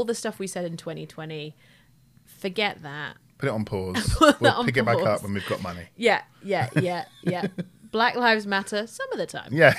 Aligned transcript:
all 0.00 0.04
the 0.06 0.14
stuff 0.14 0.38
we 0.38 0.46
said 0.46 0.64
in 0.64 0.78
2020, 0.78 1.54
forget 2.24 2.82
that. 2.82 3.18
Put 3.36 3.50
it 3.50 3.52
on 3.52 3.66
pause. 3.66 4.16
We'll 4.40 4.52
on 4.52 4.64
pick 4.64 4.78
it 4.78 4.86
back 4.86 5.02
up 5.02 5.22
when 5.22 5.34
we've 5.34 5.46
got 5.46 5.62
money. 5.62 5.88
Yeah, 5.94 6.22
yeah, 6.42 6.70
yeah, 6.80 7.04
yeah. 7.22 7.48
Black 7.90 8.16
Lives 8.16 8.46
Matter 8.46 8.86
some 8.86 9.12
of 9.12 9.18
the 9.18 9.26
time. 9.26 9.50
Yeah. 9.52 9.74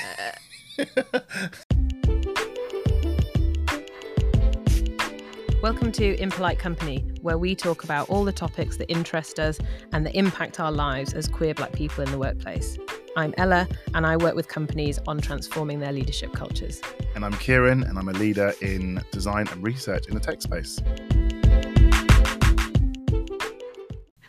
Welcome 5.63 5.91
to 5.93 6.15
Impolite 6.21 6.59
Company, 6.59 7.03
where 7.23 7.39
we 7.39 7.55
talk 7.55 7.83
about 7.83 8.07
all 8.07 8.23
the 8.23 8.31
topics 8.31 8.77
that 8.77 8.91
interest 8.91 9.39
us 9.39 9.57
and 9.91 10.05
that 10.05 10.15
impact 10.15 10.59
our 10.59 10.71
lives 10.71 11.15
as 11.15 11.27
queer 11.27 11.55
black 11.55 11.71
people 11.71 12.03
in 12.03 12.11
the 12.11 12.19
workplace. 12.19 12.77
I'm 13.17 13.33
Ella, 13.37 13.67
and 13.93 14.07
I 14.07 14.15
work 14.15 14.35
with 14.35 14.47
companies 14.47 14.97
on 15.05 15.19
transforming 15.19 15.81
their 15.81 15.91
leadership 15.91 16.31
cultures. 16.31 16.81
And 17.13 17.25
I'm 17.25 17.33
Kieran, 17.33 17.83
and 17.83 17.99
I'm 17.99 18.07
a 18.07 18.13
leader 18.13 18.53
in 18.61 19.03
design 19.11 19.49
and 19.49 19.61
research 19.61 20.07
in 20.07 20.13
the 20.13 20.19
tech 20.21 20.41
space. 20.41 20.79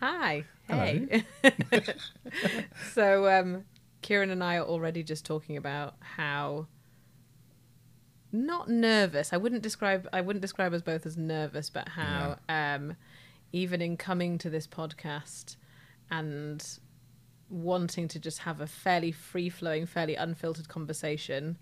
Hi. 0.00 0.44
Hello. 0.68 1.06
Hey. 1.10 1.24
so, 2.92 3.30
um, 3.30 3.64
Kieran 4.00 4.30
and 4.30 4.42
I 4.42 4.56
are 4.56 4.64
already 4.64 5.04
just 5.04 5.24
talking 5.24 5.56
about 5.56 5.94
how 6.00 6.66
not 8.32 8.68
nervous. 8.68 9.32
I 9.32 9.36
wouldn't 9.36 9.62
describe 9.62 10.08
I 10.12 10.22
wouldn't 10.22 10.42
describe 10.42 10.74
us 10.74 10.82
both 10.82 11.06
as 11.06 11.16
nervous, 11.16 11.70
but 11.70 11.88
how 11.90 12.36
um, 12.48 12.96
even 13.52 13.80
in 13.80 13.96
coming 13.96 14.38
to 14.38 14.50
this 14.50 14.66
podcast 14.66 15.54
and 16.10 16.78
wanting 17.52 18.08
to 18.08 18.18
just 18.18 18.38
have 18.40 18.60
a 18.62 18.66
fairly 18.66 19.12
free 19.12 19.50
flowing, 19.50 19.84
fairly 19.84 20.14
unfiltered 20.16 20.68
conversation, 20.68 21.58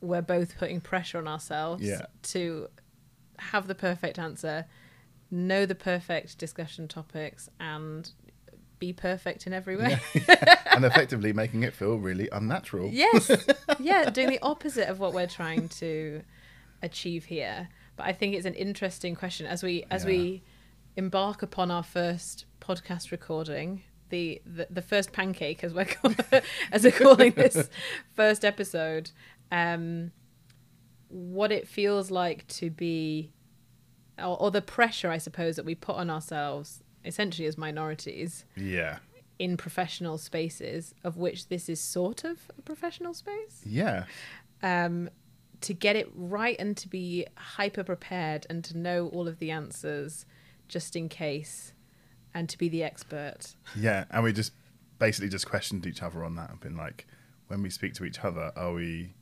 we're 0.00 0.20
both 0.20 0.58
putting 0.58 0.80
pressure 0.80 1.16
on 1.18 1.28
ourselves 1.28 1.82
Yeah. 1.82 2.06
to 2.24 2.68
have 3.38 3.68
the 3.68 3.74
perfect 3.76 4.18
answer, 4.18 4.66
know 5.30 5.64
the 5.64 5.76
perfect 5.76 6.38
discussion 6.38 6.88
topics, 6.88 7.48
and 7.60 8.10
be 8.80 8.92
perfect 8.92 9.46
in 9.46 9.52
every 9.52 9.76
way. 9.76 9.98
and 10.72 10.84
effectively 10.84 11.32
making 11.32 11.62
it 11.62 11.72
feel 11.72 11.96
really 11.96 12.28
unnatural. 12.32 12.88
yes. 12.92 13.30
Yeah, 13.78 14.10
doing 14.10 14.28
the 14.28 14.40
opposite 14.42 14.88
of 14.88 14.98
what 14.98 15.14
we're 15.14 15.26
trying 15.28 15.68
to 15.68 16.22
achieve 16.82 17.26
here. 17.26 17.68
But 17.96 18.06
I 18.06 18.12
think 18.12 18.34
it's 18.34 18.44
an 18.46 18.54
interesting 18.54 19.14
question 19.14 19.46
as 19.46 19.62
we 19.62 19.84
as 19.90 20.04
we 20.04 20.42
embark 20.96 21.42
upon 21.42 21.70
our 21.70 21.82
first 21.82 22.44
podcast 22.60 23.10
recording. 23.12 23.82
The, 24.10 24.42
the, 24.44 24.66
the 24.70 24.82
first 24.82 25.12
pancake 25.12 25.64
as 25.64 25.72
we're 25.72 25.86
call- 25.86 26.14
as 26.72 26.84
we're 26.84 26.90
calling 26.92 27.32
this 27.32 27.68
first 28.14 28.44
episode 28.44 29.10
um 29.50 30.10
what 31.08 31.50
it 31.50 31.66
feels 31.66 32.10
like 32.10 32.46
to 32.48 32.70
be 32.70 33.32
or, 34.18 34.40
or 34.42 34.50
the 34.50 34.62
pressure 34.62 35.10
i 35.10 35.18
suppose 35.18 35.56
that 35.56 35.64
we 35.64 35.74
put 35.74 35.96
on 35.96 36.10
ourselves 36.10 36.82
essentially 37.04 37.46
as 37.48 37.56
minorities 37.56 38.44
Yeah. 38.56 38.98
in 39.38 39.56
professional 39.56 40.18
spaces, 40.18 40.94
of 41.02 41.16
which 41.16 41.48
this 41.48 41.68
is 41.70 41.80
sort 41.80 42.24
of 42.24 42.36
a 42.58 42.62
professional 42.62 43.14
space, 43.14 43.62
Yeah. 43.64 44.04
um, 44.62 45.08
to 45.62 45.72
get 45.72 45.96
it 45.96 46.10
right 46.14 46.56
and 46.58 46.76
to 46.76 46.88
be 46.88 47.26
hyper 47.38 47.82
prepared 47.84 48.46
and 48.50 48.62
to 48.64 48.76
know 48.76 49.08
all 49.08 49.26
of 49.28 49.38
the 49.38 49.50
answers 49.50 50.26
just 50.68 50.94
in 50.94 51.08
case 51.08 51.72
and 52.34 52.48
to 52.48 52.58
be 52.58 52.68
the 52.68 52.82
expert. 52.82 53.54
Yeah. 53.76 54.04
And 54.10 54.22
we 54.24 54.32
just 54.32 54.52
basically 54.98 55.28
just 55.28 55.46
questioned 55.46 55.86
each 55.86 56.02
other 56.02 56.24
on 56.24 56.34
that 56.36 56.50
and 56.50 56.60
been 56.60 56.76
like, 56.76 57.06
when 57.48 57.62
we 57.62 57.70
speak 57.70 57.94
to 57.94 58.04
each 58.04 58.20
other, 58.20 58.52
are 58.56 58.72
we, 58.72 59.14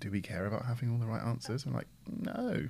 do 0.00 0.10
we 0.10 0.20
care 0.20 0.46
about 0.46 0.64
having 0.66 0.90
all 0.90 0.98
the 0.98 1.06
right 1.06 1.22
answers? 1.22 1.64
I'm 1.66 1.74
like, 1.74 1.88
no, 2.08 2.68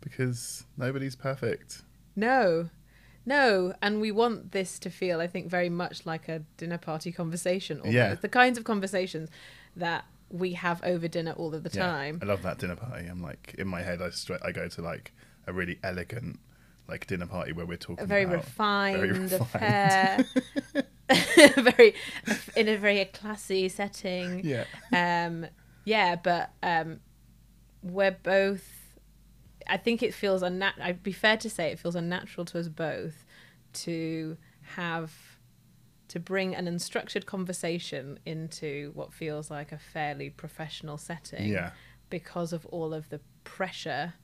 because 0.00 0.64
nobody's 0.76 1.16
perfect. 1.16 1.82
No, 2.14 2.70
no. 3.26 3.74
And 3.82 4.00
we 4.00 4.10
want 4.12 4.52
this 4.52 4.78
to 4.80 4.90
feel, 4.90 5.20
I 5.20 5.26
think, 5.26 5.48
very 5.48 5.68
much 5.68 6.06
like 6.06 6.28
a 6.28 6.40
dinner 6.56 6.78
party 6.78 7.10
conversation. 7.12 7.78
Almost. 7.80 7.94
Yeah. 7.94 8.14
The 8.14 8.28
kinds 8.28 8.58
of 8.58 8.64
conversations 8.64 9.28
that 9.76 10.04
we 10.30 10.52
have 10.52 10.82
over 10.84 11.08
dinner 11.08 11.32
all 11.32 11.54
of 11.54 11.62
the 11.62 11.70
Yeah. 11.72 11.86
time. 11.86 12.18
I 12.22 12.26
love 12.26 12.42
that 12.42 12.58
dinner 12.58 12.76
party. 12.76 13.06
I'm 13.06 13.22
like, 13.22 13.54
in 13.58 13.66
my 13.66 13.82
head, 13.82 14.00
I 14.02 14.10
straight, 14.10 14.40
I 14.44 14.52
go 14.52 14.68
to 14.68 14.82
like 14.82 15.12
a 15.46 15.52
really 15.52 15.78
elegant, 15.82 16.38
like 16.88 17.06
dinner 17.06 17.26
party 17.26 17.52
where 17.52 17.66
we're 17.66 17.76
talking 17.76 18.02
a 18.04 18.06
very 18.06 18.24
about 18.24 18.36
refined, 18.36 18.96
very 18.98 19.12
refined. 19.12 20.24
affair, 21.08 21.52
very 21.72 21.94
in 22.56 22.68
a 22.68 22.76
very 22.76 23.04
classy 23.06 23.68
setting. 23.68 24.42
Yeah. 24.44 24.64
Um, 24.92 25.46
yeah, 25.84 26.16
but 26.16 26.50
um, 26.62 27.00
we're 27.82 28.16
both. 28.22 28.64
I 29.66 29.76
think 29.76 30.02
it 30.02 30.14
feels 30.14 30.42
unnatural. 30.42 30.86
I'd 30.86 31.02
be 31.02 31.12
fair 31.12 31.36
to 31.38 31.50
say 31.50 31.70
it 31.70 31.78
feels 31.78 31.94
unnatural 31.94 32.44
to 32.46 32.58
us 32.58 32.68
both 32.68 33.24
to 33.74 34.36
have 34.76 35.12
to 36.08 36.18
bring 36.18 36.54
an 36.54 36.66
unstructured 36.66 37.26
conversation 37.26 38.18
into 38.24 38.92
what 38.94 39.12
feels 39.12 39.50
like 39.50 39.72
a 39.72 39.78
fairly 39.78 40.30
professional 40.30 40.96
setting 40.96 41.48
Yeah. 41.52 41.72
because 42.08 42.54
of 42.54 42.64
all 42.66 42.94
of 42.94 43.10
the 43.10 43.20
pressure, 43.44 44.14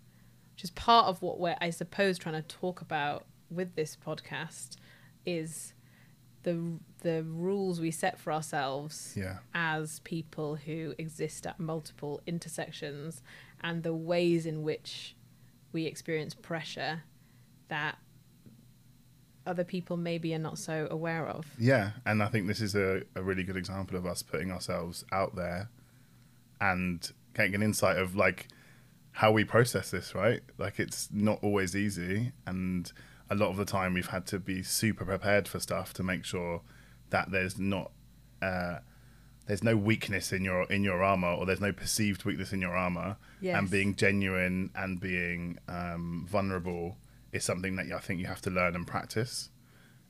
which 0.55 0.65
is 0.65 0.71
part 0.71 1.07
of 1.07 1.21
what 1.21 1.39
we're, 1.41 1.57
I 1.61 1.71
suppose, 1.71 2.19
trying 2.19 2.41
to 2.41 2.43
talk 2.43 2.81
about 2.81 3.25
with 3.51 3.75
this 3.75 3.97
podcast, 3.97 4.77
is 5.27 5.75
the 6.45 6.79
the 7.01 7.23
rules 7.25 7.81
we 7.81 7.91
set 7.91 8.19
for 8.19 8.33
ourselves 8.33 9.15
Yeah. 9.17 9.39
as 9.55 10.01
people 10.01 10.57
who 10.57 10.95
exist 10.99 11.47
at 11.47 11.59
multiple 11.61 12.21
intersections, 12.27 13.23
and 13.63 13.83
the 13.83 13.95
ways 13.95 14.47
in 14.47 14.63
which 14.63 15.17
we 15.73 15.87
experience 15.87 16.35
pressure 16.35 17.03
that 17.69 17.99
other 19.47 19.65
people 19.65 19.97
maybe 19.97 20.35
are 20.35 20.39
not 20.39 20.59
so 20.59 20.87
aware 20.91 21.27
of. 21.27 21.47
Yeah, 21.59 21.93
and 22.07 22.23
I 22.23 22.29
think 22.29 22.47
this 22.47 22.61
is 22.61 22.75
a, 22.75 23.03
a 23.15 23.23
really 23.23 23.43
good 23.43 23.57
example 23.57 23.97
of 23.97 24.07
us 24.07 24.23
putting 24.23 24.51
ourselves 24.51 25.05
out 25.13 25.35
there 25.37 25.69
and 26.61 27.11
getting 27.35 27.55
an 27.55 27.63
insight 27.63 27.99
of 27.99 28.15
like 28.17 28.49
how 29.19 29.31
we 29.33 29.45
process 29.45 29.91
this, 29.91 30.15
right? 30.15 30.41
Like 30.59 30.79
it's 30.81 31.09
not 31.13 31.39
always 31.43 31.75
easy 31.77 32.33
and 32.47 32.93
a 33.31 33.35
lot 33.35 33.49
of 33.49 33.57
the 33.57 33.65
time 33.65 33.95
we've 33.95 34.09
had 34.09 34.27
to 34.27 34.39
be 34.39 34.63
super 34.63 35.05
prepared 35.05 35.49
for 35.49 35.59
stuff 35.61 35.93
to 35.95 36.03
make 36.03 36.25
sure 36.25 36.61
that 37.11 37.31
there's 37.31 37.59
not 37.59 37.91
uh 38.43 38.79
there's 39.47 39.63
no 39.63 39.77
weakness 39.77 40.33
in 40.33 40.43
your 40.45 40.65
in 40.65 40.83
your 40.85 41.03
armor 41.03 41.29
or 41.33 41.47
there's 41.47 41.61
no 41.61 41.73
perceived 41.73 42.25
weakness 42.25 42.53
in 42.53 42.61
your 42.61 42.77
armor 42.77 43.17
Yes. 43.41 43.57
and 43.59 43.71
being 43.71 43.95
genuine 43.95 44.71
and 44.75 45.01
being 45.01 45.59
um, 45.69 46.27
vulnerable 46.29 46.97
is 47.33 47.45
something 47.45 47.77
that 47.77 47.87
I 47.93 47.99
think 48.01 48.21
you 48.21 48.27
have 48.27 48.41
to 48.43 48.51
learn 48.51 48.75
and 48.75 48.87
practice 48.87 49.51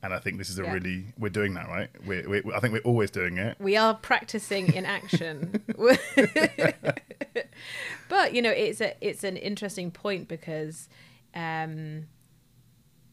and 0.02 0.12
I 0.14 0.18
think 0.18 0.38
this 0.38 0.50
is 0.50 0.58
a 0.58 0.62
Yeah. 0.64 0.72
really 0.72 1.06
we're 1.18 1.28
doing 1.30 1.54
that 1.54 1.68
right 1.68 1.90
we're, 2.06 2.28
we 2.28 2.42
I 2.54 2.60
think 2.60 2.72
we're 2.72 2.80
always 2.90 3.10
doing 3.10 3.36
it 3.38 3.56
we 3.60 3.76
are 3.76 3.94
practicing 3.94 4.72
in 4.72 4.84
action 4.86 5.62
but 8.08 8.34
you 8.34 8.42
know 8.42 8.50
it's 8.50 8.80
a 8.80 8.94
it's 9.00 9.24
an 9.24 9.36
interesting 9.36 9.90
point 9.90 10.28
because 10.28 10.88
um 11.34 12.06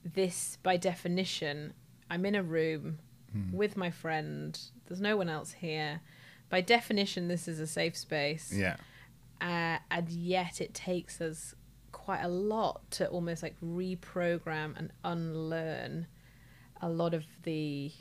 this 0.04 0.58
by 0.64 0.78
definition 0.78 1.74
i'm 2.10 2.26
in 2.26 2.36
a 2.36 2.44
room 2.44 2.98
with 3.52 3.78
my 3.78 3.90
friend. 3.90 4.60
There's 4.88 5.02
no 5.02 5.18
one 5.18 5.30
else 5.30 5.54
here. 5.54 6.02
By 6.50 6.62
definition 6.62 7.28
this 7.28 7.48
is 7.48 7.60
a 7.60 7.68
safe 7.68 7.98
space. 7.98 8.52
Yeah. 8.54 8.76
Uh, 9.40 9.78
and 9.90 10.10
yet 10.10 10.62
it 10.62 10.74
takes 10.74 11.22
us 11.22 11.56
quite 11.92 12.22
a 12.22 12.28
lot 12.28 12.90
to 12.92 13.08
almost 13.08 13.42
like 13.42 13.56
reprogram 13.62 14.78
and 14.78 14.92
unlearn 15.04 16.08
a 16.82 16.90
lot 16.90 17.14
of 17.14 17.26
the 17.44 17.92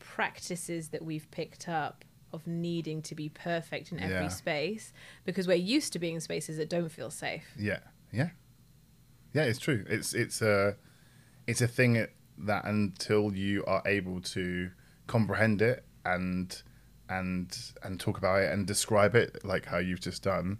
practices 0.00 0.88
that 0.88 1.04
we've 1.04 1.30
picked 1.30 1.68
up 1.68 2.04
of 2.32 2.46
needing 2.46 3.02
to 3.02 3.14
be 3.14 3.28
perfect 3.28 3.92
in 3.92 3.98
every 4.00 4.26
Yeah. 4.26 4.28
space 4.28 4.92
because 5.24 5.46
we're 5.46 5.54
used 5.54 5.92
to 5.94 5.98
being 5.98 6.16
in 6.16 6.20
spaces 6.20 6.56
that 6.56 6.68
don't 6.68 6.90
feel 6.90 7.10
safe. 7.10 7.44
Yeah, 7.58 7.80
yeah, 8.12 8.30
yeah. 9.32 9.44
It's 9.44 9.58
true. 9.58 9.84
It's 9.88 10.12
it's 10.14 10.42
a 10.42 10.76
it's 11.46 11.60
a 11.60 11.68
thing 11.68 12.06
that 12.38 12.64
until 12.64 13.34
you 13.34 13.64
are 13.66 13.82
able 13.86 14.20
to 14.20 14.70
comprehend 15.06 15.62
it 15.62 15.84
and 16.04 16.62
and 17.08 17.56
and 17.82 18.00
talk 18.00 18.18
about 18.18 18.42
it 18.42 18.52
and 18.52 18.66
describe 18.66 19.14
it 19.14 19.44
like 19.44 19.66
how 19.66 19.78
you've 19.78 20.00
just 20.00 20.22
done, 20.22 20.58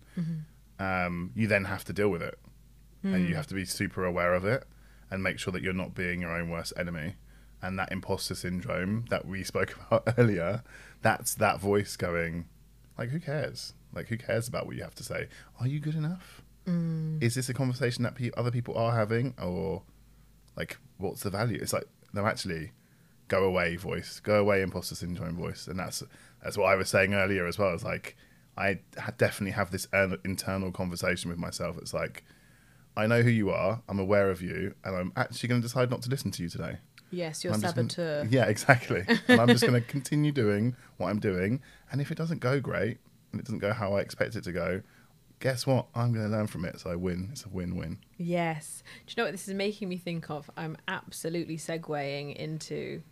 um, 0.78 1.32
you 1.34 1.46
then 1.48 1.64
have 1.64 1.84
to 1.84 1.92
deal 1.92 2.08
with 2.08 2.22
it, 2.22 2.38
and 3.02 3.28
you 3.28 3.34
have 3.34 3.46
to 3.48 3.54
be 3.54 3.64
super 3.64 4.04
aware 4.04 4.34
of 4.34 4.44
it 4.44 4.64
and 5.10 5.22
make 5.22 5.38
sure 5.38 5.52
that 5.52 5.62
you're 5.62 5.72
not 5.72 5.94
being 5.94 6.20
your 6.20 6.30
own 6.30 6.48
worst 6.50 6.72
enemy. 6.76 7.14
And 7.62 7.78
that 7.78 7.90
imposter 7.90 8.34
syndrome 8.34 9.06
that 9.10 9.26
we 9.26 9.42
spoke 9.42 9.76
about 9.90 10.14
earlier, 10.18 10.62
that's 11.02 11.34
that 11.36 11.60
voice 11.60 11.96
going, 11.96 12.46
like, 12.98 13.10
who 13.10 13.18
cares? 13.20 13.72
Like, 13.94 14.08
who 14.08 14.18
cares 14.18 14.46
about 14.46 14.66
what 14.66 14.76
you 14.76 14.82
have 14.82 14.94
to 14.96 15.02
say? 15.02 15.28
Are 15.60 15.66
you 15.66 15.80
good 15.80 15.94
enough? 15.94 16.42
Mm. 16.66 17.22
is 17.22 17.36
this 17.36 17.48
a 17.48 17.54
conversation 17.54 18.02
that 18.02 18.16
pe- 18.16 18.32
other 18.36 18.50
people 18.50 18.76
are 18.76 18.90
having 18.90 19.34
or 19.40 19.84
like 20.56 20.78
what's 20.98 21.22
the 21.22 21.30
value 21.30 21.60
it's 21.62 21.72
like 21.72 21.86
no 22.12 22.26
actually 22.26 22.72
go 23.28 23.44
away 23.44 23.76
voice 23.76 24.18
go 24.18 24.40
away 24.40 24.62
imposter 24.62 24.96
syndrome 24.96 25.36
voice 25.36 25.68
and 25.68 25.78
that's 25.78 26.02
that's 26.42 26.58
what 26.58 26.66
i 26.66 26.74
was 26.74 26.88
saying 26.88 27.14
earlier 27.14 27.46
as 27.46 27.56
well 27.56 27.72
it's 27.72 27.84
like 27.84 28.16
i 28.58 28.80
ha- 28.98 29.12
definitely 29.16 29.52
have 29.52 29.70
this 29.70 29.86
internal 30.24 30.72
conversation 30.72 31.30
with 31.30 31.38
myself 31.38 31.78
it's 31.78 31.94
like 31.94 32.24
I 32.96 33.06
know 33.06 33.20
who 33.20 33.30
you 33.30 33.50
are. 33.50 33.82
I'm 33.88 33.98
aware 33.98 34.30
of 34.30 34.40
you, 34.40 34.74
and 34.82 34.96
I'm 34.96 35.12
actually 35.16 35.50
going 35.50 35.60
to 35.60 35.66
decide 35.68 35.90
not 35.90 36.02
to 36.02 36.08
listen 36.08 36.30
to 36.30 36.42
you 36.42 36.48
today. 36.48 36.78
Yes, 37.10 37.44
your 37.44 37.52
I'm 37.54 37.60
gonna- 37.60 37.72
saboteur. 37.74 38.26
yeah, 38.30 38.44
exactly. 38.46 39.04
and 39.28 39.40
I'm 39.40 39.48
just 39.48 39.62
going 39.62 39.74
to 39.80 39.80
continue 39.80 40.32
doing 40.32 40.76
what 40.96 41.08
I'm 41.08 41.20
doing. 41.20 41.60
And 41.90 42.00
if 42.00 42.10
it 42.10 42.18
doesn't 42.18 42.40
go 42.40 42.60
great 42.60 42.98
and 43.32 43.40
it 43.40 43.44
doesn't 43.44 43.60
go 43.60 43.72
how 43.72 43.94
I 43.94 44.00
expect 44.00 44.34
it 44.36 44.44
to 44.44 44.52
go, 44.52 44.82
guess 45.40 45.66
what? 45.66 45.86
I'm 45.94 46.12
going 46.12 46.24
to 46.28 46.36
learn 46.36 46.46
from 46.46 46.64
it. 46.64 46.80
So 46.80 46.90
I 46.90 46.96
win. 46.96 47.28
It's 47.32 47.44
a 47.44 47.48
win-win. 47.48 47.98
Yes. 48.16 48.82
Do 49.06 49.12
you 49.12 49.14
know 49.22 49.26
what 49.26 49.32
this 49.32 49.46
is 49.48 49.54
making 49.54 49.88
me 49.88 49.96
think 49.98 50.30
of? 50.30 50.50
I'm 50.56 50.76
absolutely 50.88 51.58
segueing 51.58 52.34
into 52.34 53.02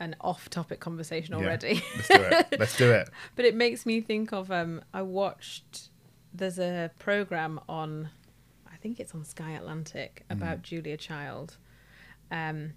an 0.00 0.16
off-topic 0.20 0.80
conversation 0.80 1.34
Yeah. 1.38 1.44
already. 1.44 1.82
Let's 1.96 2.08
do 2.08 2.14
it. 2.22 2.46
Let's 2.58 2.76
do 2.78 2.90
it. 2.92 3.10
but 3.36 3.44
it 3.44 3.54
makes 3.54 3.84
me 3.84 4.00
think 4.00 4.32
of 4.32 4.50
um 4.50 4.80
I 4.94 5.02
watched 5.02 5.90
there's 6.32 6.58
a 6.58 6.90
program 7.00 7.58
on 7.68 8.10
I 8.72 8.76
think 8.76 9.00
it's 9.00 9.12
on 9.14 9.24
Sky 9.24 9.52
Atlantic 9.52 10.24
about 10.30 10.62
Julia 10.62 10.96
Child 10.96 11.56
um 12.30 12.74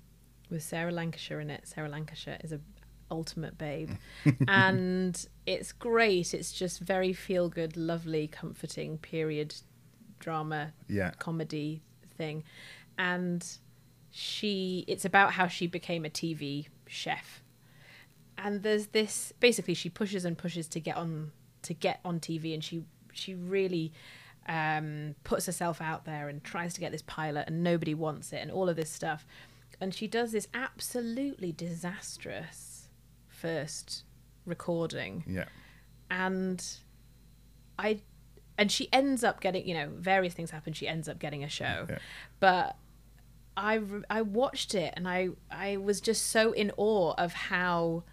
with 0.51 0.63
Sarah 0.63 0.91
Lancashire 0.91 1.39
in 1.39 1.49
it. 1.49 1.67
Sarah 1.67 1.89
Lancashire 1.89 2.37
is 2.43 2.51
a 2.51 2.59
ultimate 3.09 3.57
babe 3.57 3.89
and 4.47 5.25
it's 5.45 5.71
great. 5.71 6.33
It's 6.33 6.51
just 6.53 6.79
very 6.79 7.13
feel 7.13 7.49
good, 7.49 7.75
lovely, 7.75 8.27
comforting 8.27 8.97
period 8.97 9.55
drama 10.19 10.71
Yeah. 10.87 11.11
comedy 11.17 11.81
thing 12.17 12.43
and 12.97 13.43
she 14.11 14.85
it's 14.87 15.03
about 15.05 15.33
how 15.33 15.47
she 15.47 15.65
became 15.65 16.05
a 16.05 16.09
TV 16.09 16.67
chef 16.85 17.41
and 18.37 18.61
there's 18.61 18.87
this 18.87 19.33
basically 19.39 19.73
she 19.73 19.89
pushes 19.89 20.23
and 20.25 20.37
pushes 20.37 20.67
to 20.67 20.79
get 20.79 20.95
on 20.95 21.31
to 21.63 21.73
get 21.73 21.99
on 22.05 22.19
TV 22.19 22.53
and 22.53 22.63
she 22.63 22.83
she 23.13 23.33
really 23.33 23.91
um 24.47 25.15
puts 25.23 25.45
herself 25.47 25.81
out 25.81 26.05
there 26.05 26.29
and 26.29 26.43
tries 26.43 26.73
to 26.75 26.79
get 26.79 26.91
this 26.91 27.01
pilot 27.03 27.45
and 27.47 27.63
nobody 27.63 27.93
wants 27.95 28.31
it 28.33 28.37
and 28.37 28.51
all 28.51 28.69
of 28.69 28.75
this 28.75 28.89
stuff 28.91 29.25
and 29.81 29.93
she 29.93 30.07
does 30.07 30.31
this 30.31 30.47
absolutely 30.53 31.51
disastrous 31.51 32.87
first 33.27 34.03
recording 34.45 35.23
Yeah. 35.27 35.45
and 36.09 36.63
I 37.77 38.01
and 38.57 38.71
she 38.71 38.87
ends 38.93 39.23
up 39.23 39.41
getting 39.41 39.67
you 39.67 39.73
know 39.73 39.89
various 39.95 40.33
things 40.33 40.51
happen 40.51 40.73
she 40.73 40.87
ends 40.87 41.09
up 41.09 41.17
getting 41.19 41.43
a 41.43 41.49
show 41.49 41.87
Yeah. 41.89 41.97
but 42.39 42.75
I 43.57 43.81
I 44.09 44.21
watched 44.21 44.75
it 44.75 44.93
and 44.95 45.07
I 45.07 45.29
I 45.49 45.77
was 45.77 45.99
just 45.99 46.27
so 46.27 46.51
in 46.51 46.71
awe 46.77 47.13
of 47.17 47.33
how 47.33 48.03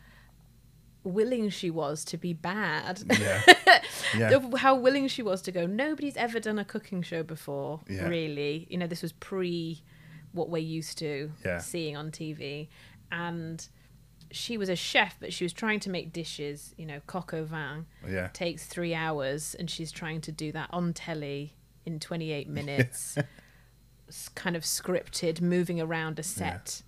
willing 1.05 1.49
she 1.49 1.70
was 1.70 2.05
to 2.06 2.17
be 2.17 2.32
bad 2.32 3.03
Yeah. 3.19 3.43
Yeah. 4.17 4.41
how 4.56 4.75
willing 4.75 5.09
she 5.09 5.23
was 5.23 5.43
to 5.43 5.53
go 5.53 5.67
nobody's 5.67 6.17
ever 6.17 6.41
done 6.41 6.59
a 6.59 6.65
cooking 6.65 7.03
show 7.03 7.23
before 7.23 7.81
Yeah. 7.88 8.09
really 8.09 8.67
you 8.70 8.79
know 8.79 8.87
this 8.87 9.03
was 9.03 9.12
pre 9.12 9.82
what 10.32 10.48
we're 10.50 10.58
used 10.58 10.98
to 10.98 11.32
Yeah. 11.44 11.58
seeing 11.58 11.96
on 11.96 12.10
TV 12.10 12.69
and 13.10 13.66
she 14.30 14.58
was 14.58 14.69
a 14.69 14.76
chef 14.76 15.16
but 15.19 15.32
she 15.32 15.42
was 15.44 15.52
trying 15.54 15.80
to 15.80 15.88
make 15.88 16.12
dishes 16.12 16.75
you 16.76 16.84
know 16.84 17.00
coq 17.06 17.32
au 17.32 17.44
vin 17.44 17.86
Yeah. 18.06 18.28
takes 18.34 18.66
three 18.66 18.94
hours 18.94 19.54
and 19.58 19.70
she's 19.70 19.90
trying 19.90 20.20
to 20.22 20.32
do 20.32 20.52
that 20.52 20.69
on 20.70 20.92
telly 20.92 21.54
in 21.86 21.98
28 21.98 22.46
minutes 22.48 23.16
kind 24.34 24.56
of 24.56 24.62
scripted 24.62 25.40
moving 25.40 25.80
around 25.80 26.19
a 26.19 26.22
set 26.22 26.82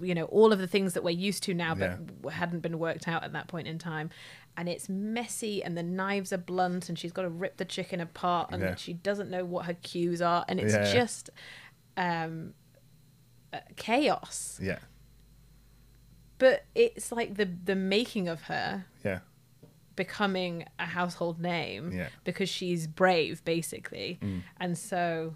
you 0.00 0.14
know 0.14 0.24
all 0.26 0.52
of 0.52 0.58
the 0.58 0.66
things 0.66 0.94
that 0.94 1.02
we're 1.02 1.10
used 1.10 1.42
to 1.42 1.52
now 1.54 1.74
but 1.74 1.98
Yeah. 2.24 2.30
hadn't 2.30 2.60
been 2.60 2.78
worked 2.78 3.08
out 3.08 3.24
at 3.24 3.32
that 3.32 3.48
point 3.48 3.66
in 3.66 3.78
time 3.78 4.08
and 4.56 4.68
it's 4.68 4.88
messy 4.88 5.62
and 5.62 5.76
the 5.76 5.82
knives 5.82 6.32
are 6.32 6.38
blunt 6.38 6.88
and 6.88 6.98
she's 6.98 7.12
got 7.12 7.22
to 7.22 7.28
rip 7.28 7.56
the 7.56 7.64
chicken 7.64 8.00
apart 8.00 8.50
and 8.52 8.62
Yeah. 8.62 8.74
she 8.76 8.92
doesn't 8.94 9.30
know 9.30 9.44
what 9.44 9.66
her 9.66 9.74
cues 9.74 10.22
are 10.22 10.44
and 10.48 10.60
it's 10.60 10.72
Yeah, 10.74 10.84
yeah. 10.86 10.92
just 10.92 11.30
um 11.96 12.54
chaos 13.76 14.58
Yeah. 14.62 14.78
but 16.38 16.64
it's 16.74 17.12
like 17.12 17.34
the 17.34 17.44
the 17.64 17.74
making 17.74 18.28
of 18.28 18.42
her 18.42 18.86
Yeah. 19.04 19.20
becoming 19.96 20.64
a 20.78 20.86
household 20.86 21.40
name 21.40 21.92
Yeah. 21.92 22.08
because 22.24 22.48
she's 22.48 22.86
brave 22.86 23.44
basically 23.44 24.18
and 24.58 24.78
so 24.78 25.34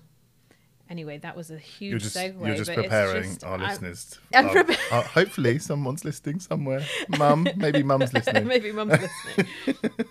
anyway 0.89 1.19
that 1.19 1.37
was 1.37 1.51
a 1.51 1.59
huge 1.59 1.91
You're 1.91 1.99
just 1.99 2.17
segue 2.17 2.47
you're 2.47 2.57
just 2.57 2.73
preparing 2.73 3.23
just- 3.25 3.45
our 3.45 3.59
I'm- 3.59 3.69
listeners. 3.69 4.19
I'm 4.35 4.47
uh, 4.49 4.53
prepa- 4.53 4.93
uh, 4.93 5.03
hopefully, 5.03 5.59
someone's 5.59 6.05
listening 6.05 6.41
somewhere. 6.41 6.85
Mum, 7.19 7.49
maybe 7.57 7.83
mum's 7.83 8.13
listening. 8.15 8.47
maybe 8.47 8.71
mum's 8.73 8.93
listening 9.01 9.49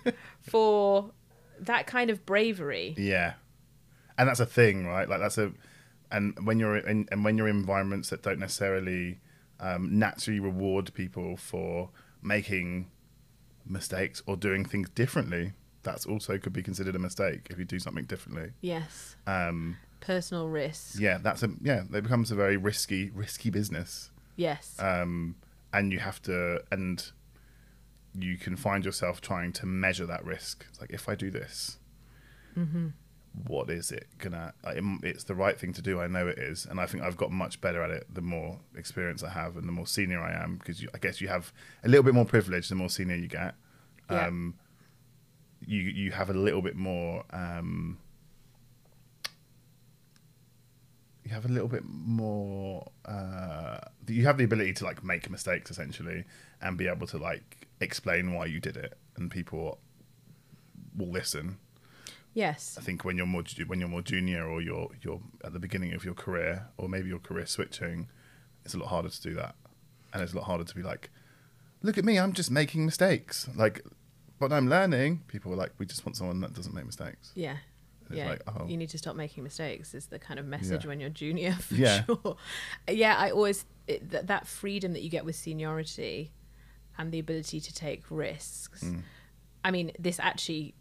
for 0.42 1.10
that 1.60 1.86
kind 1.86 2.10
of 2.10 2.26
bravery 2.26 2.94
Yeah, 2.98 3.34
and 4.18 4.28
that's 4.28 4.40
a 4.40 4.46
thing, 4.46 4.86
right? 4.86 5.08
Like 5.08 5.20
that's 5.20 5.38
a, 5.38 5.52
and 6.16 6.34
when 6.46 6.58
you're 6.60 6.76
in, 6.76 7.08
and 7.10 7.24
when 7.24 7.36
you're 7.36 7.48
in 7.48 7.56
environments 7.56 8.08
that 8.10 8.22
don't 8.22 8.38
necessarily 8.38 9.18
um, 9.60 9.98
naturally 9.98 10.40
reward 10.40 10.92
people 10.94 11.36
for 11.36 11.90
making 12.22 12.90
mistakes 13.66 14.22
or 14.26 14.36
doing 14.36 14.64
things 14.64 14.88
differently, 14.90 15.52
that's 15.82 16.06
also 16.06 16.38
could 16.38 16.52
be 16.52 16.62
considered 16.62 16.94
a 16.96 16.98
mistake 16.98 17.48
if 17.50 17.58
you 17.58 17.64
do 17.64 17.78
something 17.78 18.04
differently. 18.06 18.52
yes 18.60 19.16
Um, 19.26 19.76
personal 20.00 20.48
risk 20.48 20.98
yeah, 21.00 21.18
that's 21.18 21.42
a 21.42 21.50
yeah. 21.62 21.82
It 21.92 22.02
becomes 22.02 22.30
a 22.30 22.34
very 22.34 22.56
risky, 22.56 23.10
risky 23.14 23.50
business. 23.50 24.10
yes 24.36 24.76
um, 24.78 25.36
and 25.72 25.92
you 25.92 25.98
have 25.98 26.20
to 26.22 26.62
and 26.70 27.10
you 28.16 28.36
can 28.36 28.54
find 28.56 28.84
yourself 28.84 29.20
trying 29.20 29.52
to 29.52 29.66
measure 29.66 30.06
that 30.06 30.24
risk 30.24 30.64
it's 30.68 30.80
like 30.80 30.90
if 30.92 31.08
i 31.08 31.14
do 31.16 31.30
this 31.32 31.78
what 33.48 33.68
is 33.68 33.90
it? 33.90 34.06
Gonna 34.18 34.54
it- 34.66 35.04
it's 35.04 35.24
the 35.24 35.34
right 35.34 35.58
thing 35.58 35.72
to 35.72 35.82
do 35.82 36.00
i 36.00 36.06
know 36.06 36.28
it 36.28 36.38
is 36.38 36.66
and 36.66 36.78
i 36.78 36.86
think 36.86 37.02
i've 37.02 37.16
got 37.16 37.32
much 37.32 37.60
better 37.60 37.82
at 37.82 37.90
it 37.90 38.06
the 38.14 38.20
more 38.22 38.60
experience 38.76 39.22
i 39.24 39.28
have 39.28 39.56
and 39.56 39.66
the 39.66 39.72
more 39.72 39.86
senior 39.88 40.20
i 40.20 40.32
am 40.32 40.56
because 40.56 40.80
you, 40.80 40.88
i 40.94 40.98
guess 40.98 41.20
you 41.20 41.26
have 41.28 41.52
a 41.82 41.88
little 41.88 42.04
bit 42.04 42.14
more 42.14 42.24
privilege 42.24 42.68
the 42.68 42.74
more 42.76 42.88
senior 42.88 43.16
you 43.16 43.26
get. 43.28 43.54
Yeah. 44.10 44.26
um, 44.28 44.54
you 45.66 45.80
you 45.80 46.12
have 46.12 46.30
a 46.30 46.34
little 46.34 46.62
bit 46.62 46.76
more 46.76 47.24
um, 47.30 47.98
you 51.24 51.30
have 51.32 51.44
a 51.46 51.48
little 51.48 51.68
bit 51.68 51.84
more 51.86 52.90
uh, 53.06 53.78
you 54.06 54.24
have 54.26 54.36
the 54.36 54.44
ability 54.44 54.74
to 54.74 54.84
like 54.84 55.02
make 55.02 55.30
mistakes 55.30 55.70
essentially 55.70 56.24
and 56.60 56.76
be 56.76 56.86
able 56.86 57.06
to 57.06 57.18
like 57.18 57.66
explain 57.80 58.32
why 58.34 58.44
you 58.46 58.60
did 58.60 58.76
it 58.76 58.96
and 59.16 59.30
people 59.30 59.78
will 60.96 61.10
listen 61.10 61.56
yes 62.34 62.76
i 62.78 62.82
think 62.82 63.04
when 63.04 63.16
you're 63.16 63.26
more 63.26 63.42
when 63.66 63.80
you're 63.80 63.88
more 63.88 64.02
junior 64.02 64.44
or 64.46 64.60
you're 64.60 64.88
you're 65.02 65.20
at 65.44 65.52
the 65.52 65.58
beginning 65.58 65.94
of 65.94 66.04
your 66.04 66.14
career 66.14 66.66
or 66.76 66.88
maybe 66.88 67.08
your 67.08 67.18
career 67.18 67.46
switching 67.46 68.08
it's 68.64 68.74
a 68.74 68.78
lot 68.78 68.88
harder 68.88 69.08
to 69.08 69.22
do 69.22 69.34
that 69.34 69.54
and 70.12 70.22
it's 70.22 70.32
a 70.32 70.36
lot 70.36 70.44
harder 70.44 70.64
to 70.64 70.74
be 70.74 70.82
like 70.82 71.10
look 71.82 71.96
at 71.98 72.04
me 72.04 72.18
i'm 72.18 72.32
just 72.32 72.50
making 72.50 72.84
mistakes 72.84 73.48
like 73.56 73.80
but 74.38 74.52
i'm 74.52 74.68
learning 74.68 75.22
people 75.28 75.52
are 75.52 75.56
like 75.56 75.72
we 75.78 75.86
just 75.86 76.04
want 76.04 76.16
someone 76.16 76.40
that 76.40 76.52
doesn't 76.52 76.74
make 76.74 76.84
mistakes 76.86 77.32
yeah 77.34 77.56
yeah 78.10 78.28
like, 78.30 78.42
oh. 78.48 78.66
you 78.66 78.76
need 78.76 78.90
to 78.90 78.98
stop 78.98 79.16
making 79.16 79.42
mistakes 79.42 79.94
is 79.94 80.06
the 80.08 80.18
kind 80.18 80.38
of 80.38 80.44
message 80.44 80.84
Yeah. 80.84 80.88
when 80.88 81.00
you're 81.00 81.08
junior 81.10 81.52
for 81.60 81.74
Yeah. 81.74 82.04
sure 82.04 82.36
yeah 82.88 83.16
i 83.16 83.30
always 83.30 83.64
it, 83.86 84.10
that, 84.10 84.26
that 84.26 84.46
freedom 84.46 84.92
that 84.92 85.02
you 85.02 85.08
get 85.10 85.24
with 85.24 85.36
seniority 85.36 86.32
and 86.98 87.10
the 87.12 87.18
ability 87.18 87.60
to 87.60 87.72
take 87.74 88.02
risks 88.10 88.82
Mm. 88.84 89.02
i 89.64 89.70
mean 89.70 89.92
this 89.98 90.18
actually 90.20 90.74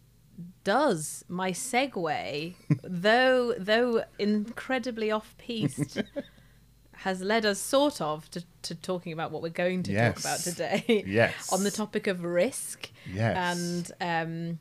does 0.64 1.24
my 1.28 1.52
segue 1.52 2.56
though 2.84 3.54
though 3.58 4.04
incredibly 4.20 5.12
off 5.12 5.36
piste 5.38 6.02
has 6.94 7.22
led 7.22 7.46
us 7.46 7.60
sort 7.60 8.00
of 8.02 8.30
to, 8.32 8.44
to 8.62 8.74
talking 8.76 9.12
about 9.14 9.32
what 9.32 9.42
we're 9.42 9.50
going 9.50 9.84
to 9.84 9.94
talk 9.94 10.20
about 10.20 10.40
today 10.40 11.04
Yes. 11.06 11.50
on 11.54 11.64
the 11.64 11.72
topic 11.72 12.08
of 12.08 12.24
risk 12.24 12.90
Yes. 13.12 13.92
and 14.02 14.22
um, 14.22 14.60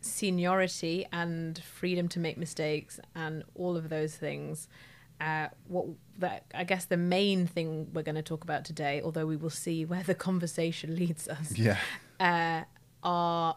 seniority 0.00 1.06
and 1.12 1.58
freedom 1.62 2.08
to 2.08 2.18
make 2.20 2.36
mistakes 2.38 3.00
and 3.14 3.44
all 3.54 3.76
of 3.76 3.88
those 3.88 4.14
things. 4.14 4.68
Uh, 5.20 5.48
what 5.68 5.86
that 6.18 6.44
I 6.54 6.64
guess 6.64 6.86
the 6.86 6.96
main 6.96 7.46
thing 7.46 7.88
we're 7.92 8.02
going 8.02 8.14
to 8.14 8.22
talk 8.22 8.42
about 8.42 8.64
today, 8.64 9.02
although 9.04 9.26
we 9.26 9.36
will 9.36 9.50
see 9.50 9.84
where 9.84 10.02
the 10.02 10.14
conversation 10.14 10.96
leads 10.96 11.28
us, 11.28 11.58
yeah 11.58 11.76
uh, 12.18 12.62
are 13.02 13.56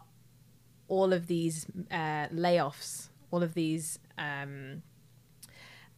all 0.94 1.12
of 1.12 1.26
these 1.26 1.66
uh, 1.90 2.28
layoffs, 2.28 3.08
all 3.32 3.42
of 3.42 3.54
these 3.54 3.98
um, 4.16 4.82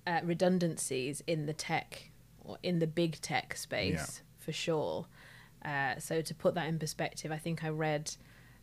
uh, 0.06 0.20
redundancies 0.24 1.22
in 1.26 1.44
the 1.44 1.52
tech 1.52 2.10
or 2.40 2.56
in 2.62 2.78
the 2.78 2.86
big 2.86 3.20
tech 3.20 3.56
space 3.56 4.22
for 4.38 4.52
sure. 4.52 5.06
Uh, 5.62 5.98
so 5.98 6.22
to 6.22 6.34
put 6.34 6.54
that 6.54 6.66
in 6.66 6.78
perspective, 6.78 7.30
I 7.30 7.36
think 7.36 7.62
I 7.62 7.68
read 7.68 8.16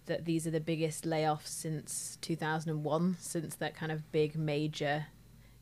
that 0.07 0.25
these 0.25 0.47
are 0.47 0.51
the 0.51 0.59
biggest 0.59 1.03
layoffs 1.03 1.47
since 1.47 2.17
2001, 2.21 3.17
since 3.19 3.55
that 3.55 3.75
kind 3.75 3.91
of 3.91 4.11
big 4.11 4.35
major 4.35 5.05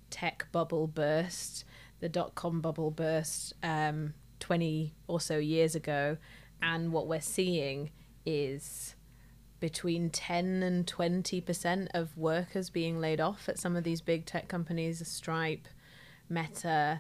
tech 0.10 0.48
bubble 0.54 0.88
burst, 0.88 1.66
the 2.00 2.08
dot 2.08 2.34
com 2.36 2.62
bubble 2.62 2.92
burst 2.92 3.54
um, 3.62 4.14
20 4.40 4.94
or 5.08 5.20
so 5.20 5.38
years 5.38 5.76
ago. 5.76 6.18
And 6.62 6.94
what 6.94 7.08
we're 7.08 7.22
seeing 7.22 7.92
is 8.26 8.96
between 9.66 10.10
10 10.10 10.62
and 10.64 10.86
20% 10.86 11.88
of 11.94 12.18
workers 12.18 12.70
being 12.70 13.00
laid 13.00 13.22
off 13.22 13.48
at 13.48 13.58
some 13.58 13.78
of 13.78 13.86
these 13.86 14.02
big 14.02 14.26
tech 14.26 14.50
companies 14.50 15.08
Stripe, 15.08 15.68
Meta, 16.30 17.00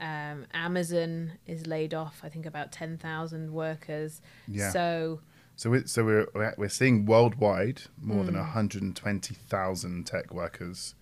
um, 0.00 0.46
Amazon 0.54 1.32
is 1.46 1.66
laid 1.66 1.92
off, 1.94 2.20
I 2.24 2.28
think, 2.30 2.46
about 2.46 2.72
10,000 2.72 3.52
workers. 3.52 4.20
Yeah. 4.48 4.70
So, 4.70 5.20
So 5.56 5.70
we're, 5.70 5.86
so 5.86 6.04
we're 6.04 6.26
we're- 6.34 6.68
seeing 6.68 7.04
worldwide 7.04 7.82
more 8.00 8.20
Hmm. 8.20 8.26
than 8.26 8.36
120,000 8.36 10.04
tech 10.06 10.32
workers 10.32 10.94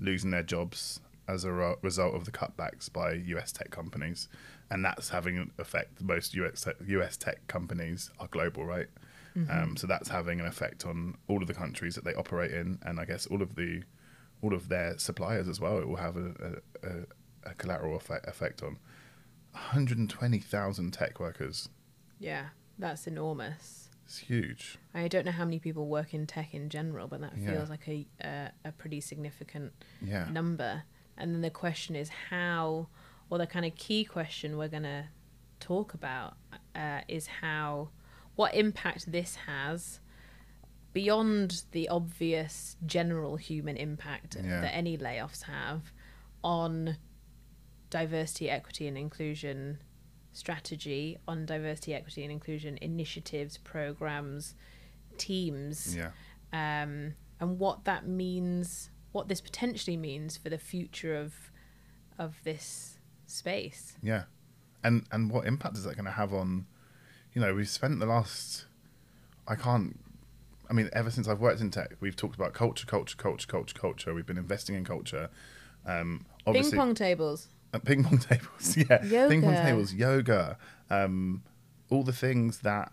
losing 0.00 0.30
their 0.30 0.42
jobs 0.42 1.00
as 1.26 1.44
a 1.44 1.52
ro- 1.52 1.78
result 1.82 2.14
of 2.14 2.24
the 2.24 2.30
cutbacks 2.30 2.90
by 2.92 3.12
US 3.12 3.52
tech 3.52 3.70
companies, 3.70 4.28
and 4.70 4.84
that's 4.84 5.10
having 5.10 5.36
an 5.36 5.50
effect. 5.58 6.00
Most 6.00 6.34
US 6.34 6.62
tech, 6.62 6.76
US 6.86 7.16
tech 7.16 7.46
companies 7.48 8.10
are 8.18 8.28
global, 8.28 8.64
right? 8.64 8.88
Mm-hmm. 9.46 9.50
Um, 9.62 9.76
so 9.76 9.86
that's 9.86 10.08
having 10.08 10.40
an 10.40 10.46
effect 10.46 10.84
on 10.86 11.16
all 11.28 11.40
of 11.42 11.46
the 11.48 11.54
countries 11.54 11.94
that 11.94 12.04
they 12.04 12.14
operate 12.14 12.50
in, 12.52 12.78
and 12.82 12.98
I 12.98 13.04
guess 13.04 13.26
all 13.26 13.42
of 13.42 13.54
the 13.54 13.82
all 14.42 14.54
of 14.54 14.68
their 14.68 14.98
suppliers 14.98 15.48
as 15.48 15.60
well. 15.60 15.78
It 15.78 15.88
will 15.88 15.96
have 15.96 16.16
a, 16.16 16.60
a, 16.84 17.50
a, 17.50 17.54
collateral 17.54 17.96
effect, 17.96 18.26
effect 18.28 18.62
on 18.62 18.78
120,000 19.52 20.90
tech 20.92 21.20
workers. 21.20 21.68
yeah, 22.18 22.46
that's 22.78 23.06
enormous. 23.06 23.88
It's 24.04 24.18
huge. 24.18 24.78
I 24.94 25.08
don't 25.08 25.26
know 25.26 25.32
how 25.32 25.44
many 25.44 25.58
people 25.58 25.86
work 25.88 26.14
in 26.14 26.26
tech 26.26 26.54
in 26.54 26.68
general, 26.70 27.08
but 27.08 27.20
that 27.20 27.36
Yeah. 27.36 27.50
feels 27.54 27.68
like 27.70 27.86
a, 27.88 28.06
a, 28.20 28.50
a 28.64 28.72
pretty 28.72 29.00
significant 29.00 29.72
Yeah. 30.00 30.28
number. 30.30 30.84
And 31.16 31.34
then 31.34 31.40
the 31.42 31.50
question 31.50 31.94
is 31.96 32.08
how, 32.30 32.88
or 33.28 33.38
the 33.38 33.46
kind 33.46 33.66
of 33.66 33.74
key 33.74 34.04
question 34.04 34.56
we're 34.56 34.68
going 34.68 34.84
to 34.84 35.06
talk 35.60 35.92
about 35.94 36.36
uh, 36.74 37.00
is 37.08 37.26
how, 37.26 37.90
what 38.38 38.54
impact 38.54 39.10
this 39.10 39.34
has 39.46 39.98
beyond 40.92 41.64
the 41.72 41.88
obvious 41.88 42.76
general 42.86 43.34
human 43.36 43.76
impact 43.76 44.36
Yeah. 44.36 44.60
that 44.60 44.72
any 44.74 44.96
layoffs 44.96 45.42
have 45.42 45.92
on 46.44 46.96
diversity, 47.90 48.48
equity, 48.48 48.86
and 48.86 48.96
inclusion 48.96 49.78
strategy, 50.32 51.18
on 51.26 51.44
diversity, 51.46 51.94
equity, 51.94 52.22
and 52.22 52.30
inclusion 52.30 52.78
initiatives, 52.80 53.58
programs, 53.58 54.54
teams 55.16 55.96
Yeah. 55.96 56.12
um, 56.52 57.14
and 57.40 57.58
what 57.58 57.84
that 57.86 58.06
means, 58.06 58.90
what 59.10 59.26
this 59.26 59.40
potentially 59.40 59.96
means 59.96 60.36
for 60.36 60.48
the 60.48 60.58
future 60.58 61.16
of 61.16 61.50
of 62.18 62.36
this 62.44 62.98
space. 63.26 63.96
Yeah, 64.02 64.24
and 64.84 65.06
and 65.10 65.28
what 65.30 65.44
impact 65.46 65.76
is 65.76 65.82
that 65.84 65.94
going 65.96 66.04
to 66.04 66.12
have 66.12 66.32
on? 66.32 66.66
You 67.38 67.44
know, 67.46 67.54
we've 67.54 67.68
spent 67.68 68.00
the 68.00 68.06
last. 68.06 68.64
I 69.46 69.54
can't. 69.54 69.96
I 70.68 70.72
mean, 70.72 70.90
ever 70.92 71.08
since 71.08 71.28
I've 71.28 71.38
worked 71.38 71.60
in 71.60 71.70
tech, 71.70 71.94
we've 72.00 72.16
talked 72.16 72.34
about 72.34 72.52
culture, 72.52 72.84
culture, 72.84 73.14
culture, 73.16 73.46
culture, 73.46 73.78
culture. 73.78 74.12
We've 74.12 74.26
been 74.26 74.38
investing 74.38 74.74
in 74.74 74.84
culture. 74.84 75.30
Um, 75.86 76.26
Ping 76.46 76.72
pong 76.72 76.94
tables. 76.94 77.46
uh, 77.72 77.78
ping 77.78 78.02
pong 78.02 78.18
tables, 78.30 78.76
yeah, 78.76 79.28
ping 79.28 79.42
pong 79.42 79.54
tables, 79.54 79.94
yoga, 79.94 80.58
um, 80.90 81.44
all 81.90 82.02
the 82.02 82.12
things 82.12 82.58
that 82.62 82.90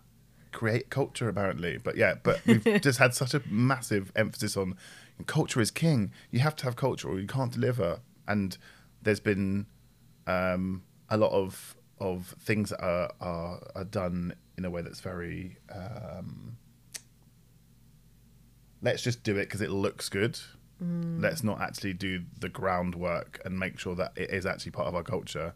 create 0.52 0.90
culture 0.90 1.28
apparently. 1.28 1.78
But 1.78 1.96
yeah, 1.96 2.14
but 2.22 2.40
we've 2.46 2.62
just 2.80 3.00
had 3.00 3.14
such 3.14 3.34
a 3.34 3.42
massive 3.50 4.12
emphasis 4.14 4.56
on 4.56 4.76
culture 5.26 5.60
is 5.60 5.72
king. 5.72 6.12
You 6.30 6.38
have 6.38 6.54
to 6.54 6.64
have 6.66 6.76
culture, 6.76 7.08
or 7.08 7.18
you 7.18 7.26
can't 7.26 7.50
deliver. 7.50 7.98
And 8.28 8.56
there's 9.02 9.18
been 9.18 9.66
um, 10.28 10.84
a 11.10 11.16
lot 11.16 11.32
of 11.32 11.74
of 11.98 12.34
things 12.40 12.70
that 12.70 12.82
are, 12.82 13.10
are 13.20 13.60
are 13.74 13.84
done 13.84 14.34
in 14.58 14.64
a 14.64 14.70
way 14.70 14.82
that's 14.82 15.00
very 15.00 15.56
um, 15.74 16.56
let's 18.82 19.02
just 19.02 19.22
do 19.22 19.36
it 19.36 19.44
because 19.44 19.60
it 19.60 19.70
looks 19.70 20.08
good. 20.08 20.38
Let's 21.22 21.42
not 21.42 21.60
actually 21.60 21.94
do 21.94 22.22
the 22.38 22.50
groundwork 22.50 23.40
and 23.44 23.58
make 23.58 23.78
sure 23.78 23.94
that 23.94 24.12
it 24.14 24.30
is 24.30 24.44
actually 24.44 24.72
part 24.72 24.88
of 24.88 24.94
our 24.94 25.02
culture. 25.02 25.54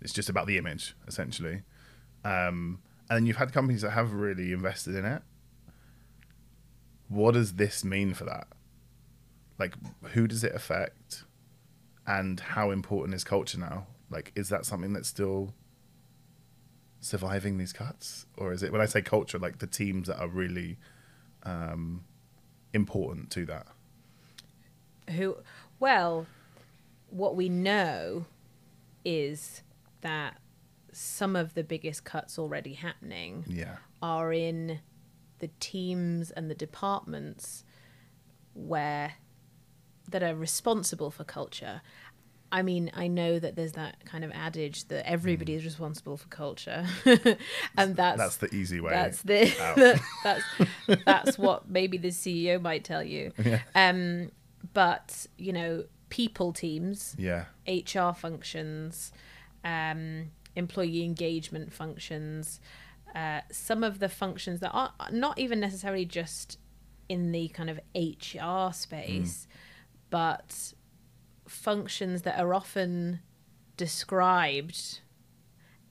It's 0.00 0.12
just 0.12 0.28
about 0.28 0.46
the 0.46 0.56
image, 0.58 0.94
essentially. 1.08 1.62
Um, 2.24 2.80
and 3.08 3.16
then 3.16 3.26
you've 3.26 3.36
had 3.36 3.52
companies 3.52 3.82
that 3.82 3.90
have 3.90 4.12
really 4.12 4.52
invested 4.52 4.94
in 4.94 5.04
it. 5.04 5.22
What 7.08 7.34
does 7.34 7.54
this 7.54 7.84
mean 7.84 8.14
for 8.14 8.24
that? 8.24 8.46
Like, 9.58 9.74
who 10.12 10.28
does 10.28 10.44
it 10.44 10.54
affect? 10.54 11.24
And 12.06 12.38
how 12.38 12.70
important 12.70 13.14
is 13.14 13.24
culture 13.24 13.58
now? 13.58 13.88
Like, 14.08 14.30
is 14.36 14.48
that 14.50 14.64
something 14.64 14.92
that's 14.92 15.08
still 15.08 15.52
surviving 17.00 17.58
these 17.58 17.72
cuts? 17.72 18.26
Or 18.36 18.52
is 18.52 18.62
it, 18.62 18.72
when 18.72 18.80
I 18.80 18.86
say 18.86 19.02
culture, 19.02 19.38
like 19.38 19.58
the 19.58 19.66
teams 19.66 20.08
that 20.08 20.18
are 20.20 20.28
really 20.28 20.78
um, 21.42 22.04
important 22.72 23.30
to 23.32 23.46
that? 23.46 23.66
Who? 25.10 25.38
Well, 25.78 26.26
what 27.08 27.34
we 27.36 27.48
know 27.48 28.26
is 29.04 29.62
that 30.02 30.38
some 30.92 31.36
of 31.36 31.54
the 31.54 31.64
biggest 31.64 32.04
cuts 32.04 32.38
already 32.38 32.74
happening 32.74 33.44
Yeah. 33.48 33.76
are 34.02 34.32
in 34.32 34.80
the 35.38 35.48
teams 35.58 36.30
and 36.30 36.50
the 36.50 36.54
departments 36.54 37.64
where 38.54 39.14
that 40.08 40.22
are 40.22 40.34
responsible 40.34 41.10
for 41.10 41.24
culture. 41.24 41.80
I 42.52 42.62
mean, 42.62 42.90
I 42.94 43.06
know 43.06 43.38
that 43.38 43.54
there's 43.54 43.72
that 43.72 44.04
kind 44.04 44.24
of 44.24 44.30
adage 44.32 44.88
that 44.88 45.08
everybody 45.08 45.54
is 45.54 45.64
responsible 45.64 46.16
for 46.16 46.26
culture, 46.28 46.84
and 47.76 47.96
that's 47.96 48.18
That's 48.18 48.36
the 48.38 48.52
easy 48.54 48.80
way. 48.80 48.90
that's 48.90 49.22
the 49.22 50.00
that's 50.24 50.44
that's 51.04 51.38
what 51.38 51.68
maybe 51.70 51.96
the 51.98 52.08
CEO 52.08 52.60
might 52.60 52.84
tell 52.84 53.02
you. 53.02 53.32
Yeah. 53.44 53.60
Um, 53.74 54.30
but 54.74 55.26
you 55.38 55.52
know, 55.52 55.84
people 56.08 56.52
teams, 56.52 57.14
yeah. 57.18 57.44
HR 57.68 58.12
functions, 58.12 59.12
um, 59.64 60.30
employee 60.56 61.04
engagement 61.04 61.72
functions, 61.72 62.60
uh, 63.14 63.40
some 63.50 63.82
of 63.84 63.98
the 64.00 64.08
functions 64.08 64.60
that 64.60 64.70
are 64.72 64.92
not 65.12 65.38
even 65.38 65.60
necessarily 65.60 66.04
just 66.04 66.58
in 67.08 67.32
the 67.32 67.48
kind 67.48 67.70
of 67.70 67.80
HR 67.94 68.72
space, 68.72 69.48
but 70.10 70.74
functions 71.50 72.22
that 72.22 72.38
are 72.38 72.54
often 72.54 73.20
described 73.76 75.00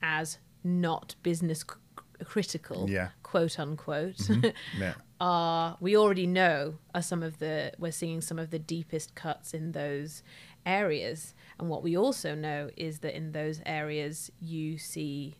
as 0.02 0.38
not 0.64 1.14
business 1.22 1.60
c- 1.60 2.24
critical, 2.24 2.88
Yeah. 2.88 3.10
quote 3.22 3.58
unquote, 3.58 4.28
Yeah. 4.78 4.94
are 5.20 5.76
we 5.80 5.96
already 5.96 6.26
know 6.26 6.78
are 6.94 7.02
some 7.02 7.22
of 7.22 7.38
the 7.38 7.72
we're 7.78 7.92
seeing 7.92 8.20
some 8.22 8.38
of 8.38 8.50
the 8.50 8.58
deepest 8.58 9.14
cuts 9.14 9.52
in 9.52 9.72
those 9.72 10.22
areas 10.64 11.34
and 11.58 11.68
what 11.68 11.82
we 11.82 11.96
also 11.96 12.34
know 12.34 12.70
is 12.76 13.00
that 13.00 13.14
in 13.16 13.32
those 13.32 13.60
areas 13.66 14.30
you 14.40 14.78
see 14.78 15.36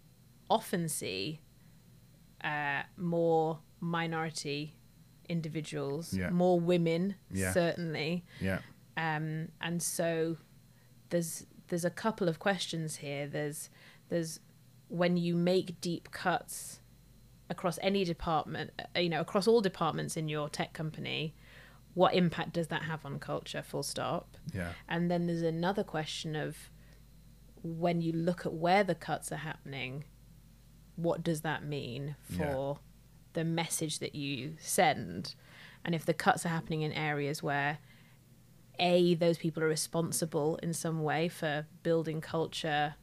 often 0.50 0.86
see 0.88 1.40
uh, 2.44 2.82
more 2.96 3.58
minority 3.80 4.74
individuals 5.30 6.12
Yeah. 6.14 6.30
more 6.30 6.58
women 6.60 7.14
Yeah. 7.30 7.52
certainly 7.52 8.24
Yeah. 8.40 8.60
Um, 9.00 9.48
and 9.62 9.82
so 9.82 10.36
there's 11.08 11.46
there's 11.68 11.86
a 11.86 11.90
couple 11.90 12.28
of 12.28 12.38
questions 12.38 12.96
here. 12.96 13.26
There's 13.26 13.70
there's 14.10 14.40
when 14.88 15.16
you 15.16 15.34
make 15.34 15.80
deep 15.80 16.10
cuts 16.10 16.80
across 17.48 17.78
any 17.82 18.04
department, 18.04 18.70
you 18.94 19.08
know, 19.08 19.20
across 19.20 19.46
all 19.46 19.60
departments 19.60 20.16
in 20.16 20.28
your 20.28 20.48
tech 20.48 20.72
company, 20.72 21.34
what 21.94 22.14
impact 22.14 22.52
does 22.52 22.68
that 22.68 22.82
have 22.82 23.06
on 23.06 23.18
culture? 23.18 23.62
Full 23.62 23.82
stop. 23.82 24.36
Yeah. 24.52 24.72
And 24.88 25.10
then 25.10 25.26
there's 25.26 25.42
another 25.42 25.82
question 25.82 26.36
of 26.36 26.56
when 27.62 28.02
you 28.02 28.12
look 28.12 28.44
at 28.44 28.52
where 28.52 28.84
the 28.84 28.94
cuts 28.94 29.32
are 29.32 29.36
happening, 29.36 30.04
what 30.96 31.22
does 31.22 31.40
that 31.40 31.64
mean 31.64 32.16
for 32.22 32.78
the 33.32 33.44
message 33.44 33.98
that 34.00 34.14
you 34.14 34.56
send? 34.60 35.34
And 35.84 35.94
if 35.94 36.04
the 36.04 36.14
cuts 36.14 36.44
are 36.44 36.50
happening 36.50 36.82
in 36.82 36.92
areas 36.92 37.42
where 37.42 37.78
a 38.80 39.14
those 39.14 39.38
people 39.38 39.62
are 39.62 39.68
responsible 39.68 40.56
in 40.62 40.72
some 40.72 41.02
way 41.02 41.28
for 41.28 41.66
building 41.82 42.20
culture, 42.20 42.94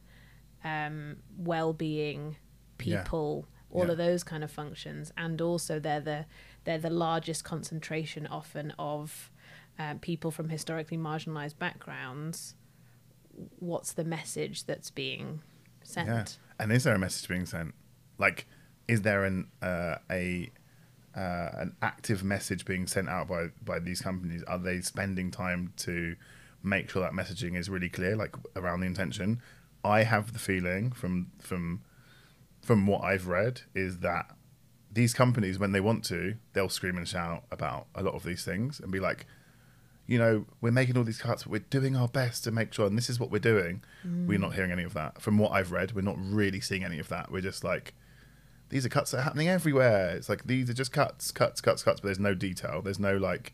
um, 0.64 1.16
well-being, 1.38 2.36
Yeah. 2.80 3.02
people, 3.04 3.46
all 3.70 3.86
Yeah. 3.86 3.92
of 3.92 3.98
those 3.98 4.24
kind 4.24 4.42
of 4.44 4.50
functions, 4.50 5.12
and 5.16 5.40
also 5.40 5.78
they're 5.80 6.00
the 6.00 6.26
they're 6.64 6.78
the 6.78 6.90
largest 6.90 7.44
concentration 7.44 8.26
often 8.26 8.72
of 8.78 9.30
um, 9.78 9.98
people 10.00 10.30
from 10.30 10.48
historically 10.50 10.98
marginalized 10.98 11.56
backgrounds. 11.58 12.56
What's 13.60 13.92
the 13.92 14.04
message 14.04 14.64
that's 14.64 14.90
being 14.90 15.40
sent? 15.82 16.08
Yeah. 16.08 16.24
And 16.62 16.72
is 16.72 16.84
there 16.84 16.94
a 16.94 16.98
message 16.98 17.28
being 17.28 17.46
sent? 17.46 17.74
Like, 18.18 18.46
is 18.88 19.02
there 19.02 19.24
an 19.24 19.48
uh, 19.62 19.96
a 20.10 20.50
uh, 21.18 21.50
an 21.62 21.76
active 21.82 22.22
message 22.22 22.64
being 22.64 22.86
sent 22.86 23.08
out 23.08 23.28
by 23.28 23.48
by 23.64 23.78
these 23.78 24.00
companies? 24.00 24.42
Are 24.44 24.58
they 24.58 24.80
spending 24.80 25.30
time 25.30 25.72
to 25.78 26.16
make 26.62 26.90
sure 26.90 27.02
that 27.02 27.12
messaging 27.12 27.56
is 27.56 27.68
really 27.68 27.88
clear, 27.88 28.14
like 28.16 28.34
around 28.54 28.80
the 28.80 28.86
intention? 28.86 29.42
I 29.84 30.04
have 30.04 30.32
the 30.32 30.38
feeling 30.38 30.92
from 30.92 31.32
from 31.40 31.82
from 32.62 32.86
what 32.86 33.02
I've 33.02 33.26
read 33.26 33.62
is 33.74 33.98
that 33.98 34.26
these 34.90 35.12
companies, 35.12 35.58
when 35.58 35.72
they 35.72 35.80
want 35.80 36.04
to, 36.04 36.36
they'll 36.52 36.68
scream 36.68 36.96
and 36.96 37.06
shout 37.06 37.44
about 37.50 37.86
a 37.94 38.02
lot 38.02 38.14
of 38.14 38.24
these 38.24 38.44
things 38.44 38.80
and 38.80 38.90
be 38.90 39.00
like, 39.00 39.26
you 40.06 40.18
know, 40.18 40.46
we're 40.60 40.72
making 40.72 40.96
all 40.96 41.04
these 41.04 41.20
cuts, 41.20 41.42
but 41.44 41.52
we're 41.52 41.58
doing 41.70 41.94
our 41.94 42.08
best 42.08 42.44
to 42.44 42.50
make 42.50 42.72
sure, 42.72 42.86
and 42.86 42.96
this 42.96 43.10
is 43.10 43.20
what 43.20 43.30
we're 43.30 43.38
doing. 43.38 43.82
We're 44.26 44.38
not 44.38 44.54
hearing 44.54 44.72
any 44.72 44.84
of 44.84 44.94
that. 44.94 45.20
From 45.20 45.38
what 45.38 45.52
I've 45.52 45.72
read, 45.72 45.92
we're 45.92 46.00
not 46.00 46.16
really 46.18 46.60
seeing 46.60 46.84
any 46.84 46.98
of 46.98 47.08
that. 47.08 47.30
We're 47.30 47.42
just 47.42 47.62
like, 47.62 47.94
these 48.68 48.84
are 48.84 48.88
cuts 48.88 49.10
that 49.10 49.18
are 49.18 49.22
happening 49.22 49.48
everywhere. 49.48 50.10
It's 50.10 50.28
like 50.28 50.44
these 50.44 50.68
are 50.68 50.74
just 50.74 50.92
cuts, 50.92 51.30
cuts, 51.30 51.60
cuts, 51.60 51.82
cuts, 51.82 52.00
but 52.00 52.08
there's 52.08 52.18
no 52.18 52.34
detail. 52.34 52.82
There's 52.82 52.98
no 52.98 53.16
like. 53.16 53.52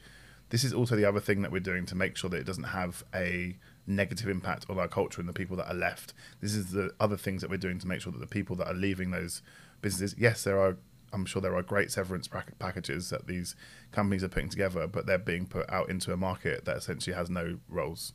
This 0.51 0.65
is 0.65 0.73
also 0.73 0.95
the 0.95 1.05
other 1.05 1.21
thing 1.21 1.43
that 1.43 1.51
we're 1.51 1.61
doing 1.61 1.87
to 1.87 1.95
make 1.95 2.17
sure 2.17 2.29
that 2.31 2.37
it 2.37 2.47
doesn't 2.47 2.65
have 2.65 3.03
a 3.15 3.57
negative 3.87 4.29
impact 4.29 4.67
on 4.69 4.79
our 4.79 4.89
culture 4.89 5.21
and 5.21 5.29
the 5.29 5.33
people 5.33 5.57
that 5.57 5.69
are 5.69 5.75
left. 5.75 6.13
This 6.41 6.55
is 6.55 6.71
the 6.71 6.91
other 7.01 7.17
things 7.17 7.41
that 7.41 7.51
we're 7.51 7.57
doing 7.57 7.79
to 7.79 7.87
make 7.87 8.01
sure 8.01 8.13
that 8.13 8.21
the 8.21 8.27
people 8.27 8.57
that 8.57 8.69
are 8.69 8.75
leaving 8.75 9.11
those 9.11 9.43
businesses. 9.81 10.17
Yes, 10.19 10.45
there 10.45 10.61
are. 10.61 10.77
I'm 11.13 11.27
sure 11.27 11.41
there 11.41 11.55
are 11.55 11.63
great 11.63 11.93
severance 11.93 12.29
packages 12.59 13.11
that 13.11 13.29
these 13.29 13.55
companies 13.93 14.25
are 14.25 14.29
putting 14.29 14.49
together, 14.49 14.89
but 14.89 15.07
they're 15.07 15.17
being 15.17 15.47
put 15.47 15.71
out 15.71 15.89
into 15.89 16.13
a 16.13 16.17
market 16.17 16.65
that 16.65 16.77
essentially 16.77 17.15
has 17.15 17.31
no 17.31 17.59
roles. 17.69 18.15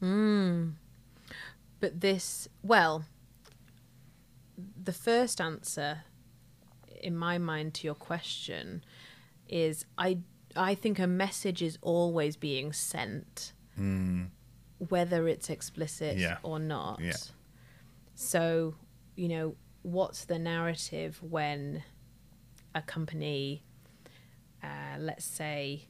Hmm. 0.00 0.70
But 1.80 2.00
this, 2.00 2.48
well, 2.62 3.04
the 4.84 4.92
first 4.92 5.40
answer 5.40 6.02
in 7.00 7.16
my 7.16 7.38
mind 7.38 7.74
to 7.74 7.86
your 7.86 7.94
question 7.94 8.84
is 9.48 9.84
I 9.98 10.18
I 10.54 10.74
think 10.74 10.98
a 10.98 11.06
message 11.06 11.62
is 11.62 11.78
always 11.80 12.36
being 12.36 12.72
sent, 12.74 13.54
whether 14.78 15.26
it's 15.28 15.48
explicit 15.48 16.18
Yeah. 16.18 16.38
or 16.42 16.58
not. 16.58 17.00
Yeah. 17.00 17.16
So, 18.14 18.74
you 19.16 19.28
know, 19.28 19.56
what's 19.82 20.26
the 20.26 20.38
narrative 20.38 21.22
when 21.22 21.82
a 22.74 22.82
company, 22.82 23.62
uh, 24.62 24.96
let's 24.98 25.24
say, 25.24 25.86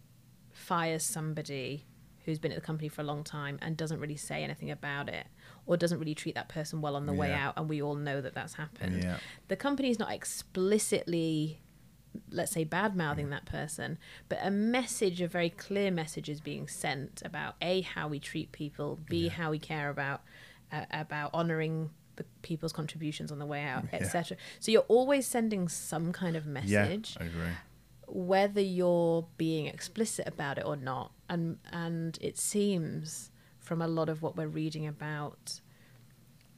fires 0.53 1.03
somebody 1.03 1.85
who's 2.25 2.39
been 2.39 2.53
at 2.53 2.57
the 2.61 2.65
company 2.65 2.89
for 2.89 3.01
a 3.01 3.05
long 3.05 3.25
time 3.25 3.59
and 3.63 3.77
doesn't 3.77 3.99
really 3.99 4.17
say 4.17 4.45
anything 4.45 4.71
about 4.71 5.09
it 5.09 5.27
or 5.67 5.77
doesn't 5.77 5.99
really 5.99 6.15
treat 6.15 6.35
that 6.35 6.49
person 6.49 6.81
well 6.81 6.97
on 6.97 7.07
the 7.07 7.13
way 7.13 7.33
out 7.33 7.55
and 7.57 7.69
we 7.69 7.81
all 7.83 7.95
know 7.95 8.21
that 8.21 8.35
that's 8.35 8.55
happened. 8.55 9.03
Yeah. 9.03 9.19
the 9.49 9.57
company's 9.57 9.99
not 9.99 10.11
explicitly 10.13 11.61
let's 12.31 12.53
say 12.53 12.63
bad 12.65 12.95
mouthing 12.95 13.31
that 13.31 13.47
person 13.47 13.97
but 14.29 14.39
a 14.43 14.51
message 14.51 15.21
a 15.23 15.27
very 15.29 15.49
clear 15.49 15.91
message 15.91 16.29
is 16.29 16.41
being 16.41 16.69
sent 16.69 17.23
about 17.25 17.55
a 17.63 17.81
how 17.81 18.07
we 18.07 18.19
treat 18.19 18.53
people 18.53 18.99
b 19.09 19.29
how 19.29 19.51
we 19.51 19.59
care 19.59 19.89
about 19.89 20.21
uh, 20.73 20.85
about 20.91 21.31
honoring 21.33 21.89
the 22.17 22.25
people's 22.43 22.73
contributions 22.73 23.33
on 23.33 23.39
the 23.39 23.47
way 23.47 23.63
out 23.65 23.85
etc 23.93 24.37
so 24.61 24.71
you're 24.71 24.83
always 24.89 25.27
sending 25.27 25.69
some 25.69 26.13
kind 26.13 26.37
of 26.37 26.45
message 26.45 27.17
Yeah, 27.19 27.23
I 27.25 27.25
agree. 27.29 27.53
whether 28.07 28.61
you're 28.61 29.27
being 29.39 29.67
explicit 29.67 30.29
about 30.29 30.59
it 30.59 30.67
or 30.67 30.77
not 30.77 31.13
and 31.31 31.57
and 31.73 32.19
it 32.21 32.37
seems 32.39 33.31
from 33.73 33.81
a 33.81 33.89
lot 33.89 34.11
of 34.11 34.21
what 34.21 34.37
we're 34.37 34.47
reading 34.47 34.87
about 34.87 35.63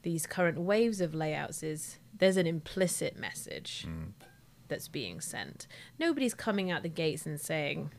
these 0.01 0.27
current 0.27 0.59
waves 0.59 0.99
of 0.99 1.15
layouts 1.15 1.63
is 1.63 1.97
there's 2.13 2.35
an 2.35 2.45
implicit 2.45 3.17
message 3.17 3.85
mm. 3.87 4.11
that's 4.67 4.89
being 4.89 5.21
sent. 5.21 5.65
Nobody's 5.97 6.33
coming 6.33 6.69
out 6.69 6.83
the 6.83 6.89
gates 6.89 7.25
and 7.25 7.39
saying 7.39 7.91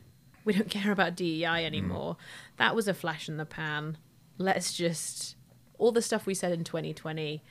we 0.45 0.53
don't 0.53 0.69
care 0.69 0.91
about 0.91 1.15
DEI 1.15 1.41
mm. 1.41 1.65
anymore. 1.65 2.17
That 2.57 2.75
was 2.75 2.87
a 2.87 2.93
flash 2.93 3.27
in 3.27 3.37
the 3.37 3.45
pan. 3.45 3.97
Let's 4.37 4.71
just 4.77 5.35
all 5.79 5.91
the 5.91 6.03
stuff 6.03 6.27
we 6.27 6.35
said 6.35 6.51
in 6.51 6.63
2020 6.63 7.41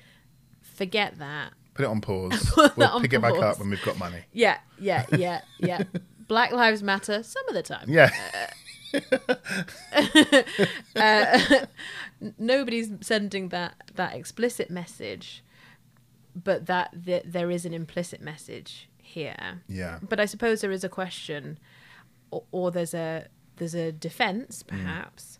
forget 0.63 1.19
that. 1.19 1.53
Put 1.75 1.83
it 1.83 1.89
on 1.89 2.01
pause. 2.01 2.53
we'll 2.77 2.87
on 2.87 3.03
pick 3.03 3.13
it 3.13 3.21
back 3.21 3.35
up 3.35 3.59
when 3.59 3.71
we've 3.71 3.83
got 3.83 3.99
money. 3.99 4.23
yeah 4.33 4.59
yeah 4.79 5.05
yeah 5.11 5.41
yeah. 5.59 5.83
Black 6.29 6.53
lives 6.53 6.85
matter 6.85 7.25
some 7.25 7.49
of 7.49 7.55
the 7.55 7.63
time. 7.65 7.87
Yeah. 7.89 8.13
Uh, 8.33 8.47
Uh, 10.97 11.67
nobody's 12.38 12.91
sending 13.00 13.50
that 13.50 13.75
that 13.95 14.15
explicit 14.15 14.71
message 14.71 15.43
but 16.35 16.67
that 16.67 17.04
th- 17.04 17.25
there 17.26 17.50
is 17.50 17.65
an 17.65 17.73
implicit 17.75 18.21
message 18.21 18.89
here. 18.99 19.63
Yeah. 19.69 19.99
but 20.06 20.19
i 20.21 20.25
suppose 20.25 20.61
there 20.61 20.71
is 20.71 20.85
a 20.85 20.89
question 20.89 21.59
or, 22.30 22.45
or 22.50 22.71
there's 22.71 22.95
a 22.95 23.26
there's 23.56 23.75
a 23.75 23.93
defense 23.93 24.63
mm. 24.63 24.69
perhaps 24.69 25.39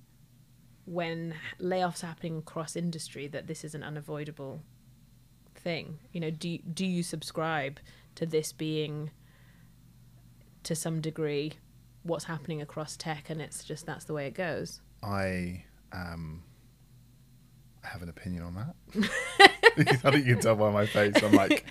when 0.87 1.35
layoffs 1.61 2.01
happening 2.01 2.39
across 2.39 2.77
industry 2.77 3.27
that 3.27 3.47
this 3.47 3.65
is 3.65 3.75
an 3.75 3.83
unavoidable 3.83 4.63
thing. 5.55 5.99
You 6.13 6.21
know 6.21 6.31
do 6.31 6.59
do 6.59 6.87
you 6.87 7.03
subscribe 7.03 7.81
to 8.15 8.25
this 8.25 8.53
being 8.53 9.11
to 10.63 10.75
some 10.75 11.01
degree 11.01 11.55
what's 12.07 12.25
happening 12.25 12.63
across 12.63 12.97
tech 12.97 13.31
and 13.31 13.41
it's 13.41 13.65
just 13.65 13.87
that's 13.87 14.05
the 14.05 14.13
way 14.13 14.27
it 14.27 14.35
goes 14.35 14.81
I 15.03 15.65
um 15.93 16.43
I 17.87 17.89
have 17.89 18.03
an 18.03 18.09
opinion 18.09 18.43
on 18.43 18.55
that. 18.55 18.75
I 20.05 20.11
think 20.11 20.27
you 20.27 20.35
can 20.35 20.41
tell 20.43 20.57
by 20.57 20.71
my 20.71 20.87
face. 20.87 21.15
I'm 21.23 21.33
like, 21.33 21.65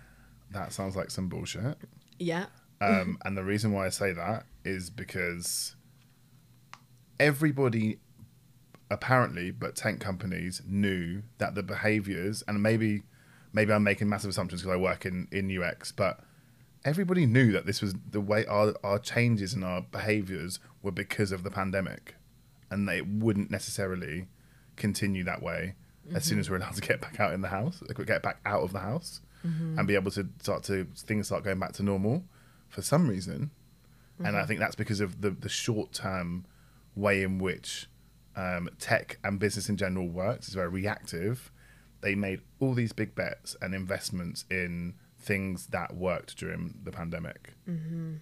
that 0.50 0.72
sounds 0.72 0.96
like 0.96 1.10
some 1.10 1.28
bullshit. 1.28 1.78
yeah 2.18 2.46
Um, 2.80 3.18
and 3.24 3.36
the 3.36 3.44
reason 3.44 3.72
why 3.72 3.86
I 3.86 3.90
say 3.90 4.12
that 4.12 4.46
is 4.64 4.90
because 4.90 5.76
everybody, 7.20 7.98
apparently, 8.90 9.50
but 9.52 9.76
tech 9.76 10.00
companies 10.00 10.62
knew 10.66 11.22
that 11.38 11.54
the 11.54 11.62
behaviors, 11.62 12.42
and 12.48 12.60
maybe, 12.62 13.02
maybe 13.52 13.72
I'm 13.72 13.84
making 13.84 14.08
massive 14.08 14.30
assumptions 14.30 14.62
because 14.62 14.74
I 14.74 14.80
work 14.80 15.06
in, 15.06 15.28
in 15.30 15.56
UX, 15.62 15.92
but 15.92 16.20
everybody 16.84 17.26
knew 17.26 17.52
that 17.52 17.66
this 17.66 17.80
was 17.80 17.94
the 18.10 18.20
way 18.20 18.44
our, 18.46 18.74
our 18.82 18.98
changes 18.98 19.54
in 19.54 19.62
our 19.62 19.82
behaviors 19.82 20.58
were 20.82 20.90
because 20.90 21.32
of 21.32 21.42
the 21.42 21.50
pandemic, 21.50 22.14
and 22.70 22.88
they 22.88 23.00
wouldn't 23.00 23.50
necessarily 23.50 24.28
continue 24.76 25.24
that 25.24 25.42
way 25.42 25.74
as 26.14 26.24
soon 26.24 26.34
mm-hmm. 26.34 26.40
as 26.40 26.50
we're 26.50 26.56
allowed 26.56 26.74
to 26.74 26.80
get 26.80 27.00
back 27.00 27.20
out 27.20 27.32
in 27.32 27.40
the 27.40 27.48
house, 27.48 27.82
get 28.06 28.22
back 28.22 28.40
out 28.44 28.62
of 28.62 28.72
the 28.72 28.80
house, 28.80 29.20
mm-hmm. 29.46 29.78
and 29.78 29.86
be 29.86 29.94
able 29.94 30.10
to 30.10 30.28
start 30.40 30.62
to 30.64 30.86
things 30.96 31.26
start 31.26 31.44
going 31.44 31.58
back 31.58 31.72
to 31.72 31.82
normal 31.82 32.24
for 32.68 32.82
some 32.82 33.08
reason. 33.08 33.50
And 34.18 34.28
I 34.28 34.30
mm-hmm. 34.30 34.48
think 34.48 34.60
that's 34.60 34.74
because 34.74 35.00
of 35.00 35.20
the 35.20 35.30
the 35.30 35.48
short 35.48 35.92
term 35.92 36.44
way 36.94 37.22
in 37.22 37.38
which 37.38 37.88
um, 38.36 38.68
tech 38.78 39.18
and 39.24 39.38
business 39.38 39.68
in 39.68 39.76
general 39.76 40.08
works. 40.08 40.46
It's 40.46 40.54
very 40.54 40.68
reactive. 40.68 41.50
They 42.00 42.14
made 42.14 42.40
all 42.60 42.74
these 42.74 42.92
big 42.92 43.14
bets 43.14 43.56
and 43.60 43.74
investments 43.74 44.44
in 44.50 44.94
things 45.22 45.68
that 45.68 45.94
worked 45.96 46.36
during 46.36 46.74
the 46.82 46.90
pandemic 46.90 47.54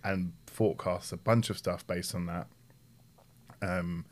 and 0.05 0.33
forecasts 0.47 1.13
a 1.13 1.17
bunch 1.17 1.51
of 1.51 1.57
stuff 1.59 1.87
based 1.87 2.15
on 2.15 2.27
that. 2.27 2.47
Um, 3.63 4.05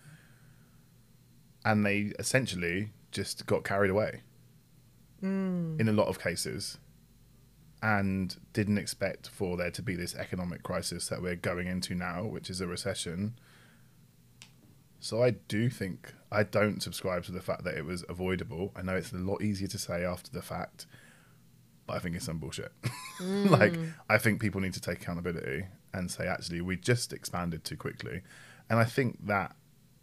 and 1.65 1.85
they 1.85 2.13
essentially 2.19 2.91
just 3.13 3.47
got 3.47 3.63
carried 3.65 3.91
away 3.91 4.23
in 5.81 5.89
a 5.89 5.93
lot 5.93 6.09
of 6.09 6.19
cases 6.21 6.79
and 7.83 8.37
didn't 8.53 8.79
expect 8.79 9.29
for 9.29 9.57
there 9.57 9.71
to 9.71 9.83
be 9.83 9.95
this 9.95 10.15
economic 10.15 10.63
crisis 10.63 11.09
that 11.09 11.21
we're 11.23 11.37
going 11.37 11.67
into 11.67 11.95
now, 11.95 12.25
which 12.25 12.51
is 12.51 12.61
a 12.61 12.67
recession. 12.67 13.35
So 15.01 15.23
I 15.23 15.31
do 15.31 15.71
think 15.71 16.13
I 16.33 16.43
don't 16.43 16.83
subscribe 16.83 17.25
to 17.25 17.33
the 17.33 17.41
fact 17.41 17.65
that 17.65 17.77
it 17.77 17.85
was 17.85 18.05
avoidable. 18.09 18.73
I 18.75 18.83
know 18.83 18.97
it's 18.97 19.13
a 19.13 19.17
lot 19.17 19.43
easier 19.43 19.69
to 19.69 19.79
say 19.79 20.05
after 20.05 20.31
the 20.31 20.43
fact, 20.43 20.87
but 21.89 21.97
I 21.97 21.99
think 21.99 22.15
it's 22.15 22.25
some 22.27 22.39
bullshit. 22.39 22.71
like 23.21 23.75
I 24.09 24.19
think 24.19 24.41
people 24.41 24.61
need 24.61 24.75
to 24.75 24.81
take 24.81 25.03
accountability 25.03 25.65
and 25.93 26.09
say, 26.11 26.29
actually, 26.29 26.61
we 26.61 26.77
just 26.77 27.13
expanded 27.13 27.65
too 27.65 27.77
quickly, 27.77 28.23
and 28.71 28.79
I 28.79 28.85
think 28.85 29.27
that. 29.27 29.57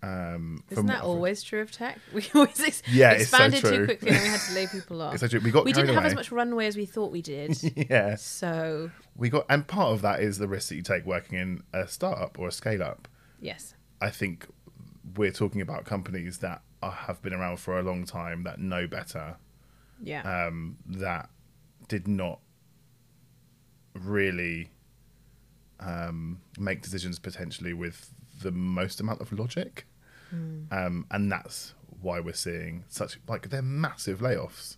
Um, 0.03 0.63
Isn't 0.69 0.85
that 0.87 1.01
always 1.01 1.41
true 1.41 1.61
of 1.61 1.71
tech? 1.71 1.97
We 2.13 2.23
always 2.35 2.59
ex- 2.59 2.83
Yeah, 2.91 3.11
it's 3.13 3.29
so 3.29 3.37
expanded 3.43 3.61
too 3.61 3.85
quickly 3.85 4.09
and 4.11 4.21
we 4.21 4.27
had 4.29 4.39
to 4.41 4.53
lay 4.59 4.67
people 4.67 5.01
off. 5.01 5.15
It's 5.15 5.23
actually, 5.23 5.39
we 5.39 5.49
got 5.49 5.65
we 5.65 5.73
didn't 5.73 5.95
have 5.95 6.05
as 6.05 6.13
much 6.13 6.31
runway 6.31 6.67
as 6.67 6.77
we 6.77 6.85
thought 6.85 7.11
we 7.11 7.23
did. 7.23 7.57
yeah, 7.89 8.13
so, 8.15 8.91
we 9.15 9.29
got, 9.29 9.47
and 9.49 9.65
part 9.65 9.93
of 9.93 10.03
that 10.03 10.19
is 10.19 10.37
the 10.37 10.47
risk 10.47 10.69
that 10.69 10.75
you 10.75 10.83
take 10.83 11.05
working 11.07 11.39
in 11.39 11.63
a 11.73 11.87
startup 11.87 12.37
or 12.37 12.47
a 12.49 12.51
scale 12.51 12.83
up. 12.83 13.07
yes. 13.39 13.73
I 14.01 14.09
think 14.11 14.45
we're 15.15 15.31
talking 15.31 15.61
about 15.61 15.85
companies 15.85 16.37
that 16.39 16.61
are, 16.83 16.91
have 16.91 17.21
been 17.23 17.33
around 17.33 17.57
for 17.57 17.79
a 17.79 17.81
long 17.81 18.05
time 18.05 18.43
that 18.43 18.59
know 18.59 18.85
better, 18.85 19.37
Yeah. 20.03 20.21
um, 20.47 20.77
that 20.85 21.29
did 21.87 22.07
not 22.07 22.39
really 23.93 24.69
um, 25.79 26.41
make 26.57 26.81
decisions 26.81 27.19
potentially 27.19 27.73
with 27.73 28.13
the 28.41 28.51
most 28.51 28.99
amount 28.99 29.21
of 29.21 29.31
logic, 29.31 29.85
um, 30.71 31.05
and 31.11 31.31
that's 31.31 31.73
why 32.01 32.19
we're 32.19 32.33
seeing 32.33 32.83
such 32.87 33.19
like 33.27 33.49
they're 33.49 33.61
massive 33.61 34.19
layoffs. 34.19 34.77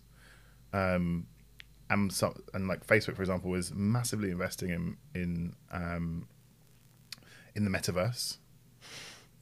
Um, 0.72 1.26
and 1.90 2.12
so, 2.12 2.38
and 2.52 2.68
like 2.68 2.86
Facebook, 2.86 3.16
for 3.16 3.22
example, 3.22 3.54
is 3.54 3.72
massively 3.72 4.30
investing 4.30 4.70
in 4.70 4.96
in 5.14 5.54
um, 5.72 6.28
in 7.54 7.64
the 7.64 7.70
metaverse. 7.70 8.38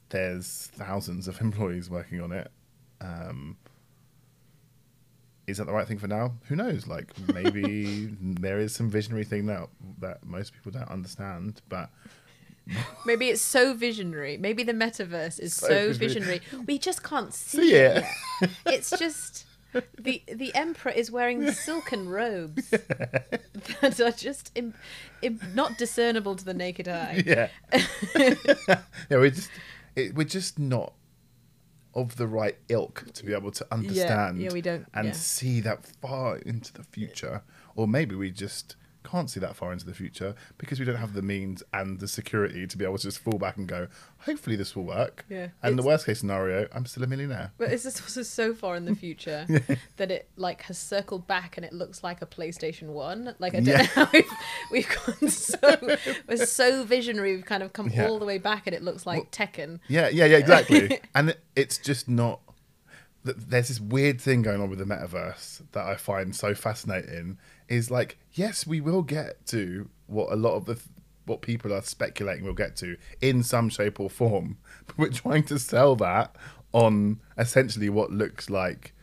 There's 0.09 0.69
thousands 0.73 1.27
of 1.27 1.41
employees 1.41 1.89
working 1.89 2.21
on 2.21 2.31
it. 2.31 2.49
Um, 3.01 3.57
is 5.47 5.57
that 5.57 5.65
the 5.65 5.73
right 5.73 5.87
thing 5.87 5.97
for 5.97 6.07
now? 6.07 6.33
Who 6.49 6.55
knows? 6.55 6.85
Like 6.87 7.07
maybe 7.33 8.15
there 8.21 8.59
is 8.59 8.75
some 8.75 8.89
visionary 8.89 9.23
thing 9.25 9.45
that 9.47 9.67
that 9.99 10.25
most 10.25 10.53
people 10.53 10.71
don't 10.71 10.89
understand, 10.89 11.61
but 11.69 11.89
Maybe 13.05 13.29
it's 13.29 13.41
so 13.41 13.73
visionary. 13.73 14.35
Maybe 14.37 14.61
the 14.61 14.73
metaverse 14.73 15.39
is 15.39 15.53
so, 15.53 15.67
So 15.69 15.93
visionary. 15.93 16.39
visionary. 16.39 16.65
We 16.65 16.77
just 16.77 17.01
can't 17.01 17.33
see, 17.33 17.57
See 17.69 17.73
it. 17.75 18.03
it. 18.41 18.49
It's 18.65 18.89
just 18.89 19.45
the 19.97 20.21
the 20.27 20.53
emperor 20.53 20.91
is 20.91 21.09
wearing 21.09 21.49
silken 21.53 22.09
robes 22.09 22.69
that 22.69 24.01
are 24.03 24.11
just 24.11 24.51
im, 24.55 24.73
im, 25.21 25.39
not 25.55 25.77
discernible 25.77 26.35
to 26.35 26.43
the 26.43 26.53
naked 26.53 26.89
eye. 26.89 27.23
yeah, 27.25 27.47
yeah, 28.17 28.77
we're 29.11 29.29
just 29.29 29.49
it, 29.95 30.13
we're 30.15 30.25
just 30.25 30.59
not 30.59 30.91
of 31.97 32.15
the 32.15 32.27
right 32.27 32.57
ilk 32.69 33.05
to 33.13 33.25
be 33.25 33.33
able 33.33 33.51
to 33.51 33.65
understand 33.71 34.39
yeah, 34.39 34.53
we 34.53 34.61
don't- 34.61 34.85
and 34.93 35.07
yeah. 35.07 35.13
see 35.13 35.59
that 35.61 35.79
far 36.01 36.37
into 36.51 36.71
the 36.73 36.83
future, 36.83 37.41
or 37.75 37.87
maybe 37.87 38.13
we 38.15 38.29
just 38.31 38.75
can't 39.09 39.29
see 39.29 39.39
that 39.39 39.55
far 39.55 39.71
into 39.71 39.85
the 39.85 39.93
future 39.93 40.35
because 40.57 40.79
we 40.79 40.85
don't 40.85 40.97
have 40.97 41.13
the 41.13 41.21
means 41.21 41.63
and 41.73 41.99
the 41.99 42.07
security 42.07 42.67
to 42.67 42.77
be 42.77 42.83
able 42.85 42.97
to 42.97 43.03
just 43.03 43.19
fall 43.19 43.37
back 43.39 43.57
and 43.57 43.67
go, 43.67 43.87
hopefully 44.19 44.55
this 44.55 44.75
will 44.75 44.83
work. 44.83 45.25
Yeah. 45.29 45.47
And 45.63 45.77
the 45.79 45.83
worst 45.83 46.05
case 46.05 46.19
scenario, 46.19 46.67
I'm 46.73 46.85
still 46.85 47.03
a 47.03 47.07
millionaire. 47.07 47.51
But 47.57 47.71
it's 47.71 47.83
just 47.83 48.01
also 48.01 48.23
so 48.23 48.53
far 48.53 48.75
in 48.75 48.85
the 48.85 48.95
future 49.05 49.45
that 49.97 50.11
it 50.11 50.29
like 50.35 50.63
has 50.63 50.77
circled 50.77 51.25
back 51.27 51.57
and 51.57 51.65
it 51.65 51.73
looks 51.73 52.03
like 52.03 52.21
a 52.21 52.25
PlayStation 52.25 52.87
One. 52.89 53.33
Like 53.39 53.53
I 53.55 53.59
don't 53.59 53.67
Yeah. 53.67 53.77
know 53.77 53.83
how 54.05 54.09
we've, 54.11 54.31
we've 54.71 54.89
gone 55.05 55.29
so 55.29 55.57
we're 56.27 56.45
so 56.45 56.83
visionary. 56.83 57.35
We've 57.35 57.45
kind 57.45 57.63
of 57.63 57.73
come 57.73 57.89
Yeah. 57.89 58.07
all 58.07 58.19
the 58.19 58.25
way 58.25 58.37
back 58.37 58.67
and 58.67 58.75
it 58.75 58.83
looks 58.83 59.05
like 59.05 59.31
Tekken. 59.31 59.79
Yeah, 59.87 60.09
yeah, 60.09 60.25
yeah, 60.25 60.37
exactly. 60.37 60.99
and 61.15 61.29
it, 61.29 61.39
it's 61.55 61.77
just 61.77 62.07
not. 62.09 62.41
There's 63.23 63.67
this 63.67 63.79
weird 63.81 64.21
thing 64.21 64.41
going 64.41 64.61
on 64.61 64.69
with 64.69 64.79
the 64.79 64.85
metaverse 64.85 65.61
that 65.73 65.85
I 65.85 65.95
find 65.97 66.33
so 66.33 66.55
fascinating. 66.55 67.37
Is 67.69 67.91
like, 67.91 68.17
yes, 68.33 68.65
we 68.65 68.79
will 68.81 69.01
get 69.01 69.45
to 69.47 69.89
what 70.07 70.31
a 70.31 70.35
lot 70.35 70.55
of 70.55 70.65
the 70.65 70.75
th- 70.75 70.85
what 71.25 71.41
people 71.41 71.73
are 71.73 71.81
speculating 71.81 72.45
we'll 72.45 72.53
get 72.53 72.77
to 72.77 72.95
in 73.19 73.43
some 73.43 73.67
shape 73.69 73.99
or 73.99 74.09
form, 74.09 74.57
but 74.87 74.97
we're 74.97 75.09
trying 75.09 75.43
to 75.43 75.59
sell 75.59 75.95
that 75.97 76.33
on 76.71 77.19
essentially 77.37 77.89
what 77.89 78.11
looks 78.11 78.49
like, 78.49 78.93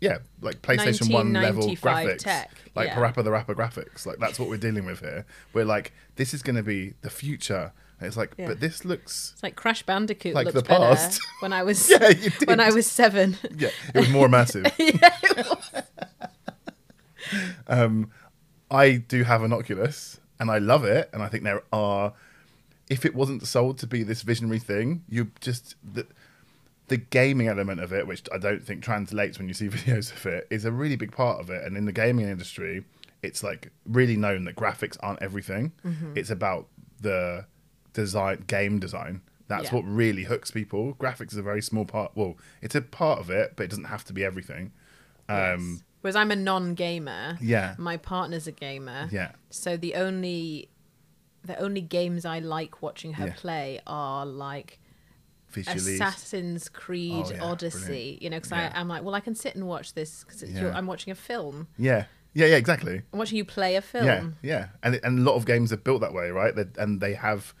yeah, 0.00 0.18
like 0.40 0.62
PlayStation 0.62 1.12
One 1.12 1.32
level 1.32 1.68
graphics, 1.76 2.18
tech, 2.24 2.50
like 2.74 2.88
yeah. 2.88 2.96
Parappa 2.96 3.22
the 3.22 3.30
Rapper 3.30 3.54
graphics. 3.54 4.04
Like 4.06 4.18
that's 4.18 4.38
what 4.40 4.48
we're 4.48 4.56
dealing 4.56 4.84
with 4.84 5.00
here. 5.00 5.24
We're 5.52 5.64
like, 5.64 5.92
this 6.16 6.34
is 6.34 6.42
going 6.42 6.56
to 6.56 6.62
be 6.64 6.94
the 7.02 7.10
future. 7.10 7.72
And 7.98 8.06
it's 8.08 8.16
like, 8.16 8.34
Yeah. 8.36 8.48
but 8.48 8.60
this 8.60 8.84
looks 8.84 9.30
It's 9.34 9.42
like 9.42 9.56
Crash 9.56 9.82
Bandicoot 9.84 10.34
Like 10.34 10.44
looked 10.46 10.54
the 10.56 10.62
better 10.62 10.84
past. 10.94 11.18
when 11.40 11.52
I 11.54 11.62
was 11.62 11.88
Yeah, 11.90 12.12
when 12.44 12.60
I 12.60 12.70
was 12.70 12.86
seven. 12.86 13.38
Yeah, 13.56 13.70
it 13.94 13.98
was 14.00 14.10
more 14.10 14.28
immersive. 14.28 14.70
um, 17.68 18.10
I 18.70 18.96
do 18.96 19.22
have 19.24 19.42
an 19.42 19.52
Oculus, 19.52 20.20
and 20.40 20.50
I 20.50 20.58
love 20.58 20.84
it. 20.84 21.08
And 21.12 21.22
I 21.22 21.28
think 21.28 21.44
there 21.44 21.62
are, 21.72 22.12
if 22.88 23.04
it 23.04 23.14
wasn't 23.14 23.46
sold 23.46 23.78
to 23.78 23.86
be 23.86 24.02
this 24.02 24.22
visionary 24.22 24.58
thing, 24.58 25.02
you 25.08 25.30
just 25.40 25.76
the 25.82 26.06
the 26.88 26.96
gaming 26.96 27.48
element 27.48 27.80
of 27.80 27.92
it, 27.92 28.06
which 28.06 28.22
I 28.32 28.38
don't 28.38 28.62
think 28.64 28.82
translates 28.82 29.38
when 29.38 29.48
you 29.48 29.54
see 29.54 29.68
videos 29.68 30.12
of 30.12 30.24
it, 30.26 30.46
is 30.50 30.64
a 30.64 30.70
really 30.72 30.96
big 30.96 31.10
part 31.12 31.40
of 31.40 31.50
it. 31.50 31.64
And 31.64 31.76
in 31.76 31.84
the 31.84 31.92
gaming 31.92 32.28
industry, 32.28 32.84
it's 33.24 33.42
like 33.42 33.70
really 33.86 34.16
known 34.16 34.44
that 34.44 34.54
graphics 34.54 34.96
aren't 35.00 35.20
everything. 35.20 35.72
It's 36.14 36.30
about 36.30 36.68
the 37.00 37.46
design, 37.92 38.44
game 38.46 38.78
design. 38.78 39.22
That's 39.48 39.64
Yeah. 39.64 39.76
what 39.76 39.84
really 39.84 40.24
hooks 40.24 40.50
people. 40.52 40.94
Graphics 40.94 41.32
is 41.32 41.38
a 41.38 41.42
very 41.42 41.62
small 41.62 41.84
part. 41.84 42.12
Well, 42.14 42.36
it's 42.62 42.74
a 42.76 42.82
part 42.82 43.18
of 43.18 43.30
it, 43.30 43.54
but 43.56 43.64
it 43.64 43.70
doesn't 43.70 43.84
have 43.84 44.04
to 44.04 44.12
be 44.12 44.24
everything. 44.24 44.70
Um, 45.28 45.36
Yes. 45.36 45.82
Whereas 46.06 46.14
I'm 46.14 46.30
a 46.30 46.36
non-gamer. 46.36 47.38
Yeah. 47.40 47.74
My 47.78 47.96
partner's 47.96 48.46
a 48.46 48.52
gamer. 48.52 49.08
Yeah. 49.10 49.32
So 49.50 49.76
the 49.76 49.96
only 49.96 50.68
the 51.44 51.58
only 51.58 51.80
games 51.80 52.24
I 52.24 52.38
like 52.38 52.80
watching 52.80 53.14
her 53.14 53.26
Yeah. 53.26 53.34
play 53.36 53.80
are 53.88 54.24
like 54.24 54.78
Visually, 55.48 55.94
Assassin's 55.96 56.68
Creed 56.68 57.26
Oh, 57.26 57.32
yeah, 57.32 57.42
Odyssey. 57.42 57.86
brilliant. 57.88 58.22
You 58.22 58.30
know, 58.30 58.36
because 58.36 58.52
Yeah. 58.52 58.70
I'm 58.72 58.86
like, 58.86 59.02
well, 59.02 59.16
I 59.16 59.20
can 59.20 59.34
sit 59.34 59.56
and 59.56 59.66
watch 59.66 59.94
this 59.94 60.22
because. 60.22 60.42
I'm 60.78 60.86
watching 60.86 61.10
a 61.10 61.16
film. 61.16 61.66
yeah, 61.76 62.04
yeah, 62.34 62.46
yeah, 62.46 62.56
exactly. 62.56 63.02
I'm 63.12 63.18
watching 63.18 63.38
you 63.38 63.44
play 63.44 63.74
a 63.74 63.82
film. 63.82 64.06
Yeah, 64.06 64.28
yeah, 64.42 64.68
and 64.84 65.00
and 65.02 65.18
a 65.18 65.22
lot 65.22 65.34
of 65.34 65.44
games 65.44 65.72
are 65.72 65.76
built 65.76 66.00
that 66.02 66.14
way, 66.14 66.30
right? 66.30 66.54
They, 66.54 66.66
and 66.78 67.00
they 67.00 67.14
have 67.14 67.52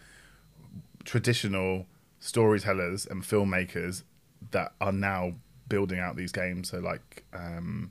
traditional 1.04 1.86
storytellers 2.20 3.06
and 3.06 3.22
filmmakers 3.24 4.04
that 4.52 4.72
are 4.80 4.92
now 4.92 5.34
building 5.68 5.98
out 5.98 6.14
these 6.16 6.30
games. 6.32 6.70
So 6.70 6.78
like, 6.78 7.24
um, 7.32 7.90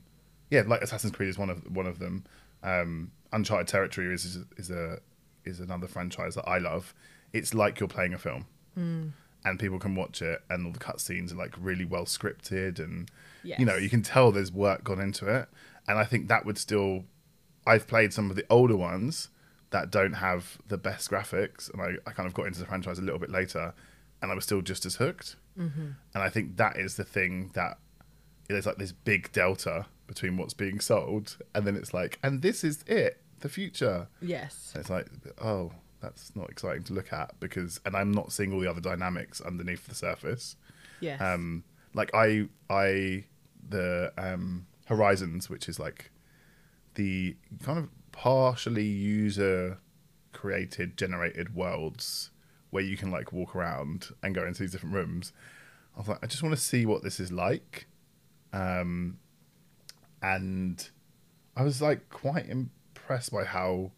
yeah, 0.50 0.62
like 0.66 0.82
Assassin's 0.82 1.12
Creed 1.12 1.28
is 1.28 1.38
one 1.38 1.50
of 1.50 1.62
one 1.74 1.86
of 1.86 1.98
them. 1.98 2.24
Um, 2.62 3.10
Uncharted 3.32 3.68
Territory 3.68 4.12
is 4.14 4.24
is, 4.24 4.38
is 4.56 4.70
a 4.70 4.98
is 5.44 5.60
another 5.60 5.86
franchise 5.86 6.34
that 6.34 6.48
I 6.48 6.58
love. 6.58 6.94
It's 7.32 7.54
like 7.54 7.80
you're 7.80 7.88
playing 7.88 8.14
a 8.14 8.18
film, 8.18 8.46
and 9.44 9.58
people 9.58 9.78
can 9.78 9.94
watch 9.94 10.22
it, 10.22 10.42
and 10.48 10.66
all 10.66 10.72
the 10.72 10.78
cutscenes 10.78 11.32
are 11.32 11.36
like 11.36 11.54
really 11.58 11.84
well 11.84 12.04
scripted, 12.04 12.78
and 12.78 13.10
you 13.58 13.64
know 13.64 13.76
you 13.76 13.90
can 13.90 14.02
tell 14.02 14.32
there's 14.32 14.52
work 14.52 14.84
gone 14.84 15.00
into 15.00 15.28
it. 15.28 15.48
And 15.88 15.98
I 15.98 16.04
think 16.04 16.28
that 16.28 16.44
would 16.44 16.58
still 16.58 17.04
I've 17.66 17.86
played 17.86 18.12
some 18.12 18.30
of 18.30 18.36
the 18.36 18.44
older 18.48 18.76
ones 18.76 19.28
that 19.70 19.90
don't 19.90 20.14
have 20.14 20.58
the 20.68 20.78
best 20.78 21.10
graphics, 21.10 21.72
and 21.72 21.82
I, 21.82 21.94
I 22.08 22.12
kind 22.12 22.26
of 22.26 22.34
got 22.34 22.46
into 22.46 22.60
the 22.60 22.66
franchise 22.66 22.98
a 22.98 23.02
little 23.02 23.18
bit 23.20 23.30
later, 23.30 23.74
and 24.22 24.30
I 24.30 24.34
was 24.34 24.44
still 24.44 24.62
just 24.62 24.86
as 24.86 24.96
hooked. 24.96 25.36
Mm-hmm. 25.58 25.88
And 26.14 26.22
I 26.22 26.28
think 26.28 26.56
that 26.56 26.76
is 26.76 26.96
the 26.96 27.04
thing 27.04 27.50
that 27.54 27.78
there's 28.48 28.66
like 28.66 28.76
this 28.76 28.92
big 28.92 29.32
delta 29.32 29.86
between 30.06 30.36
what's 30.36 30.54
being 30.54 30.80
sold, 30.80 31.36
and 31.54 31.66
then 31.66 31.76
it's 31.76 31.92
like, 31.94 32.18
and 32.22 32.42
this 32.42 32.62
is 32.64 32.82
it, 32.86 33.20
the 33.40 33.48
future. 33.48 34.08
Yes. 34.20 34.70
And 34.74 34.80
it's 34.80 34.90
like, 34.90 35.06
oh, 35.42 35.72
that's 36.00 36.34
not 36.36 36.50
exciting 36.50 36.84
to 36.84 36.92
look 36.92 37.12
at 37.12 37.38
because, 37.40 37.80
and 37.84 37.96
I'm 37.96 38.12
not 38.12 38.32
seeing 38.32 38.52
all 38.52 38.60
the 38.60 38.70
other 38.70 38.80
dynamics 38.80 39.40
underneath 39.40 39.86
the 39.86 39.94
surface 39.94 40.56
Yes. 41.00 41.20
um 41.20 41.62
like 41.92 42.10
i 42.14 42.48
i 42.70 43.24
the 43.68 44.12
um 44.16 44.66
horizons 44.86 45.50
which 45.50 45.68
is 45.68 45.78
like 45.78 46.10
the 46.94 47.36
kind 47.62 47.78
of 47.78 47.90
partially 48.12 48.84
user 48.86 49.78
created 50.32 50.96
generated 50.96 51.54
worlds 51.54 52.30
where 52.70 52.82
you 52.82 52.96
can 52.96 53.10
like 53.10 53.30
walk 53.32 53.54
around 53.54 54.08
and 54.22 54.34
go 54.34 54.46
into 54.46 54.62
these 54.62 54.72
different 54.72 54.94
rooms 54.94 55.32
i 55.94 55.98
was 55.98 56.08
like 56.08 56.18
i 56.22 56.26
just 56.26 56.42
want 56.42 56.54
to 56.54 56.60
see 56.60 56.86
what 56.86 57.02
this 57.02 57.20
is 57.20 57.30
like 57.30 57.86
um 58.54 59.18
and 60.22 60.90
i 61.56 61.62
was 61.62 61.80
like 61.82 62.08
quite 62.10 62.48
impressed 62.48 63.32
by 63.32 63.44
how 63.44 63.90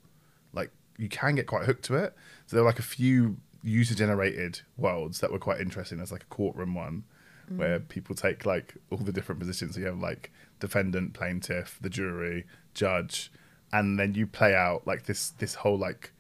like 0.53 0.71
you 0.99 1.09
can 1.09 1.35
get 1.35 1.47
quite 1.47 1.65
hooked 1.65 1.85
to 1.87 1.95
it. 1.95 2.15
So 2.47 2.57
there 2.57 2.63
were 2.63 2.69
like 2.69 2.79
a 2.79 2.83
few 2.83 3.39
user 3.63 3.95
generated 3.95 4.61
worlds 4.77 5.21
that 5.21 5.33
were 5.33 5.39
quite 5.39 5.61
interesting. 5.61 5.99
There's 5.99 6.13
like 6.13 6.25
a 6.25 6.27
courtroom 6.35 6.75
one 6.75 7.05
where 7.49 7.81
mm. 7.81 7.89
people 7.89 8.15
take 8.15 8.45
like 8.45 8.75
all 8.91 8.99
the 8.99 9.13
different 9.13 9.39
positions. 9.39 9.75
So 9.75 9.81
you 9.81 9.87
have 9.87 9.99
like 10.01 10.31
defendant 10.61 11.15
plaintiff 11.15 11.79
the 11.81 11.89
jury 11.89 12.45
judge 12.75 13.33
and 13.73 13.99
then 13.99 14.15
you 14.15 14.27
play 14.27 14.55
out 14.55 14.87
like 14.87 15.07
this 15.07 15.31
this 15.31 15.55
whole 15.55 15.79
like 15.79 16.13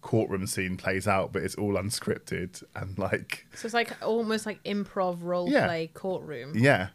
courtroom 0.00 0.46
scene 0.46 0.76
plays 0.76 1.06
out 1.06 1.32
but 1.32 1.42
it's 1.42 1.54
all 1.54 1.74
unscripted 1.74 2.62
and 2.74 2.98
like 2.98 3.46
so 3.54 3.66
it's 3.66 3.74
like 3.74 3.94
almost 4.02 4.46
like 4.46 4.62
improv 4.64 5.18
role 5.22 5.48
Yeah. 5.48 5.66
play 5.66 5.90
courtroom. 5.94 6.54
yeah 6.56 6.88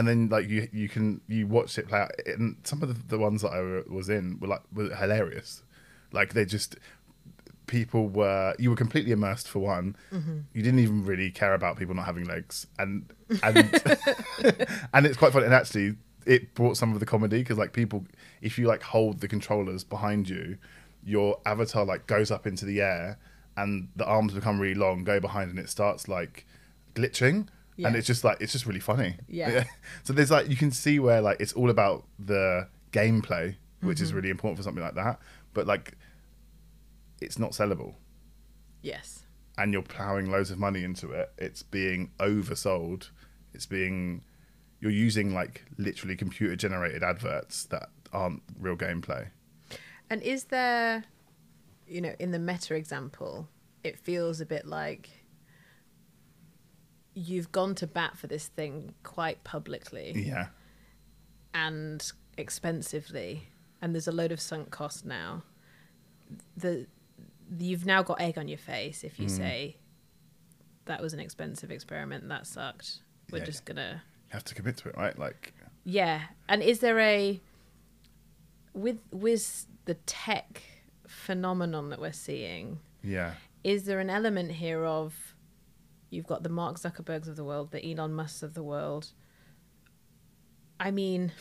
and 0.00 0.08
then 0.08 0.30
like 0.30 0.48
you 0.48 0.66
you 0.72 0.88
can 0.88 1.20
you 1.28 1.46
watch 1.46 1.76
it 1.76 1.86
play 1.86 1.98
out. 1.98 2.10
And 2.24 2.56
some 2.64 2.82
of 2.82 2.88
the, 2.88 3.16
the 3.16 3.18
ones 3.18 3.42
that 3.42 3.50
i 3.50 3.92
was 3.92 4.08
in 4.08 4.38
were 4.40 4.48
like 4.48 4.62
were 4.72 4.94
hilarious. 4.94 5.62
Like 6.10 6.32
they 6.32 6.46
just 6.46 6.76
people 7.66 8.08
were 8.08 8.54
you 8.58 8.70
were 8.70 8.76
completely 8.76 9.12
immersed 9.12 9.46
for 9.46 9.58
one. 9.58 9.94
Mm-hmm. 10.10 10.38
You 10.54 10.62
didn't 10.62 10.80
even 10.80 11.04
really 11.04 11.30
care 11.30 11.52
about 11.52 11.76
people 11.76 11.94
not 11.94 12.06
having 12.06 12.24
legs. 12.24 12.66
And 12.78 13.12
and 13.42 13.58
and 14.94 15.04
it's 15.04 15.18
quite 15.18 15.34
funny. 15.34 15.44
And 15.44 15.54
actually 15.54 15.96
it 16.24 16.54
brought 16.54 16.78
some 16.78 16.94
of 16.94 17.00
the 17.00 17.04
comedy 17.04 17.40
because 17.40 17.58
like 17.58 17.74
people 17.74 18.06
if 18.40 18.58
you 18.58 18.66
like 18.66 18.82
hold 18.82 19.20
the 19.20 19.28
controllers 19.28 19.84
behind 19.84 20.30
you 20.30 20.56
your 21.04 21.38
avatar 21.44 21.84
like 21.84 22.06
goes 22.06 22.30
up 22.30 22.46
into 22.46 22.64
the 22.64 22.80
air 22.80 23.18
and 23.56 23.88
the 23.96 24.04
arms 24.06 24.32
become 24.32 24.58
really 24.58 24.74
long 24.74 25.04
go 25.04 25.20
behind 25.20 25.50
and 25.50 25.58
it 25.58 25.68
starts 25.68 26.08
like 26.08 26.46
glitching 26.94 27.48
Yeah. 27.80 27.88
and 27.88 27.96
it's 27.96 28.06
just 28.06 28.24
like 28.24 28.40
it's 28.40 28.52
just 28.52 28.66
really 28.66 28.80
funny 28.80 29.16
Yeah. 29.28 29.64
so 30.02 30.12
there's 30.12 30.30
like 30.30 30.48
you 30.48 30.56
can 30.56 30.70
see 30.70 30.98
where 30.98 31.20
like 31.20 31.40
it's 31.40 31.52
all 31.54 31.70
about 31.70 32.04
the 32.18 32.68
gameplay 32.92 33.56
which 33.80 34.00
is 34.00 34.08
mm-hmm. 34.08 34.16
really 34.16 34.30
important 34.30 34.58
for 34.58 34.62
something 34.62 34.82
like 34.82 34.94
that 34.94 35.18
but 35.54 35.66
like 35.66 35.94
it's 37.20 37.38
not 37.38 37.52
sellable 37.52 37.94
Yes. 38.82 39.24
and 39.58 39.72
you're 39.72 39.82
plowing 39.82 40.30
loads 40.30 40.50
of 40.50 40.58
money 40.58 40.84
into 40.84 41.10
it, 41.12 41.32
it's 41.36 41.62
being 41.62 42.10
oversold. 42.18 43.10
It's 43.52 43.66
being 43.66 44.22
you're 44.80 44.90
using 44.90 45.34
like 45.34 45.64
literally 45.76 46.16
computer 46.16 46.56
generated 46.56 47.02
adverts 47.02 47.64
that 47.66 47.90
aren't 48.12 48.42
real 48.58 48.76
gameplay. 48.76 49.28
And 50.08 50.22
is 50.22 50.44
there, 50.44 51.04
you 51.86 52.00
know, 52.00 52.14
in 52.18 52.30
the 52.30 52.38
meta 52.38 52.74
example, 52.74 53.48
it 53.84 53.98
feels 53.98 54.40
a 54.40 54.46
bit 54.46 54.66
like 54.66 55.10
you've 57.14 57.50
gone 57.52 57.74
to 57.76 57.86
bat 57.86 58.16
for 58.16 58.26
this 58.26 58.46
thing 58.48 58.94
quite 59.02 59.42
publicly. 59.44 60.12
Yeah. 60.16 60.48
and 61.52 62.12
expensively, 62.38 63.48
and 63.82 63.92
there's 63.94 64.06
a 64.06 64.12
load 64.12 64.30
of 64.30 64.40
sunk 64.40 64.70
cost 64.70 65.04
now. 65.04 65.42
The 66.56 66.86
you've 67.58 67.84
now 67.84 68.04
got 68.04 68.20
egg 68.20 68.38
on 68.38 68.46
your 68.46 68.58
face 68.58 69.02
if 69.02 69.18
you 69.18 69.26
Mm. 69.26 69.30
say 69.36 69.76
that 70.84 71.02
was 71.02 71.12
an 71.12 71.18
expensive 71.18 71.70
experiment 71.72 72.28
that 72.28 72.46
sucked. 72.46 73.00
We're 73.32 73.38
Yeah. 73.38 73.44
just 73.44 73.64
gonna 73.64 74.02
You 74.28 74.34
have 74.34 74.44
to 74.44 74.54
commit 74.54 74.76
to 74.78 74.90
it, 74.90 74.96
right? 74.96 75.18
Like, 75.18 75.52
yeah. 75.84 76.28
And 76.48 76.62
is 76.62 76.78
there 76.78 77.00
a 77.00 77.40
with 78.72 79.00
with 79.10 79.66
the 79.86 79.94
tech 80.06 80.62
phenomenon 81.08 81.90
that 81.90 81.98
we're 82.00 82.12
seeing? 82.12 82.78
yeah, 83.02 83.34
Is 83.64 83.84
there 83.86 83.98
an 83.98 84.08
element 84.10 84.52
here 84.52 84.84
of 84.84 85.29
you've 86.10 86.26
got 86.26 86.42
the 86.42 86.48
Mark 86.48 86.78
Zuckerbergs 86.78 87.28
of 87.28 87.36
the 87.36 87.44
world, 87.44 87.70
the 87.70 87.84
Elon 87.92 88.12
Musks 88.12 88.42
of 88.42 88.54
the 88.54 88.62
world? 88.62 89.08
I 90.78 90.90
mean, 90.90 91.32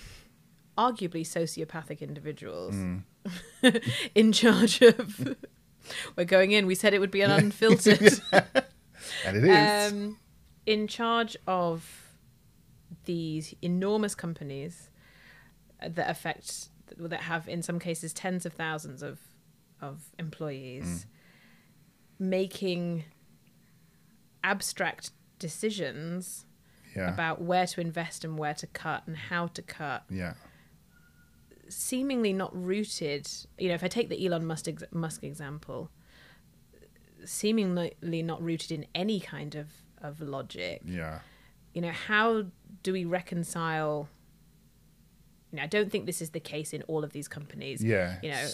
arguably 0.78 1.22
sociopathic 1.22 2.02
individuals 2.02 2.76
Mm. 2.76 3.04
in 4.16 4.32
charge 4.32 4.82
of. 4.82 5.36
we're 6.16 6.24
going 6.26 6.52
in. 6.52 6.66
We 6.68 6.76
said 6.76 6.94
it 6.94 7.00
would 7.00 7.12
be 7.12 7.22
an 7.22 7.32
unfiltered. 7.44 8.20
and 8.32 9.38
it 9.38 9.44
is. 9.44 9.92
um, 9.92 10.18
in 10.66 10.88
charge 10.88 11.36
of 11.48 12.06
these 13.06 13.54
enormous 13.62 14.16
companies 14.16 14.90
that 15.86 16.10
affect 16.10 16.70
that 16.98 17.22
have 17.22 17.48
in 17.48 17.62
some 17.62 17.80
cases 17.80 18.14
tens 18.14 18.46
of 18.46 18.54
thousands 18.54 19.02
of 19.02 19.20
of 19.82 20.02
employees 20.20 21.06
making 22.18 23.06
abstract 24.44 25.12
decisions 25.40 26.46
yeah, 26.96 27.14
about 27.14 27.42
where 27.42 27.66
to 27.68 27.82
invest 27.82 28.24
and 28.26 28.38
where 28.38 28.54
to 28.56 28.68
cut 28.68 29.04
and 29.08 29.16
how 29.16 29.48
to 29.48 29.62
cut. 29.62 30.04
Yeah, 30.10 30.34
seemingly 31.68 32.34
not 32.34 32.52
rooted 32.56 33.30
you 33.60 33.68
know 33.70 33.76
if 33.76 33.84
i 33.84 33.88
take 33.88 34.10
the 34.10 34.26
elon 34.26 34.44
musk, 34.46 34.68
ex- 34.68 34.84
musk 34.92 35.24
example 35.24 35.92
seemingly 37.26 38.24
not 38.24 38.42
rooted 38.42 38.72
in 38.72 38.86
any 38.96 39.20
kind 39.20 39.56
of 39.56 39.68
of 40.02 40.22
logic. 40.22 40.82
Yeah, 40.86 41.20
you 41.74 41.82
know 41.82 41.92
how 41.92 42.46
do 42.84 42.94
we 42.94 43.04
reconcile 43.04 44.08
you 45.52 45.58
know 45.58 45.64
i 45.64 45.68
don't 45.68 45.92
think 45.92 46.06
this 46.06 46.22
is 46.22 46.30
the 46.30 46.40
case 46.40 46.72
in 46.74 46.82
all 46.84 47.04
of 47.04 47.12
these 47.12 47.28
companies. 47.28 47.84
Yeah. 47.84 48.18
you 48.24 48.32
know 48.32 48.48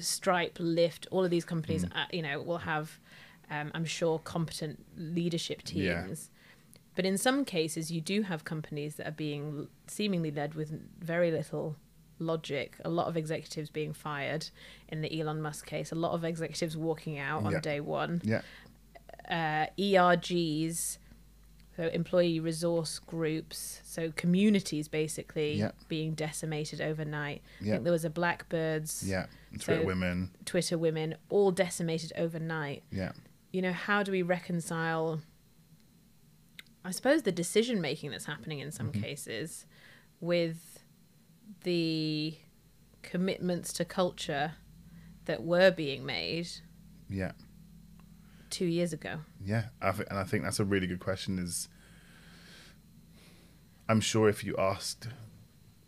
stripe 0.00 0.58
lyft 0.58 1.06
all 1.12 1.24
of 1.24 1.30
these 1.30 1.44
companies 1.44 1.84
Mm. 1.84 1.96
uh, 1.96 2.06
you 2.12 2.22
know 2.22 2.42
will 2.42 2.58
have 2.58 2.98
um, 3.50 3.70
i'm 3.74 3.84
sure 3.84 4.18
competent 4.18 4.84
leadership 4.96 5.62
Yeah. 5.72 6.06
teams 6.06 6.30
but 6.94 7.04
in 7.06 7.16
some 7.18 7.44
cases 7.44 7.90
you 7.90 8.00
do 8.00 8.22
have 8.22 8.44
companies 8.44 8.96
that 8.96 9.06
are 9.06 9.12
being 9.12 9.68
seemingly 9.86 10.30
led 10.30 10.54
with 10.54 10.70
very 11.00 11.30
little 11.30 11.76
logic 12.18 12.76
a 12.84 12.90
lot 12.90 13.06
of 13.08 13.16
executives 13.16 13.70
being 13.70 13.92
fired 13.92 14.48
in 14.88 15.00
the 15.00 15.20
elon 15.20 15.40
musk 15.40 15.66
case 15.66 15.90
a 15.90 15.94
lot 15.94 16.12
of 16.12 16.24
executives 16.24 16.76
walking 16.76 17.18
out 17.18 17.42
on 17.44 17.52
Yeah. 17.52 17.60
day 17.60 17.80
one 17.80 18.20
yeah, 18.24 18.42
uh, 19.28 19.66
ERGs, 19.78 20.98
so 21.76 21.84
employee 21.86 22.40
resource 22.40 22.98
groups, 22.98 23.80
so 23.84 24.12
communities 24.16 24.88
basically 24.88 25.54
Yeah. 25.54 25.70
being 25.88 26.14
decimated 26.14 26.80
overnight. 26.80 27.40
I 27.60 27.64
think 27.64 27.84
there 27.84 27.92
was 27.92 28.04
a 28.04 28.10
Blackbirds, 28.10 29.04
yeah. 29.06 29.26
Twitter 29.58 29.80
So- 29.82 29.86
women. 29.86 30.30
Twitter 30.44 30.76
women, 30.76 31.14
all 31.28 31.52
decimated 31.52 32.12
overnight. 32.16 32.82
Yeah, 32.90 33.12
You 33.52 33.62
know, 33.62 33.72
how 33.72 34.02
do 34.02 34.12
we 34.12 34.22
reconcile? 34.22 35.20
I 36.84 36.92
suppose 36.92 37.22
the 37.22 37.32
decision 37.32 37.80
making 37.80 38.10
that's 38.10 38.24
happening 38.26 38.60
in 38.60 38.70
some 38.70 38.90
Mm-hmm. 38.92 39.02
cases 39.02 39.66
with 40.20 40.78
the 41.64 42.34
commitments 43.02 43.72
to 43.74 43.84
culture 43.84 44.52
that 45.24 45.42
were 45.42 45.70
being 45.70 46.04
made 46.06 46.48
yeah. 47.08 47.32
two 48.50 48.64
years 48.66 48.92
ago. 48.92 49.20
Yeah, 49.44 49.64
I 49.80 49.92
th- 49.92 50.08
and 50.08 50.18
I 50.18 50.24
think 50.24 50.44
that's 50.44 50.60
a 50.60 50.64
really 50.64 50.86
good 50.86 51.00
question. 51.00 51.38
Is 51.38 51.68
I'm 53.88 54.00
sure 54.00 54.28
if 54.28 54.44
you 54.44 54.56
asked 54.58 55.08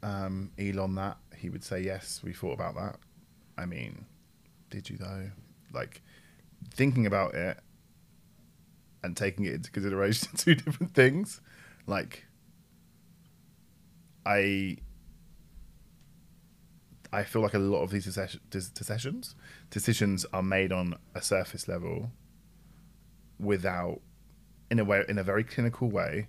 um, 0.03 0.51
Elon 0.59 0.95
that, 0.97 1.19
he 1.37 1.49
would 1.49 1.65
say 1.65 1.81
yes. 1.81 2.21
We 2.25 2.33
thought 2.33 2.53
about 2.55 2.75
that. 2.75 2.97
I 3.57 3.67
mean, 3.67 4.07
did 4.71 4.91
you 4.91 4.97
though? 4.97 5.31
Like 5.73 6.03
thinking 6.71 7.07
about 7.07 7.35
it 7.35 7.59
and 9.03 9.17
taking 9.17 9.45
it 9.45 9.55
into 9.55 9.71
consideration, 9.71 10.29
two 10.37 10.55
different 10.55 10.95
things. 10.95 11.41
Like 11.87 12.25
I. 14.25 14.79
I 17.15 17.25
feel 17.25 17.43
like 17.43 17.53
a 17.53 17.59
lot 17.59 17.83
of 17.83 17.91
these 17.91 18.07
decisions 18.49 19.35
decisions 19.69 20.25
are 20.33 20.43
made 20.43 20.73
on 20.73 20.95
a 21.15 21.21
surface 21.21 21.69
level 21.69 22.11
without 23.39 24.01
in 24.71 24.79
a 24.79 24.85
way 24.85 25.05
in 25.07 25.19
a 25.19 25.23
very 25.23 25.45
clinical 25.45 25.91
way 25.91 26.29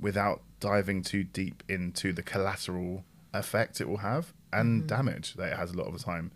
without 0.00 0.42
diving 0.58 1.02
too 1.02 1.22
deep 1.22 1.62
into 1.68 2.12
the 2.12 2.22
collateral 2.22 3.04
effect 3.32 3.80
it 3.80 3.88
will 3.88 3.98
have 3.98 4.32
and 4.52 4.80
mm-hmm. 4.80 4.88
damage 4.88 5.34
that 5.34 5.52
it 5.52 5.56
has 5.56 5.70
a 5.70 5.76
lot 5.76 5.86
of 5.86 5.92
the 5.92 6.02
time 6.02 6.32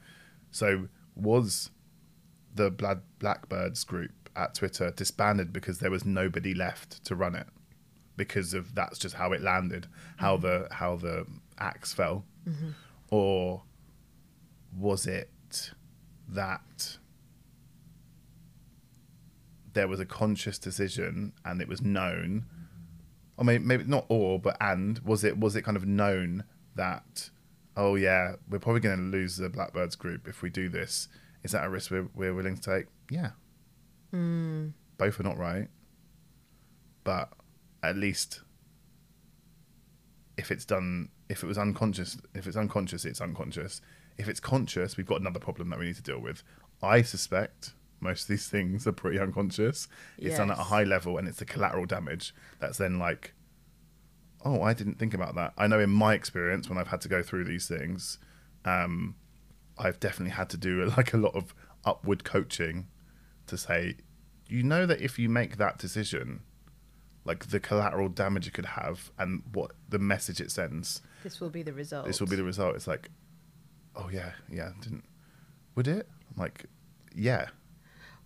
so 0.52 0.87
was 1.16 1.70
the 2.55 2.71
blackbirds 3.19 3.85
group 3.85 4.31
at 4.37 4.55
twitter 4.55 4.93
disbanded 4.93 5.53
because 5.53 5.79
there 5.79 5.90
was 5.90 6.05
nobody 6.05 6.55
left 6.55 7.05
to 7.05 7.14
run 7.14 7.35
it 7.35 7.47
because 8.17 8.55
of 8.55 8.75
that's 8.75 8.99
just 8.99 9.17
how 9.17 9.33
it 9.33 9.43
landed 9.43 9.87
how 10.17 10.37
mm-hmm. 10.37 10.47
the 10.47 10.69
how 10.75 10.97
the 10.97 11.27
axe 11.59 11.93
fell. 11.93 12.25
Mm-hmm. 12.49 12.71
Or 13.11 13.62
was 14.77 15.07
it 15.07 15.73
that 16.29 16.99
there 19.73 19.88
was 19.88 20.01
a 20.01 20.07
conscious 20.07 20.59
decision 20.59 21.33
and 21.45 21.61
it 21.61 21.69
was 21.69 21.83
known? 21.83 22.47
Or 23.37 23.45
maybe, 23.45 23.64
maybe 23.64 23.85
not 23.85 24.07
or 24.09 24.38
but 24.38 24.57
and 24.61 24.99
was 25.01 25.25
it 25.25 25.38
was 25.38 25.57
it 25.57 25.62
kind 25.62 25.77
of 25.77 25.87
known 25.87 26.45
that 26.77 27.31
oh 27.77 27.97
yeah 27.97 28.35
we're 28.49 28.61
probably 28.61 28.81
going 28.81 28.97
to 28.99 29.17
lose 29.17 29.37
the 29.37 29.49
blackbirds 29.49 29.97
group 29.97 30.29
if 30.29 30.43
we 30.43 30.51
do 30.51 30.69
this 30.69 31.09
is 31.44 31.52
that 31.52 31.64
a 31.64 31.68
risk 31.68 31.90
we're, 31.90 32.09
we're 32.14 32.35
willing 32.35 32.57
to 32.57 32.62
take? 32.62 32.87
Yeah. 33.11 33.30
Both 34.98 35.20
are 35.20 35.24
not 35.24 35.38
right. 35.38 35.68
But 37.04 37.30
at 37.83 37.96
least 37.96 38.40
if 40.37 40.50
it's 40.50 40.64
done 40.64 41.11
if 41.28 41.42
it 41.42 41.46
was 41.46 41.59
unconscious 41.59 42.16
if 42.35 42.46
it's 42.46 42.57
unconscious 42.57 43.04
it's 43.04 43.20
unconscious. 43.20 43.80
If 44.16 44.28
it's 44.28 44.40
conscious 44.40 44.96
we've 44.96 45.07
got 45.07 45.20
another 45.20 45.38
problem 45.38 45.68
that 45.70 45.78
we 45.78 45.87
need 45.87 45.96
to 45.96 46.02
deal 46.02 46.18
with. 46.18 46.42
I 46.83 47.02
suspect 47.02 47.74
most 48.00 48.22
of 48.22 48.28
these 48.28 48.48
things 48.48 48.87
are 48.87 48.92
pretty 48.92 49.18
unconscious. 49.18 49.87
It's 50.18 50.37
done 50.38 50.50
at 50.50 50.59
a 50.59 50.64
high 50.64 50.85
level 50.85 51.18
and 51.18 51.28
it's 51.28 51.38
the 51.38 51.44
collateral 51.44 51.87
damage 51.87 52.35
that's 52.59 52.78
then 52.78 52.98
like 52.98 53.35
oh 54.44 54.62
i 54.62 54.74
didn't 54.74 54.98
think 54.98 55.14
about 55.14 55.35
that. 55.35 55.52
I 55.59 55.66
know 55.66 55.80
in 55.80 55.90
my 55.90 56.14
experience 56.14 56.68
when 56.68 56.78
i've 56.78 56.88
had 56.88 57.00
to 57.02 57.09
go 57.09 57.22
through 57.22 57.44
these 57.44 57.68
things 57.68 58.18
um, 58.64 59.16
i've 59.78 59.98
definitely 60.00 60.30
had 60.34 60.48
to 60.48 60.56
do 60.56 60.84
like 60.96 61.12
a 61.12 61.16
lot 61.16 61.34
of 61.34 61.54
upward 61.84 62.24
coaching 62.24 62.87
to 63.46 63.56
say 63.56 63.96
you 64.48 64.62
know 64.62 64.87
that 64.87 65.00
if 65.00 65.18
you 65.18 65.28
make 65.28 65.56
that 65.56 65.78
decision 65.78 66.40
like 67.24 67.46
the 67.48 67.58
collateral 67.58 68.08
damage 68.08 68.46
it 68.46 68.52
could 68.52 68.66
have 68.66 69.10
and 69.18 69.42
what 69.52 69.72
the 69.88 69.98
message 69.98 70.40
it 70.40 70.50
sends 70.50 71.00
This 71.22 71.40
will 71.40 71.50
be 71.50 71.62
the 71.62 71.72
result. 71.72 72.06
this 72.06 72.20
will 72.20 72.28
be 72.28 72.37
the 72.37 72.44
result. 72.44 72.76
It's 72.76 72.87
like 72.87 73.08
oh 73.96 74.10
yeah 74.12 74.32
yeah 74.50 74.70
didn't 74.80 75.04
would 75.74 75.88
it? 75.88 76.06
I'm 76.30 76.42
like 76.42 76.66
yeah. 77.14 77.46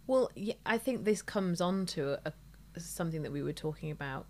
Well, 0.06 0.30
yeah, 0.34 0.54
I 0.64 0.78
think 0.78 1.04
this 1.04 1.20
comes 1.22 1.60
on 1.60 1.84
to 1.86 2.18
a, 2.26 2.32
something 2.78 3.22
that 3.22 3.30
we 3.30 3.42
were 3.42 3.52
talking 3.52 3.90
about, 3.90 4.26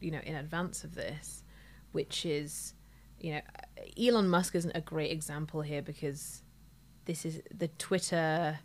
you 0.00 0.10
know, 0.10 0.18
in 0.24 0.34
advance 0.34 0.82
of 0.82 0.94
this, 0.96 1.44
which 1.92 2.26
is, 2.26 2.74
you 3.22 3.32
know, 3.34 3.40
Elon 3.98 4.28
Musk 4.28 4.54
isn't 4.54 4.72
a 4.74 4.80
great 4.80 5.10
example 5.12 5.62
here 5.62 5.80
because 5.82 6.42
this 7.04 7.24
is 7.24 7.40
the 7.56 7.68
Twitter 7.68 8.58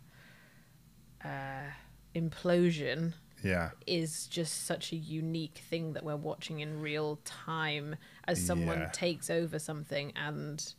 uh, 1.24 1.70
implosion 2.14 3.12
yeah 3.44 3.70
is 3.86 4.26
just 4.26 4.66
such 4.66 4.92
a 4.92 4.96
unique 4.96 5.60
thing 5.70 5.92
that 5.92 6.02
we're 6.04 6.16
watching 6.16 6.58
in 6.60 6.80
real 6.80 7.20
time 7.24 7.94
as 8.26 8.44
someone 8.44 8.80
Yeah. 8.80 8.90
takes 8.92 9.30
over 9.30 9.58
something 9.60 10.12
and 10.16 10.74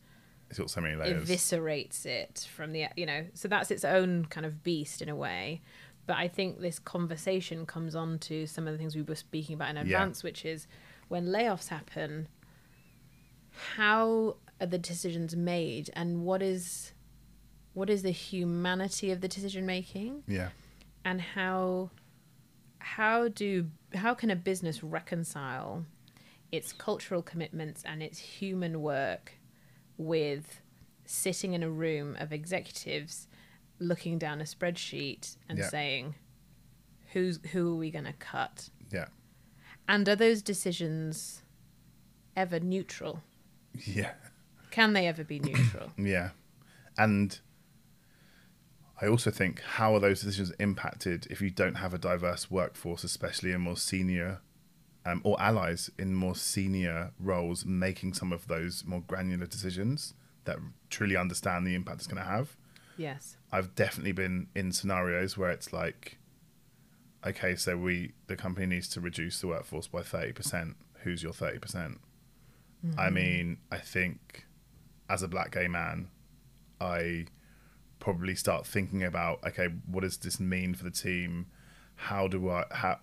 it's 0.49 0.59
got 0.59 0.69
so 0.69 0.81
many 0.81 0.95
layers 0.95 1.29
eviscerates 1.29 2.05
it 2.05 2.47
from 2.53 2.73
the 2.73 2.87
you 2.97 3.05
know 3.05 3.25
so 3.33 3.47
that's 3.47 3.71
its 3.71 3.85
own 3.85 4.25
kind 4.25 4.45
of 4.45 4.61
beast 4.63 5.01
in 5.01 5.07
a 5.07 5.15
way 5.15 5.61
but 6.05 6.17
i 6.17 6.27
think 6.27 6.59
this 6.59 6.79
conversation 6.79 7.65
comes 7.65 7.95
on 7.95 8.19
to 8.19 8.45
some 8.45 8.67
of 8.67 8.73
the 8.73 8.77
things 8.77 8.93
we 8.95 9.03
were 9.03 9.15
speaking 9.15 9.55
about 9.55 9.69
in 9.69 9.75
Yeah. 9.77 9.81
advance 9.83 10.21
which 10.23 10.43
is 10.43 10.67
when 11.07 11.27
layoffs 11.27 11.69
happen 11.69 12.27
how 13.75 14.35
are 14.61 14.67
the 14.67 14.77
decisions 14.77 15.35
made 15.35 15.89
and 15.93 16.23
what 16.23 16.41
is 16.41 16.93
what 17.73 17.89
is 17.89 18.01
the 18.03 18.11
humanity 18.11 19.11
of 19.11 19.21
the 19.21 19.27
decision 19.27 19.65
making 19.65 20.23
yeah 20.27 20.49
and 21.05 21.21
how 21.21 21.89
how 22.79 23.27
do 23.27 23.67
how 23.95 24.13
can 24.13 24.29
a 24.29 24.35
business 24.35 24.83
reconcile 24.83 25.85
it's 26.51 26.73
cultural 26.73 27.21
commitments 27.21 27.83
and 27.85 28.01
it's 28.01 28.17
human 28.19 28.81
work 28.81 29.33
with 29.97 30.61
sitting 31.05 31.53
in 31.53 31.63
a 31.63 31.69
room 31.69 32.15
of 32.19 32.31
executives 32.33 33.27
looking 33.79 34.17
down 34.17 34.41
a 34.41 34.43
spreadsheet 34.43 35.37
and 35.47 35.57
Yeah. 35.59 35.67
saying 35.69 36.15
who's 37.13 37.39
who 37.51 37.73
are 37.73 37.77
we 37.77 37.91
going 37.91 38.05
to 38.05 38.13
cut 38.13 38.69
Yeah. 38.91 39.07
and 39.87 40.07
are 40.09 40.15
those 40.15 40.41
decisions 40.41 41.43
ever 42.35 42.59
neutral 42.59 43.21
Yeah. 43.73 44.11
can 44.71 44.93
they 44.93 45.07
ever 45.07 45.23
be 45.23 45.39
neutral 45.39 45.91
Yeah. 45.97 46.29
And 46.97 47.39
I 49.01 49.07
also 49.07 49.31
think 49.31 49.61
how 49.61 49.95
are 49.95 49.99
those 49.99 50.21
decisions 50.21 50.51
impacted 50.59 51.27
if 51.29 51.39
you 51.41 51.49
don't 51.49 51.75
have 51.75 51.93
a 51.93 51.97
diverse 51.97 52.51
workforce, 52.51 53.03
especially 53.05 53.51
in 53.53 53.61
more 53.61 53.77
senior 53.77 54.41
um, 55.05 55.21
or 55.23 55.41
allies 55.41 55.89
in 55.97 56.13
more 56.13 56.35
senior 56.35 57.11
roles, 57.19 57.63
making 57.65 58.13
some 58.13 58.33
of 58.33 58.47
those 58.47 58.83
more 58.85 59.01
granular 59.07 59.45
decisions 59.45 60.13
that 60.43 60.57
truly 60.89 61.15
understand 61.15 61.65
the 61.65 61.75
impact 61.75 61.99
it's 61.99 62.07
going 62.07 62.21
to 62.21 62.29
have. 62.29 62.57
yes 62.97 63.37
I've 63.51 63.73
definitely 63.75 64.11
been 64.11 64.47
in 64.53 64.71
scenarios 64.73 65.37
where 65.37 65.51
it's 65.51 65.71
like, 65.71 66.17
okay, 67.25 67.55
so 67.55 67.77
we 67.77 68.11
the 68.27 68.35
company 68.35 68.65
needs 68.65 68.89
to 68.89 68.99
reduce 69.01 69.39
the 69.39 69.47
workforce 69.47 69.87
by 69.87 70.01
thirty 70.03 70.33
percent. 70.33 70.75
Who's 71.03 71.23
your 71.23 71.33
thirty 71.33 71.59
percent? 71.59 71.99
I 72.97 73.05
mm-hmm. 73.05 73.13
mean, 73.13 73.57
I 73.71 73.77
think 73.77 74.45
as 75.09 75.23
a 75.23 75.27
black 75.27 75.51
gay 75.51 75.67
man, 75.67 76.09
I 76.79 77.25
probably 77.99 78.35
start 78.35 78.65
thinking 78.65 79.03
about 79.03 79.39
okay, 79.45 79.67
what 79.85 80.01
does 80.01 80.17
this 80.17 80.39
mean 80.39 80.73
for 80.73 80.83
the 80.83 80.91
team? 80.91 81.47
How 81.95 82.27
do 82.27 82.49
I 82.49 82.65
how 82.71 82.99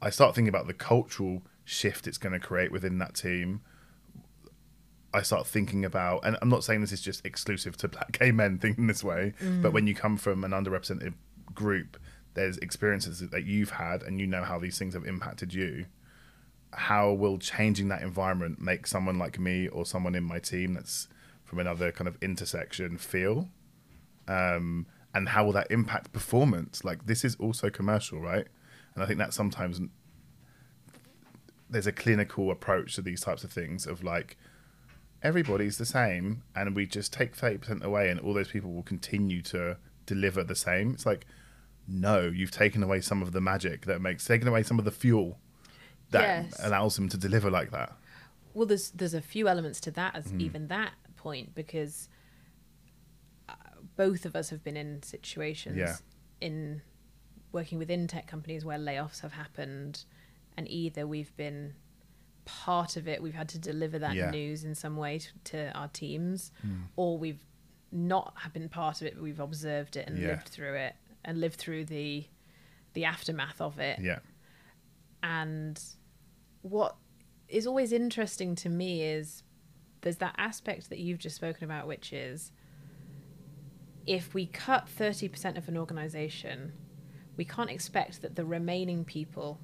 I 0.00 0.10
start 0.10 0.34
thinking 0.34 0.48
about 0.48 0.66
the 0.66 0.74
cultural 0.74 1.42
shift 1.66 2.06
it's 2.06 2.16
going 2.16 2.32
to 2.32 2.38
create 2.38 2.72
within 2.72 2.98
that 2.98 3.14
team. 3.14 3.60
I 5.12 5.22
start 5.22 5.46
thinking 5.46 5.84
about, 5.84 6.24
and 6.24 6.38
I'm 6.40 6.48
not 6.48 6.64
saying 6.64 6.80
this 6.80 6.92
is 6.92 7.00
just 7.00 7.26
exclusive 7.26 7.76
to 7.78 7.88
black 7.96 8.18
gay 8.18 8.32
men 8.32 8.58
thinking 8.58 8.86
this 8.86 9.04
way, 9.04 9.34
but 9.60 9.72
when 9.72 9.84
mm. 9.84 9.88
you 9.88 9.94
come 9.94 10.16
from 10.16 10.44
an 10.44 10.52
underrepresented 10.52 11.14
group, 11.54 11.98
there's 12.34 12.56
experiences 12.58 13.20
that 13.20 13.44
you've 13.44 13.70
had, 13.70 14.02
and 14.02 14.20
you 14.20 14.26
know 14.26 14.44
how 14.44 14.58
these 14.58 14.78
things 14.78 14.94
have 14.94 15.04
impacted 15.04 15.52
you. 15.52 15.86
How 16.72 17.12
will 17.12 17.38
changing 17.38 17.88
that 17.88 18.02
environment 18.02 18.60
make 18.60 18.86
someone 18.86 19.18
like 19.18 19.38
me 19.38 19.68
or 19.68 19.86
someone 19.86 20.14
in 20.14 20.24
my 20.24 20.38
team 20.38 20.74
that's 20.74 21.08
from 21.44 21.58
another 21.58 21.92
kind 21.92 22.08
of 22.08 22.16
intersection 22.22 22.98
feel? 22.98 23.48
Um, 24.28 24.86
and 25.14 25.30
how 25.30 25.44
will 25.44 25.52
that 25.52 25.70
impact 25.70 26.12
performance? 26.12 26.84
Like 26.84 27.06
this 27.06 27.24
is 27.24 27.36
also 27.36 27.70
commercial, 27.70 28.20
right? 28.20 28.46
And 28.94 29.02
I 29.02 29.06
think 29.06 29.18
that 29.18 29.32
sometimes 29.32 29.80
there's 31.68 31.86
a 31.86 31.92
clinical 31.92 32.50
approach 32.50 32.94
to 32.94 33.02
these 33.02 33.20
types 33.20 33.44
of 33.44 33.52
things 33.52 33.86
of 33.86 34.04
like 34.04 34.36
everybody's 35.22 35.78
the 35.78 35.86
same 35.86 36.42
and 36.54 36.76
we 36.76 36.86
just 36.86 37.12
take 37.12 37.36
30% 37.36 37.82
away 37.82 38.10
and 38.10 38.20
all 38.20 38.34
those 38.34 38.48
people 38.48 38.72
will 38.72 38.82
continue 38.82 39.42
to 39.42 39.76
deliver 40.04 40.44
the 40.44 40.54
same 40.54 40.92
it's 40.92 41.06
like 41.06 41.26
no 41.88 42.30
you've 42.32 42.50
taken 42.50 42.82
away 42.82 43.00
some 43.00 43.22
of 43.22 43.32
the 43.32 43.40
magic 43.40 43.86
that 43.86 44.00
makes 44.00 44.24
taken 44.24 44.46
away 44.46 44.62
some 44.62 44.78
of 44.78 44.84
the 44.84 44.90
fuel 44.90 45.38
that 46.10 46.44
Yes. 46.44 46.60
allows 46.62 46.96
them 46.96 47.08
to 47.08 47.16
deliver 47.16 47.50
like 47.50 47.70
that 47.72 47.92
Well, 48.54 48.66
there's 48.66 48.90
there's 48.90 49.14
a 49.14 49.20
few 49.22 49.48
elements 49.48 49.80
to 49.80 49.90
that 49.92 50.14
as 50.16 50.26
Mm-hmm. 50.26 50.40
even 50.40 50.68
that 50.68 50.92
point 51.16 51.54
because 51.54 52.08
uh, 53.48 53.54
both 53.96 54.24
of 54.26 54.34
us 54.36 54.50
have 54.50 54.62
been 54.64 54.76
in 54.76 55.02
situations 55.02 55.76
Yeah. 55.76 55.96
in 56.40 56.82
working 57.52 57.78
within 57.78 58.06
tech 58.06 58.26
companies 58.26 58.64
where 58.64 58.78
layoffs 58.78 59.20
have 59.20 59.32
happened, 59.32 60.04
and 60.56 60.68
either 60.68 61.06
we've 61.06 61.34
been 61.36 61.74
part 62.44 62.96
of 62.96 63.08
it, 63.08 63.22
we've 63.22 63.34
had 63.34 63.48
to 63.50 63.58
deliver 63.58 63.98
that 63.98 64.14
Yeah. 64.14 64.30
news 64.30 64.62
in 64.64 64.74
some 64.74 64.96
way 64.96 65.18
to, 65.18 65.28
to 65.44 65.72
our 65.72 65.88
teams, 65.88 66.52
or 66.96 67.18
we've 67.18 67.44
not 67.92 68.34
have 68.38 68.52
been 68.52 68.68
part 68.68 69.00
of 69.00 69.06
it, 69.06 69.14
but 69.14 69.22
we've 69.22 69.40
observed 69.40 69.96
it 69.96 70.06
and 70.08 70.18
Yeah. 70.18 70.28
lived 70.28 70.48
through 70.48 70.74
it 70.74 70.94
and 71.24 71.40
lived 71.40 71.56
through 71.56 71.84
the 71.86 72.26
the 72.94 73.04
aftermath 73.04 73.60
of 73.60 73.78
it 73.78 73.98
yeah 74.00 74.20
and 75.22 75.82
what 76.68 76.96
is 77.48 77.66
always 77.66 77.92
interesting 77.92 78.54
to 78.56 78.68
me 78.68 79.02
is 79.02 79.42
there's 80.00 80.16
that 80.16 80.34
aspect 80.36 80.90
that 80.90 80.98
you've 80.98 81.18
just 81.18 81.36
spoken 81.36 81.64
about 81.64 81.86
which 81.86 82.12
is 82.12 82.52
if 84.06 84.34
we 84.34 84.46
cut 84.46 84.86
30% 84.86 85.56
of 85.56 85.68
an 85.68 85.76
organization 85.76 86.72
we 87.36 87.44
can't 87.44 87.70
expect 87.70 88.22
that 88.22 88.34
the 88.34 88.44
remaining 88.44 89.04
people 89.04 89.58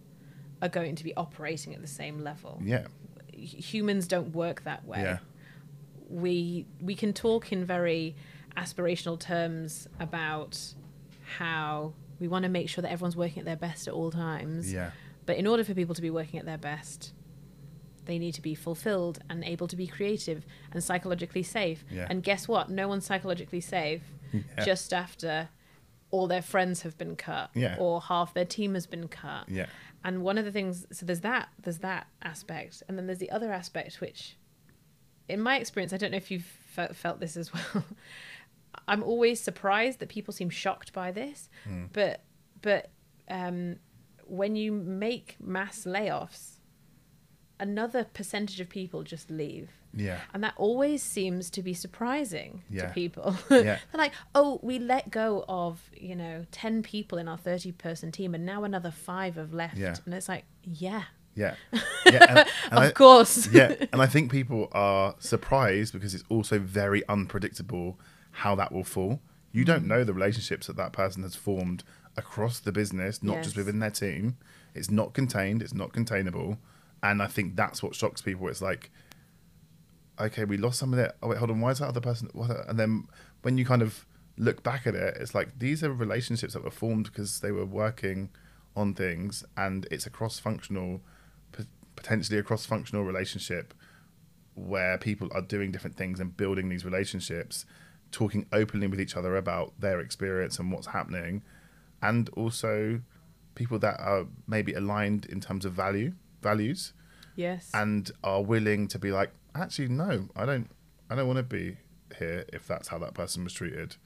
are 0.60 0.68
going 0.68 0.94
to 0.94 1.04
be 1.04 1.14
operating 1.16 1.74
at 1.74 1.80
the 1.80 1.88
same 1.88 2.22
level. 2.22 2.60
Yeah. 2.62 2.86
Humans 3.32 4.06
don't 4.06 4.34
work 4.34 4.62
that 4.64 4.84
way. 4.86 5.00
Yeah. 5.00 5.18
We 6.08 6.66
we 6.80 6.94
can 6.94 7.14
talk 7.14 7.50
in 7.50 7.64
very 7.64 8.14
aspirational 8.56 9.18
terms 9.18 9.88
about 9.98 10.58
how 11.38 11.94
we 12.20 12.28
want 12.28 12.42
to 12.42 12.50
make 12.50 12.68
sure 12.68 12.82
that 12.82 12.92
everyone's 12.92 13.16
working 13.16 13.38
at 13.40 13.44
their 13.46 13.56
best 13.56 13.88
at 13.88 13.94
all 13.94 14.10
times. 14.10 14.72
Yeah 14.72 14.90
but 15.26 15.36
in 15.36 15.46
order 15.46 15.64
for 15.64 15.74
people 15.74 15.94
to 15.94 16.02
be 16.02 16.10
working 16.10 16.38
at 16.40 16.46
their 16.46 16.58
best, 16.58 17.12
they 18.04 18.18
need 18.18 18.32
to 18.34 18.42
be 18.42 18.54
fulfilled 18.54 19.20
and 19.30 19.44
able 19.44 19.68
to 19.68 19.76
be 19.76 19.86
creative 19.86 20.44
and 20.72 20.82
psychologically 20.82 21.42
safe. 21.42 21.84
Yeah. 21.90 22.06
And 22.10 22.22
guess 22.22 22.48
what? 22.48 22.68
No 22.70 22.88
one's 22.88 23.04
psychologically 23.06 23.60
safe 23.60 24.02
Yeah. 24.32 24.64
just 24.64 24.92
after 24.92 25.48
all 26.10 26.26
their 26.26 26.42
friends 26.42 26.82
have 26.82 26.98
been 26.98 27.16
cut 27.16 27.50
Yeah. 27.54 27.76
or 27.78 28.00
half 28.00 28.34
their 28.34 28.44
team 28.44 28.74
has 28.74 28.86
been 28.86 29.08
cut. 29.08 29.48
yeah 29.48 29.66
And 30.04 30.22
one 30.22 30.36
of 30.38 30.44
the 30.44 30.50
things, 30.52 30.86
so 30.90 31.06
there's 31.06 31.20
that, 31.20 31.48
there's 31.62 31.78
that 31.78 32.06
aspect, 32.22 32.82
and 32.88 32.98
then 32.98 33.06
there's 33.06 33.18
the 33.20 33.30
other 33.30 33.52
aspect, 33.52 34.00
which, 34.00 34.36
in 35.28 35.40
my 35.40 35.56
experience, 35.58 35.92
I 35.92 35.96
don't 35.96 36.10
know 36.10 36.16
if 36.16 36.30
you've 36.30 36.44
fe- 36.44 36.88
felt 36.92 37.20
this 37.20 37.36
as 37.36 37.52
well. 37.54 37.84
I'm 38.88 39.02
always 39.04 39.38
surprised 39.40 40.00
that 40.00 40.08
people 40.08 40.34
seem 40.34 40.50
shocked 40.50 40.92
by 40.92 41.12
this, 41.12 41.48
but 41.92 42.22
but 42.62 42.90
um, 43.30 43.76
when 44.32 44.56
you 44.56 44.72
make 44.72 45.36
mass 45.38 45.84
layoffs, 45.84 46.58
another 47.60 48.04
percentage 48.14 48.60
of 48.60 48.68
people 48.70 49.02
just 49.02 49.30
leave. 49.30 49.68
yeah 49.94 50.20
And 50.32 50.42
that 50.42 50.54
always 50.56 51.02
seems 51.02 51.50
to 51.50 51.62
be 51.62 51.74
surprising 51.74 52.62
Yeah. 52.70 52.86
to 52.86 52.94
people. 52.94 53.36
Yeah. 53.50 53.62
They're 53.62 53.98
like, 53.98 54.14
oh, 54.34 54.58
we 54.62 54.78
let 54.78 55.10
go 55.10 55.44
of, 55.48 55.90
you 55.94 56.16
know, 56.16 56.46
10 56.50 56.82
people 56.82 57.18
in 57.18 57.28
our 57.28 57.36
30 57.36 57.72
person 57.72 58.10
team 58.10 58.34
and 58.34 58.46
now 58.46 58.64
another 58.64 58.90
five 58.90 59.34
have 59.34 59.52
left. 59.52 59.76
Yeah. 59.76 59.96
And 60.06 60.14
it's 60.14 60.30
like, 60.30 60.44
yeah, 60.64 61.04
yeah 61.34 61.54
yeah 62.06 62.24
and, 62.28 62.38
and 62.38 62.48
of 62.72 62.78
I- 62.84 62.90
course. 62.92 63.46
yeah, 63.52 63.74
and 63.92 64.00
I 64.00 64.06
think 64.06 64.32
people 64.32 64.68
are 64.72 65.14
surprised 65.18 65.92
because 65.92 66.14
it's 66.14 66.24
also 66.30 66.58
very 66.58 67.06
unpredictable 67.06 68.00
how 68.30 68.54
that 68.54 68.72
will 68.72 68.84
fall. 68.84 69.20
You 69.52 69.66
don't 69.66 69.82
hmm. 69.82 69.88
know 69.88 70.04
the 70.04 70.14
relationships 70.14 70.68
that 70.68 70.76
that 70.76 70.92
person 70.94 71.22
has 71.22 71.34
formed 71.34 71.84
across 72.16 72.60
the 72.60 72.72
business, 72.72 73.22
not 73.22 73.42
just 73.42 73.56
within 73.56 73.78
their 73.78 73.90
team. 73.90 74.36
It's 74.74 74.90
not 74.90 75.14
contained. 75.14 75.62
It's 75.62 75.74
not 75.74 75.92
containable, 75.92 76.58
and 77.02 77.22
I 77.22 77.26
think 77.26 77.56
that's 77.56 77.82
what 77.82 77.94
shocks 77.94 78.22
people. 78.22 78.48
It's 78.48 78.62
like, 78.62 78.90
okay, 80.18 80.44
we 80.44 80.56
lost 80.56 80.78
some 80.78 80.92
of 80.92 80.98
it. 80.98 81.16
Oh 81.22 81.28
wait, 81.28 81.38
hold 81.38 81.50
on. 81.50 81.60
Why 81.60 81.70
is 81.70 81.78
that 81.78 81.88
other 81.88 82.00
person? 82.00 82.30
What? 82.32 82.50
And 82.68 82.78
then 82.78 83.06
when 83.42 83.58
you 83.58 83.64
kind 83.64 83.82
of 83.82 84.06
look 84.38 84.62
back 84.62 84.86
at 84.86 84.94
it, 84.94 85.16
it's 85.20 85.34
like 85.34 85.58
these 85.58 85.84
are 85.84 85.92
relationships 85.92 86.54
that 86.54 86.64
were 86.64 86.70
formed 86.70 87.04
because 87.04 87.40
they 87.40 87.52
were 87.52 87.66
working 87.66 88.30
on 88.74 88.94
things, 88.94 89.44
and 89.56 89.86
it's 89.90 90.06
a 90.06 90.10
cross-functional, 90.10 91.02
potentially 91.96 92.38
a 92.38 92.42
cross-functional 92.42 93.04
relationship 93.04 93.74
where 94.54 94.96
people 94.96 95.28
are 95.32 95.42
doing 95.42 95.70
different 95.70 95.96
things 95.96 96.20
and 96.20 96.36
building 96.36 96.70
these 96.70 96.84
relationships, 96.84 97.66
talking 98.10 98.46
openly 98.52 98.86
with 98.86 99.00
each 99.00 99.16
other 99.16 99.36
about 99.36 99.72
their 99.78 100.00
experience 100.00 100.58
and 100.58 100.72
what's 100.72 100.88
happening, 100.88 101.42
and 102.02 102.28
also 102.30 103.00
people 103.54 103.78
that 103.78 103.98
are 104.00 104.26
maybe 104.46 104.72
aligned 104.74 105.24
in 105.26 105.40
terms 105.40 105.64
of 105.64 105.72
value 105.72 106.12
values 106.42 106.92
Yes. 107.36 107.70
and 107.72 108.10
are 108.24 108.42
willing 108.42 108.88
to 108.88 108.98
be 108.98 109.10
like, 109.12 109.30
actually, 109.54 109.88
no, 109.88 110.28
I 110.36 110.44
don't, 110.44 110.68
I 111.08 111.14
don't 111.14 111.26
want 111.26 111.36
to 111.38 111.42
be 111.42 111.76
here 112.18 112.44
if 112.52 112.66
that's 112.66 112.88
how 112.88 112.98
that 112.98 113.14
person 113.14 113.44
was 113.44 113.52
treated. 113.54 113.96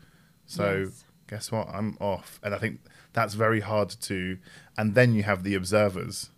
So 0.47 0.85
Yes. 0.85 1.05
guess 1.29 1.51
what? 1.53 1.69
I'm 1.69 1.97
off, 2.01 2.39
and 2.43 2.55
I 2.55 2.59
think 2.59 2.81
that's 3.13 3.35
very 3.35 3.61
hard 3.61 3.89
to. 4.03 4.39
And 4.79 4.95
then 4.95 5.15
you 5.15 5.23
have 5.25 5.43
the 5.43 5.55
observers, 5.55 6.31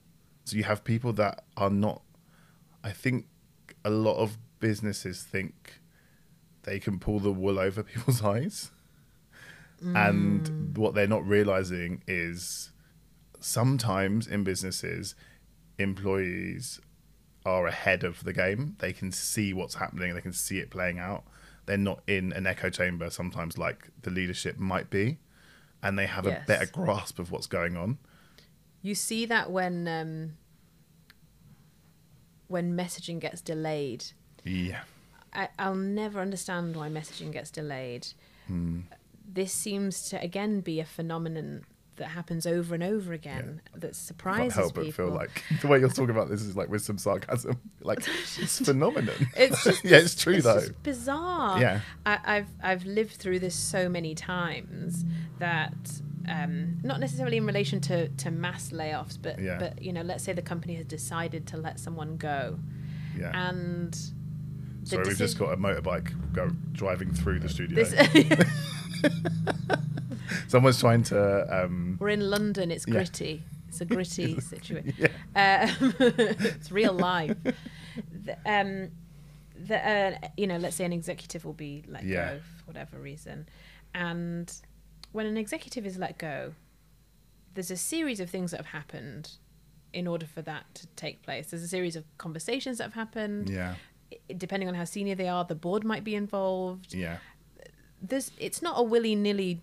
so 0.44 0.56
you 0.56 0.64
have 0.64 0.82
people 0.84 1.12
that 1.14 1.44
are 1.56 1.68
not. 1.70 2.00
I 2.84 2.92
think 2.92 3.26
a 3.84 3.90
lot 3.90 4.16
of 4.16 4.38
businesses 4.60 5.22
think 5.22 5.80
they 6.62 6.78
can 6.78 6.98
pull 6.98 7.18
the 7.20 7.32
wool 7.32 7.58
over 7.58 7.82
people's 7.92 8.22
eyes, 8.22 8.70
and 9.82 10.76
what 10.76 10.94
they're 10.94 11.06
not 11.06 11.26
realizing 11.26 12.02
is 12.06 12.70
sometimes 13.40 14.26
in 14.26 14.42
businesses 14.44 15.14
employees 15.78 16.80
are 17.46 17.66
ahead 17.66 18.02
of 18.04 18.24
the 18.24 18.32
game. 18.32 18.74
They 18.80 18.92
can 18.92 19.12
see 19.12 19.52
what's 19.54 19.76
happening, 19.76 20.14
they 20.14 20.20
can 20.20 20.32
see 20.32 20.58
it 20.58 20.70
playing 20.70 20.98
out. 20.98 21.24
They're 21.66 21.76
not 21.76 22.02
in 22.06 22.32
an 22.32 22.46
echo 22.46 22.70
chamber 22.70 23.10
sometimes 23.10 23.58
like 23.58 23.88
the 24.02 24.10
leadership 24.10 24.58
might 24.58 24.90
be, 24.90 25.18
and 25.82 25.98
they 25.98 26.06
have 26.06 26.24
Yes. 26.24 26.42
a 26.42 26.46
better 26.46 26.66
grasp 26.66 27.18
of 27.18 27.30
what's 27.30 27.46
going 27.46 27.76
on. 27.76 27.98
You 28.82 28.94
see 28.94 29.26
that 29.26 29.50
when 29.50 29.86
um, 29.86 30.32
when 32.48 32.76
messaging 32.76 33.20
gets 33.20 33.40
delayed. 33.40 34.04
Yeah. 34.44 34.80
I, 35.32 35.48
I'll 35.58 35.74
never 35.74 36.20
understand 36.20 36.74
why 36.74 36.88
messaging 36.88 37.32
gets 37.32 37.50
delayed. 37.50 38.08
This 39.38 39.52
seems 39.52 40.08
to 40.10 40.20
again 40.20 40.60
be 40.60 40.80
a 40.80 40.84
phenomenon 40.84 41.64
that 41.94 42.08
happens 42.08 42.44
over 42.46 42.74
and 42.74 42.82
over 42.82 43.12
again 43.12 43.60
that 43.74 43.94
surprises 43.94 44.54
Can't 44.54 44.66
surprises 44.66 44.76
help 44.76 44.86
people. 44.86 44.86
but 44.86 44.94
feel 44.94 45.14
like 45.14 45.44
the 45.62 45.68
way 45.68 45.78
you're 45.78 45.88
talking 45.88 46.10
about 46.10 46.28
this 46.28 46.42
is 46.42 46.56
like 46.56 46.68
with 46.68 46.82
some 46.82 46.98
sarcasm. 46.98 47.54
Like 47.80 48.00
it's 48.38 48.58
phenomenon. 48.58 49.14
It's 49.36 49.62
just 49.62 49.84
yeah, 49.90 49.98
it's 49.98 50.16
true 50.16 50.34
it's 50.34 50.44
though. 50.44 50.58
just 50.60 50.82
bizarre. 50.82 51.60
Yeah. 51.60 51.80
I, 52.04 52.18
I've 52.34 52.48
I've 52.62 52.84
lived 52.84 53.14
through 53.22 53.38
this 53.38 53.54
so 53.54 53.88
many 53.88 54.14
times 54.16 55.04
that 55.38 55.76
um, 56.28 56.78
not 56.82 56.98
necessarily 57.00 57.36
in 57.36 57.46
relation 57.46 57.80
to, 57.82 58.08
to 58.08 58.30
mass 58.32 58.70
layoffs, 58.70 59.16
but 59.20 59.38
Yeah. 59.38 59.58
but 59.58 59.80
you 59.80 59.92
know, 59.92 60.02
let's 60.02 60.24
say 60.24 60.32
the 60.32 60.42
company 60.42 60.74
has 60.74 60.84
decided 60.86 61.46
to 61.52 61.56
let 61.56 61.78
someone 61.80 62.16
go, 62.16 62.58
Yeah. 63.16 63.30
and 63.48 63.96
Sorry, 64.88 65.04
we've 65.06 65.18
just 65.18 65.38
got 65.38 65.52
a 65.52 65.56
motorbike 65.56 66.32
go 66.32 66.48
driving 66.72 67.12
through 67.12 67.40
the 67.40 67.48
studio. 67.48 67.84
this, 67.84 67.94
Someone's 70.48 70.80
trying 70.80 71.02
to. 71.04 71.64
Um, 71.64 71.96
we're 72.00 72.08
in 72.10 72.30
London. 72.30 72.70
It's 72.70 72.86
Yeah. 72.86 72.94
gritty. 72.94 73.42
It's 73.68 73.80
a 73.80 73.84
gritty 73.84 74.40
situation. 74.40 74.94
Um, 75.36 75.70
it's 76.00 76.72
real 76.72 76.92
life. 76.94 77.36
The, 78.24 78.36
um, 78.46 78.90
the, 79.58 79.88
uh, 79.88 80.18
you 80.36 80.46
know, 80.46 80.56
let's 80.56 80.76
say 80.76 80.84
an 80.84 80.92
executive 80.92 81.44
will 81.44 81.52
be 81.52 81.84
let 81.86 82.04
Yeah. 82.04 82.34
go 82.34 82.40
for 82.40 82.64
whatever 82.66 82.98
reason, 82.98 83.48
and 83.94 84.52
when 85.12 85.26
an 85.26 85.36
executive 85.36 85.86
is 85.86 85.98
let 85.98 86.18
go, 86.18 86.54
there's 87.54 87.70
a 87.70 87.76
series 87.76 88.20
of 88.20 88.30
things 88.30 88.50
that 88.52 88.58
have 88.58 88.66
happened 88.66 89.32
in 89.92 90.06
order 90.06 90.26
for 90.26 90.42
that 90.42 90.64
to 90.74 90.86
take 90.96 91.22
place. 91.22 91.50
There's 91.50 91.62
a 91.62 91.68
series 91.68 91.96
of 91.96 92.04
conversations 92.18 92.78
that 92.78 92.84
have 92.84 92.94
happened. 92.94 93.48
Yeah. 93.48 93.74
Depending 94.36 94.68
on 94.68 94.74
how 94.74 94.84
senior 94.84 95.14
they 95.14 95.28
are, 95.28 95.44
the 95.44 95.54
board 95.54 95.84
might 95.84 96.04
be 96.04 96.14
involved. 96.14 96.94
Yeah. 96.94 97.18
There's, 98.00 98.30
it's 98.38 98.62
not 98.62 98.74
a 98.78 98.82
willy 98.82 99.14
nilly 99.14 99.60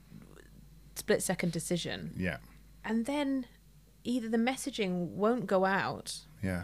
split 0.95 1.23
second 1.23 1.51
decision. 1.51 2.13
Yeah. 2.17 2.37
And 2.83 3.05
then 3.05 3.47
either 4.03 4.29
the 4.29 4.37
messaging 4.37 5.09
won't 5.09 5.47
go 5.47 5.65
out 5.65 6.19
Yeah. 6.43 6.63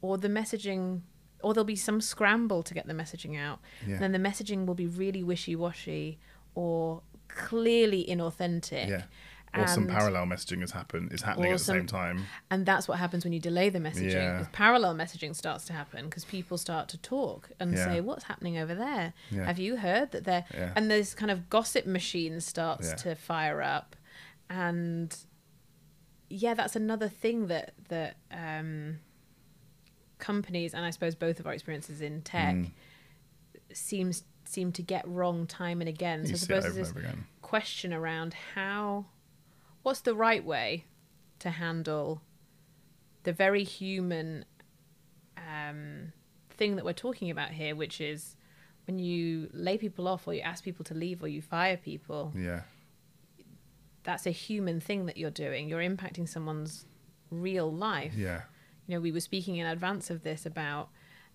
or 0.00 0.18
the 0.18 0.28
messaging 0.28 1.00
or 1.42 1.52
there'll 1.52 1.64
be 1.64 1.76
some 1.76 2.00
scramble 2.00 2.62
to 2.62 2.72
get 2.74 2.86
the 2.86 2.92
messaging 2.94 3.38
out 3.38 3.60
Yeah. 3.86 3.94
and 3.94 4.02
then 4.02 4.12
the 4.12 4.18
messaging 4.28 4.66
will 4.66 4.74
be 4.74 4.86
really 4.86 5.22
wishy-washy 5.22 6.18
or 6.54 7.02
clearly 7.28 8.06
inauthentic 8.08 8.88
Yeah. 8.88 9.02
Or 9.54 9.66
some 9.66 9.86
parallel 9.86 10.26
messaging 10.26 10.60
has 10.60 10.70
happened. 10.72 11.12
Is 11.12 11.22
happening 11.22 11.50
at 11.52 11.58
the 11.58 11.64
some- 11.64 11.76
same 11.76 11.86
time. 11.86 12.26
and 12.50 12.66
that's 12.66 12.86
what 12.88 12.98
happens 12.98 13.24
when 13.24 13.32
you 13.32 13.40
delay 13.40 13.70
the 13.70 13.78
messaging 13.78 14.12
Yeah. 14.12 14.46
parallel 14.52 14.94
messaging 14.94 15.34
starts 15.34 15.64
to 15.66 15.72
happen 15.72 16.04
because 16.06 16.24
people 16.26 16.58
start 16.58 16.88
to 16.90 16.98
talk 16.98 17.50
and 17.58 17.72
Yeah. 17.72 17.84
say 17.84 18.00
what's 18.02 18.24
happening 18.24 18.58
over 18.58 18.74
there 18.74 19.14
Yeah. 19.30 19.44
have 19.46 19.58
you 19.58 19.76
heard 19.76 20.10
that 20.12 20.24
there 20.24 20.44
Yeah. 20.52 20.72
and 20.76 20.90
this 20.90 21.14
kind 21.14 21.30
of 21.30 21.48
gossip 21.48 21.86
machine 21.86 22.40
starts 22.40 22.92
to 23.02 23.14
fire 23.14 23.62
up 23.62 23.96
and 24.50 25.16
yeah 26.28 26.52
that's 26.54 26.76
another 26.76 27.08
thing 27.08 27.46
that 27.46 27.72
that 27.88 28.16
um 28.30 28.98
companies 30.18 30.74
and 30.74 30.84
i 30.84 30.90
suppose 30.90 31.14
both 31.14 31.40
of 31.40 31.46
our 31.46 31.52
experiences 31.52 32.00
in 32.00 32.20
tech 32.22 32.54
Mm. 32.54 32.70
seems 33.72 34.24
seem 34.44 34.70
to 34.72 34.82
get 34.82 35.06
wrong 35.08 35.46
time 35.46 35.80
and 35.80 35.88
again 35.88 36.24
so 36.24 36.28
You 36.30 36.34
i 36.34 36.38
suppose 36.38 36.62
there's 36.74 36.92
this 36.92 36.94
question 37.42 37.92
around 37.92 38.34
how 38.54 39.06
what's 39.86 40.00
the 40.00 40.14
right 40.16 40.44
way 40.44 40.84
to 41.38 41.48
handle 41.50 42.20
the 43.22 43.32
very 43.32 43.62
human 43.62 44.44
um, 45.36 46.12
thing 46.50 46.74
that 46.74 46.84
we're 46.84 46.92
talking 46.92 47.30
about 47.30 47.50
here 47.50 47.76
which 47.76 48.00
is 48.00 48.34
when 48.88 48.98
you 48.98 49.48
lay 49.52 49.78
people 49.78 50.08
off 50.08 50.26
or 50.26 50.34
you 50.34 50.40
ask 50.40 50.64
people 50.64 50.84
to 50.84 50.92
leave 50.94 51.22
or 51.22 51.28
you 51.28 51.40
fire 51.40 51.76
people 51.76 52.32
Yeah. 52.36 52.62
that's 54.02 54.26
a 54.26 54.30
human 54.32 54.80
thing 54.80 55.06
that 55.06 55.16
you're 55.16 55.30
doing 55.30 55.68
you're 55.68 55.80
impacting 55.80 56.28
someone's 56.28 56.86
real 57.30 57.70
life 57.72 58.14
Yeah. 58.16 58.42
you 58.88 58.94
know 58.96 59.00
we 59.00 59.12
were 59.12 59.20
speaking 59.20 59.54
in 59.56 59.66
advance 59.66 60.10
of 60.10 60.24
this 60.24 60.46
about 60.46 60.88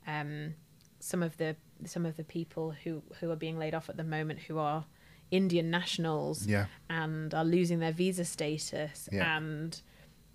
um, 0.07 0.55
some 0.99 1.23
of 1.23 1.37
the 1.37 1.55
some 1.85 2.05
of 2.05 2.17
the 2.17 2.23
people 2.25 2.71
who 2.83 3.01
who 3.21 3.31
are 3.31 3.35
being 3.37 3.57
laid 3.57 3.73
off 3.73 3.87
at 3.89 3.95
the 3.95 4.03
moment 4.03 4.39
who 4.41 4.57
are 4.57 4.83
Indian 5.31 5.69
nationals 5.71 6.45
Yeah. 6.45 6.65
and 6.89 7.33
are 7.33 7.45
losing 7.45 7.79
their 7.79 7.93
visa 7.93 8.25
status 8.25 9.07
Yeah. 9.11 9.37
and 9.37 9.81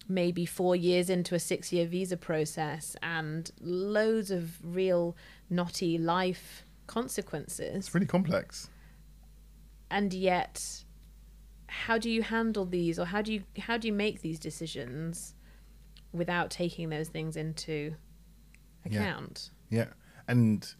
maybe 0.09 0.47
four 0.47 0.74
years 0.76 1.11
into 1.11 1.34
a 1.34 1.38
six 1.38 1.72
year 1.72 1.86
visa 1.86 2.16
process 2.16 2.97
and 3.03 3.51
loads 3.61 4.30
of 4.30 4.59
real 4.64 5.16
knotty 5.51 5.99
life 5.99 6.64
consequences 6.86 7.76
It's 7.86 7.94
really 7.94 8.07
complex. 8.07 8.70
and 9.90 10.14
yet 10.14 10.84
how 11.68 11.99
do 11.99 12.09
you 12.09 12.22
handle 12.22 12.64
these 12.64 12.99
or 12.99 13.07
how 13.07 13.20
do 13.20 13.32
you 13.32 13.42
how 13.59 13.76
do 13.76 13.88
you 13.88 13.92
make 13.92 14.20
these 14.22 14.38
decisions 14.38 15.34
without 16.12 16.51
taking 16.51 16.88
those 16.88 17.09
things 17.09 17.36
into 17.36 17.94
Yeah. 18.88 19.01
account 19.03 19.51
Yeah. 19.68 19.88
And 20.28 20.72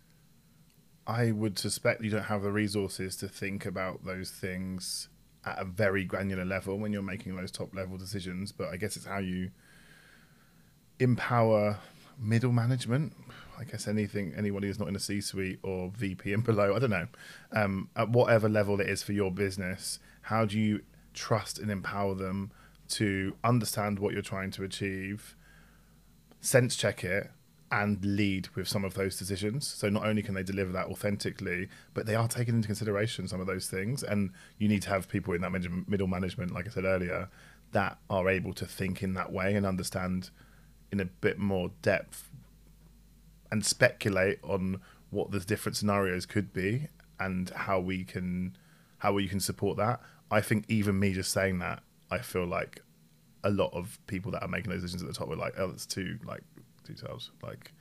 I 1.07 1.31
would 1.31 1.59
suspect 1.59 2.03
you 2.03 2.11
don't 2.11 2.25
have 2.25 2.43
the 2.43 2.51
resources 2.51 3.17
to 3.19 3.29
think 3.29 3.65
about 3.65 4.05
those 4.05 4.31
things 4.31 5.09
at 5.45 5.59
a 5.59 5.65
very 5.65 6.05
granular 6.05 6.45
level 6.45 6.79
when 6.79 6.93
you're 6.93 7.03
making 7.03 7.37
those 7.37 7.53
top 7.53 7.75
level 7.75 7.97
decisions. 7.97 8.51
But 8.51 8.71
I 8.71 8.77
guess 8.77 8.97
it's 8.97 9.07
how 9.07 9.19
you 9.19 9.51
empower 10.99 11.79
middle 12.19 12.53
management. 12.53 13.13
I 13.59 13.65
guess 13.65 13.87
anything, 13.87 14.35
anybody 14.37 14.67
who's 14.67 14.79
not 14.79 14.89
in 14.89 14.97
a 14.97 15.01
C 15.01 15.21
suite 15.21 15.61
or 15.63 15.91
VP 15.97 16.33
and 16.33 16.45
below, 16.45 16.75
I 16.75 16.79
don't 16.79 16.91
know, 16.91 17.07
um, 17.53 17.89
at 17.97 18.11
whatever 18.11 18.49
level 18.49 18.81
it 18.81 18.89
is 18.89 19.03
for 19.03 19.13
your 19.13 19.31
business, 19.31 19.99
how 20.23 20.45
do 20.45 20.59
you 20.59 20.83
trust 21.15 21.59
and 21.59 21.71
empower 21.71 22.15
them 22.15 22.51
to 22.89 23.35
understand 23.43 23.99
what 23.99 24.13
you're 24.13 24.23
trying 24.23 24.51
to 24.53 24.65
achieve, 24.65 25.37
sense 26.41 26.77
check 26.77 27.03
it, 27.03 27.31
and 27.71 28.05
lead 28.05 28.49
with 28.55 28.69
some 28.69 28.85
of 28.85 28.95
those 28.95 29.19
decisions. 29.19 29.67
So 29.67 29.89
not 29.89 30.07
only 30.07 30.23
can 30.23 30.35
they 30.35 30.43
deliver 30.43 30.73
that 30.73 30.87
authentically, 30.87 31.69
but 31.95 32.07
they 32.07 32.15
are 32.15 32.29
taking 32.29 32.55
into 32.55 32.69
consideration 32.69 33.27
some 33.27 33.41
of 33.41 33.47
those 33.47 33.69
things. 33.69 34.03
And 34.03 34.31
you 34.59 34.69
need 34.69 34.83
to 34.83 34.91
have 34.91 35.09
people 35.09 35.35
in 35.35 35.41
that 35.41 35.51
middle 35.89 36.07
management, 36.07 36.53
like 36.53 36.67
I 36.67 36.71
said 36.71 36.85
earlier, 36.85 37.29
that 37.73 37.99
are 38.09 38.29
able 38.29 38.53
to 38.55 38.67
think 38.67 39.03
in 39.03 39.15
that 39.15 39.33
way 39.33 39.55
and 39.55 39.67
understand 39.67 40.31
in 40.93 41.01
a 41.01 41.05
bit 41.05 41.39
more 41.39 41.73
depth 41.83 42.31
and 43.51 43.65
speculate 43.65 44.39
on 44.43 44.81
what 45.11 45.31
the 45.31 45.41
different 45.41 45.77
scenarios 45.77 46.27
could 46.27 46.53
be 46.53 46.89
and 47.19 47.51
how 47.51 47.81
we 47.81 48.05
can 48.05 48.57
how 48.99 49.13
we 49.13 49.29
can 49.29 49.41
support 49.41 49.77
that. 49.77 50.01
I 50.31 50.41
think 50.41 50.65
even 50.69 50.99
me 50.99 51.13
just 51.13 51.33
saying 51.33 51.59
that, 51.59 51.83
I 52.11 52.19
feel 52.19 52.47
like 52.47 52.83
a 53.45 53.51
lot 53.51 53.73
of 53.73 53.99
people 54.07 54.33
that 54.33 54.43
are 54.43 54.49
making 54.49 54.71
those 54.71 54.83
decisions 54.83 55.03
at 55.03 55.09
the 55.09 55.15
top 55.15 55.29
were 55.29 55.37
like, 55.37 55.55
oh, 55.59 55.69
that's 55.69 55.87
too 55.87 56.19
like 56.25 56.43
details. 56.87 57.31
Like, 57.43 57.73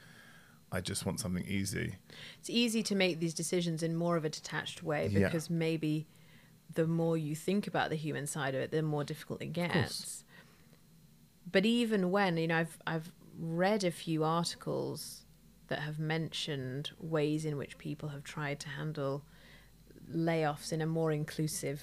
I 0.71 0.81
just 0.81 1.05
want 1.05 1.19
something 1.19 1.45
easy. 1.47 1.95
it's 2.39 2.49
easy 2.49 2.83
to 2.83 2.95
make 2.95 3.19
these 3.19 3.33
decisions 3.33 3.83
in 3.83 3.95
more 3.95 4.17
of 4.17 4.25
a 4.25 4.29
detached 4.29 4.83
way 4.83 5.07
Yeah. 5.07 5.27
because 5.27 5.49
maybe 5.49 6.07
the 6.73 6.87
more 6.87 7.15
you 7.15 7.35
think 7.35 7.67
about 7.67 7.89
the 7.89 7.95
human 7.95 8.27
side 8.27 8.55
of 8.55 8.61
it 8.61 8.71
the 8.71 8.81
more 8.81 9.03
difficult 9.03 9.41
it 9.41 9.53
gets 9.53 10.23
but 11.49 11.65
even 11.65 12.09
when 12.11 12.35
you 12.37 12.47
know 12.47 12.57
i've 12.57 12.77
i've 12.87 13.11
read 13.37 13.83
a 13.83 13.91
few 13.91 14.23
articles 14.23 15.21
that 15.67 15.79
have 15.79 15.99
mentioned 15.99 16.91
ways 16.99 17.45
in 17.45 17.55
which 17.57 17.77
people 17.77 18.09
have 18.09 18.23
tried 18.23 18.59
to 18.59 18.67
handle 18.69 19.23
layoffs 20.11 20.73
in 20.73 20.81
a 20.81 20.85
more 20.85 21.11
inclusive 21.11 21.81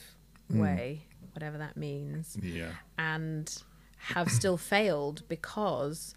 hmm. 0.50 0.60
way 0.60 1.06
whatever 1.32 1.56
that 1.58 1.76
means 1.76 2.36
Yeah, 2.42 2.72
and 2.98 3.50
have 3.96 4.30
still 4.30 4.56
failed 4.56 5.22
because 5.28 6.14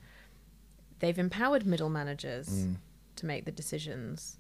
they've 1.00 1.18
empowered 1.20 1.66
middle 1.66 1.90
managers 1.90 2.68
to 3.18 3.26
make 3.26 3.46
the 3.46 3.52
decisions. 3.52 4.38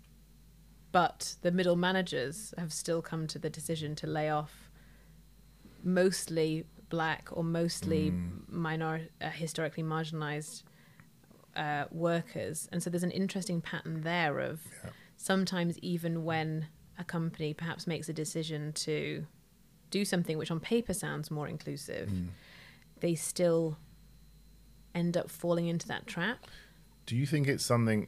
But 0.92 1.36
the 1.42 1.52
middle 1.52 1.76
managers 1.76 2.54
have 2.58 2.72
still 2.72 3.02
come 3.02 3.28
to 3.28 3.40
the 3.40 3.50
decision 3.50 3.96
to 3.96 4.08
lay 4.08 4.30
off 4.30 4.70
mostly 5.84 6.66
black 6.90 7.28
or 7.32 7.44
mostly 7.44 8.14
minor, 8.48 9.02
uh, 9.22 9.30
historically 9.30 9.84
marginalized 9.84 10.64
uh, 11.56 11.86
workers. 11.92 12.68
And 12.72 12.82
so 12.82 12.90
there's 12.90 13.04
an 13.04 13.12
interesting 13.12 13.62
pattern 13.62 14.02
there 14.02 14.40
of 14.40 14.62
Yeah. 14.84 14.90
sometimes 15.18 15.78
even 15.80 16.24
when 16.24 16.68
a 16.98 17.04
company 17.04 17.54
perhaps 17.54 17.88
makes 17.88 18.10
a 18.10 18.14
decision 18.14 18.74
to 18.74 19.26
do 19.92 20.06
something 20.06 20.38
which 20.38 20.52
on 20.52 20.60
paper 20.60 20.94
sounds 20.94 21.30
more 21.32 21.48
inclusive, 21.48 22.12
they 23.00 23.16
still 23.16 23.78
end 24.96 25.18
up 25.18 25.30
falling 25.30 25.68
into 25.68 25.88
that 25.88 26.08
trap. 26.08 26.48
Do 27.06 27.16
you 27.16 27.26
think 27.26 27.48
it's 27.48 27.64
something 27.64 28.08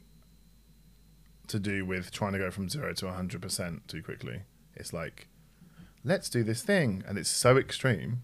to 1.47 1.59
do 1.59 1.85
with 1.85 2.11
trying 2.11 2.33
to 2.33 2.39
go 2.39 2.49
from 2.49 2.69
zero 2.69 2.93
to 2.93 3.05
100% 3.05 3.87
too 3.87 4.01
quickly? 4.01 4.41
It's 4.75 4.93
like, 4.93 5.27
let's 6.03 6.29
do 6.29 6.43
this 6.43 6.63
thing. 6.63 7.03
And 7.07 7.17
it's 7.17 7.29
so 7.29 7.57
extreme. 7.57 8.23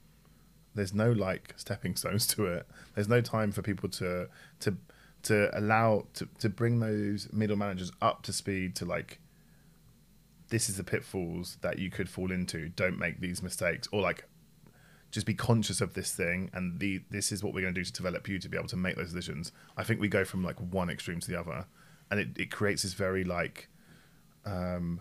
There's 0.73 0.93
no 0.93 1.11
like 1.11 1.53
stepping 1.57 1.95
stones 1.97 2.25
to 2.27 2.45
it. 2.45 2.67
There's 2.95 3.09
no 3.09 3.21
time 3.21 3.51
for 3.51 3.61
people 3.61 3.89
to, 3.89 4.29
to, 4.61 4.77
to 5.23 5.57
allow 5.57 6.07
to, 6.15 6.27
to 6.39 6.49
bring 6.49 6.79
those 6.79 7.27
middle 7.31 7.57
managers 7.57 7.91
up 8.01 8.23
to 8.23 8.33
speed 8.33 8.75
to 8.77 8.85
like 8.85 9.19
this 10.49 10.69
is 10.69 10.77
the 10.77 10.83
pitfalls 10.83 11.57
that 11.61 11.79
you 11.79 11.89
could 11.89 12.07
fall 12.09 12.31
into 12.31 12.69
don't 12.69 12.99
make 12.99 13.19
these 13.19 13.41
mistakes 13.41 13.87
or 13.91 14.01
like 14.01 14.25
just 15.13 15.27
be 15.27 15.35
conscious 15.35 15.79
of 15.79 15.93
this 15.93 16.11
thing 16.11 16.49
and 16.53 16.79
the 16.79 16.99
this 17.11 17.31
is 17.31 17.43
what 17.43 17.53
we're 17.53 17.61
going 17.61 17.73
to 17.73 17.79
do 17.79 17.85
to 17.85 17.93
develop 17.93 18.27
you 18.27 18.39
to 18.39 18.49
be 18.49 18.57
able 18.57 18.67
to 18.67 18.75
make 18.75 18.95
those 18.95 19.13
decisions. 19.13 19.51
I 19.77 19.83
think 19.83 20.01
we 20.01 20.07
go 20.07 20.25
from 20.25 20.43
like 20.43 20.57
one 20.57 20.89
extreme 20.89 21.19
to 21.19 21.31
the 21.31 21.39
other 21.39 21.67
and 22.09 22.19
it, 22.19 22.29
it 22.35 22.51
creates 22.51 22.81
this 22.81 22.93
very 22.93 23.23
like 23.23 23.69
um 24.43 24.99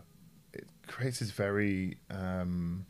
it 0.53 0.67
creates 0.87 1.21
this 1.21 1.31
very 1.31 1.97
um 2.11 2.85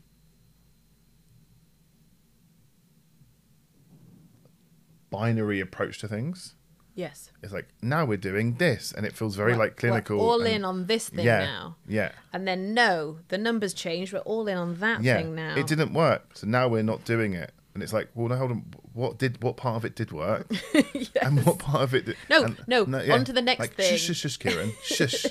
binary 5.09 5.61
approach 5.61 5.99
to 5.99 6.09
things 6.09 6.55
Yes. 6.95 7.31
it's 7.41 7.51
like 7.51 7.67
now 7.81 8.05
we're 8.05 8.17
doing 8.17 8.53
this 8.55 8.91
and 8.91 9.05
it 9.05 9.13
feels 9.13 9.35
very 9.35 9.53
We're- 9.53 9.59
like 9.65 9.77
clinical 9.77 10.17
We're 10.17 10.23
all 10.23 10.41
and- 10.41 10.47
in 10.55 10.63
on 10.65 10.85
this 10.85 11.09
thing 11.09 11.25
yeah 11.25 11.39
now. 11.39 11.75
yeah 11.87 12.11
And 12.31 12.47
then 12.47 12.73
no, 12.73 13.19
the 13.29 13.37
numbers 13.37 13.73
changed. 13.73 14.13
We're 14.13 14.19
all 14.19 14.47
in 14.47 14.57
on 14.57 14.75
that 14.79 15.01
yeah 15.03 15.17
thing 15.17 15.33
now. 15.35 15.55
it 15.57 15.65
didn't 15.67 15.93
work 15.93 16.21
so 16.35 16.45
now 16.47 16.67
we're 16.67 16.83
not 16.83 17.03
doing 17.03 17.33
it 17.33 17.51
and 17.73 17.81
it's 17.81 17.93
like 17.93 18.09
well 18.13 18.27
no 18.29 18.35
hold 18.35 18.51
on 18.51 18.65
what 18.93 19.17
did 19.17 19.41
what 19.41 19.57
part 19.57 19.75
of 19.77 19.85
it 19.85 19.95
did 19.95 20.11
work 20.11 20.45
and 21.23 21.43
what 21.45 21.57
part 21.57 21.81
of 21.81 21.95
it 21.95 22.05
did, 22.05 22.15
No, 22.29 22.43
and- 22.43 22.57
no, 22.67 22.83
on 23.11 23.25
to 23.25 23.33
the 23.33 23.41
next 23.41 23.59
like, 23.59 23.73
thing. 23.73 23.89
shush 23.97 24.01
shush 24.15 24.17
shush 24.19 24.37
kieran 24.37 24.71
shush 24.83 25.25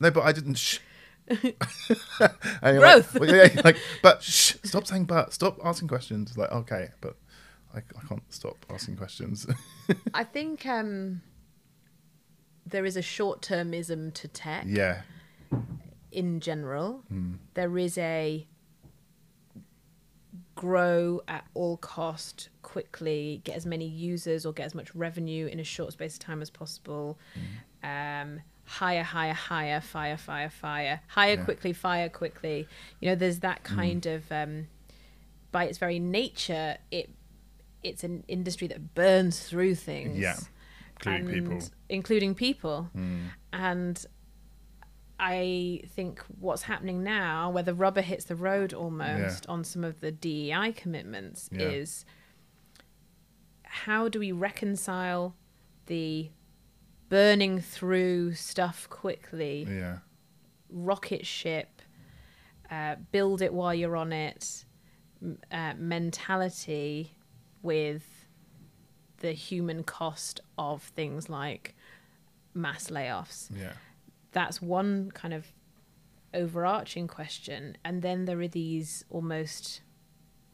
no 0.00 0.10
but 0.10 0.24
i 0.24 0.32
didn't 0.32 0.78
you're 1.42 1.52
Growth. 2.78 3.14
Like, 3.14 3.20
well, 3.20 3.34
yeah, 3.34 3.48
yeah, 3.54 3.60
like, 3.64 3.76
but 4.02 4.22
shh, 4.22 4.54
stop 4.64 4.86
saying 4.86 5.04
but. 5.04 5.32
Stop 5.34 5.58
asking 5.62 5.88
questions. 5.88 6.38
Like, 6.38 6.50
okay, 6.52 6.88
but 7.02 7.16
I, 7.78 7.98
I 7.98 8.06
can't 8.06 8.22
stop 8.32 8.66
asking 8.70 8.96
questions. 8.96 9.46
I 10.14 10.24
think 10.24 10.66
um, 10.66 11.22
there 12.66 12.84
is 12.84 12.96
a 12.96 13.02
short 13.02 13.42
termism 13.42 14.12
to 14.14 14.28
tech 14.28 14.64
yeah, 14.66 15.02
in 16.12 16.40
general. 16.40 17.02
Hmm. 17.08 17.34
There 17.54 17.78
is 17.78 17.96
a 17.98 18.46
grow 20.54 21.20
at 21.28 21.44
all 21.54 21.76
cost 21.76 22.48
quickly, 22.62 23.40
get 23.44 23.56
as 23.56 23.64
many 23.64 23.86
users 23.86 24.44
or 24.44 24.52
get 24.52 24.66
as 24.66 24.74
much 24.74 24.92
revenue 24.94 25.46
in 25.46 25.60
a 25.60 25.64
short 25.64 25.92
space 25.92 26.14
of 26.14 26.20
time 26.20 26.42
as 26.42 26.50
possible. 26.50 27.18
Hmm. 27.34 27.88
Um, 27.88 28.40
hire, 28.64 29.04
hire, 29.04 29.32
hire, 29.32 29.80
fire, 29.80 30.16
fire, 30.16 30.50
fire, 30.50 31.00
hire 31.06 31.34
Yeah. 31.36 31.44
quickly, 31.44 31.72
fire 31.72 32.08
quickly. 32.08 32.66
You 33.00 33.10
know, 33.10 33.14
there's 33.14 33.38
that 33.40 33.62
kind 33.62 34.04
of 34.04 34.30
um, 34.32 34.66
by 35.52 35.64
its 35.64 35.78
very 35.78 35.98
nature, 35.98 36.76
it 36.90 37.08
it's 37.82 38.02
an 38.04 38.24
industry 38.28 38.66
that 38.68 38.94
burns 38.94 39.40
through 39.48 39.74
things. 39.74 40.18
Yeah. 40.18 40.36
including 41.06 41.28
people. 41.34 41.52
and- 41.52 41.70
including 41.88 42.34
people. 42.34 42.90
Mm. 42.96 43.20
And 43.52 44.06
I 45.20 45.82
think 45.88 46.20
what's 46.40 46.62
happening 46.62 47.04
now, 47.04 47.50
where 47.50 47.62
the 47.62 47.74
rubber 47.74 48.00
hits 48.00 48.24
the 48.24 48.34
road 48.36 48.72
almost 48.74 49.46
on 49.48 49.62
some 49.64 49.84
of 49.84 50.00
the 50.00 50.10
DEI 50.10 50.72
commitments, 50.72 51.48
Yeah. 51.52 51.68
is 51.68 52.04
how 53.62 54.08
do 54.08 54.18
we 54.18 54.32
reconcile 54.32 55.36
the 55.86 56.30
burning 57.08 57.60
through 57.60 58.34
stuff 58.34 58.88
quickly, 58.90 59.66
Yeah, 59.68 59.98
rocket 60.68 61.26
ship, 61.26 61.80
uh, 62.70 62.96
build 63.12 63.40
it 63.40 63.52
while 63.54 63.74
you're 63.74 63.96
on 63.96 64.12
it 64.12 64.64
m- 65.22 65.38
uh, 65.50 65.74
mentality 65.78 67.14
with 67.62 68.26
the 69.18 69.32
human 69.32 69.82
cost 69.82 70.40
of 70.56 70.82
things 70.82 71.28
like 71.28 71.74
mass 72.54 72.88
layoffs. 72.88 73.50
Yeah, 73.54 73.72
that's 74.32 74.62
one 74.62 75.10
kind 75.12 75.34
of 75.34 75.52
overarching 76.34 77.08
question. 77.08 77.76
And 77.84 78.02
then 78.02 78.26
there 78.26 78.40
are 78.40 78.48
these 78.48 79.04
almost 79.10 79.80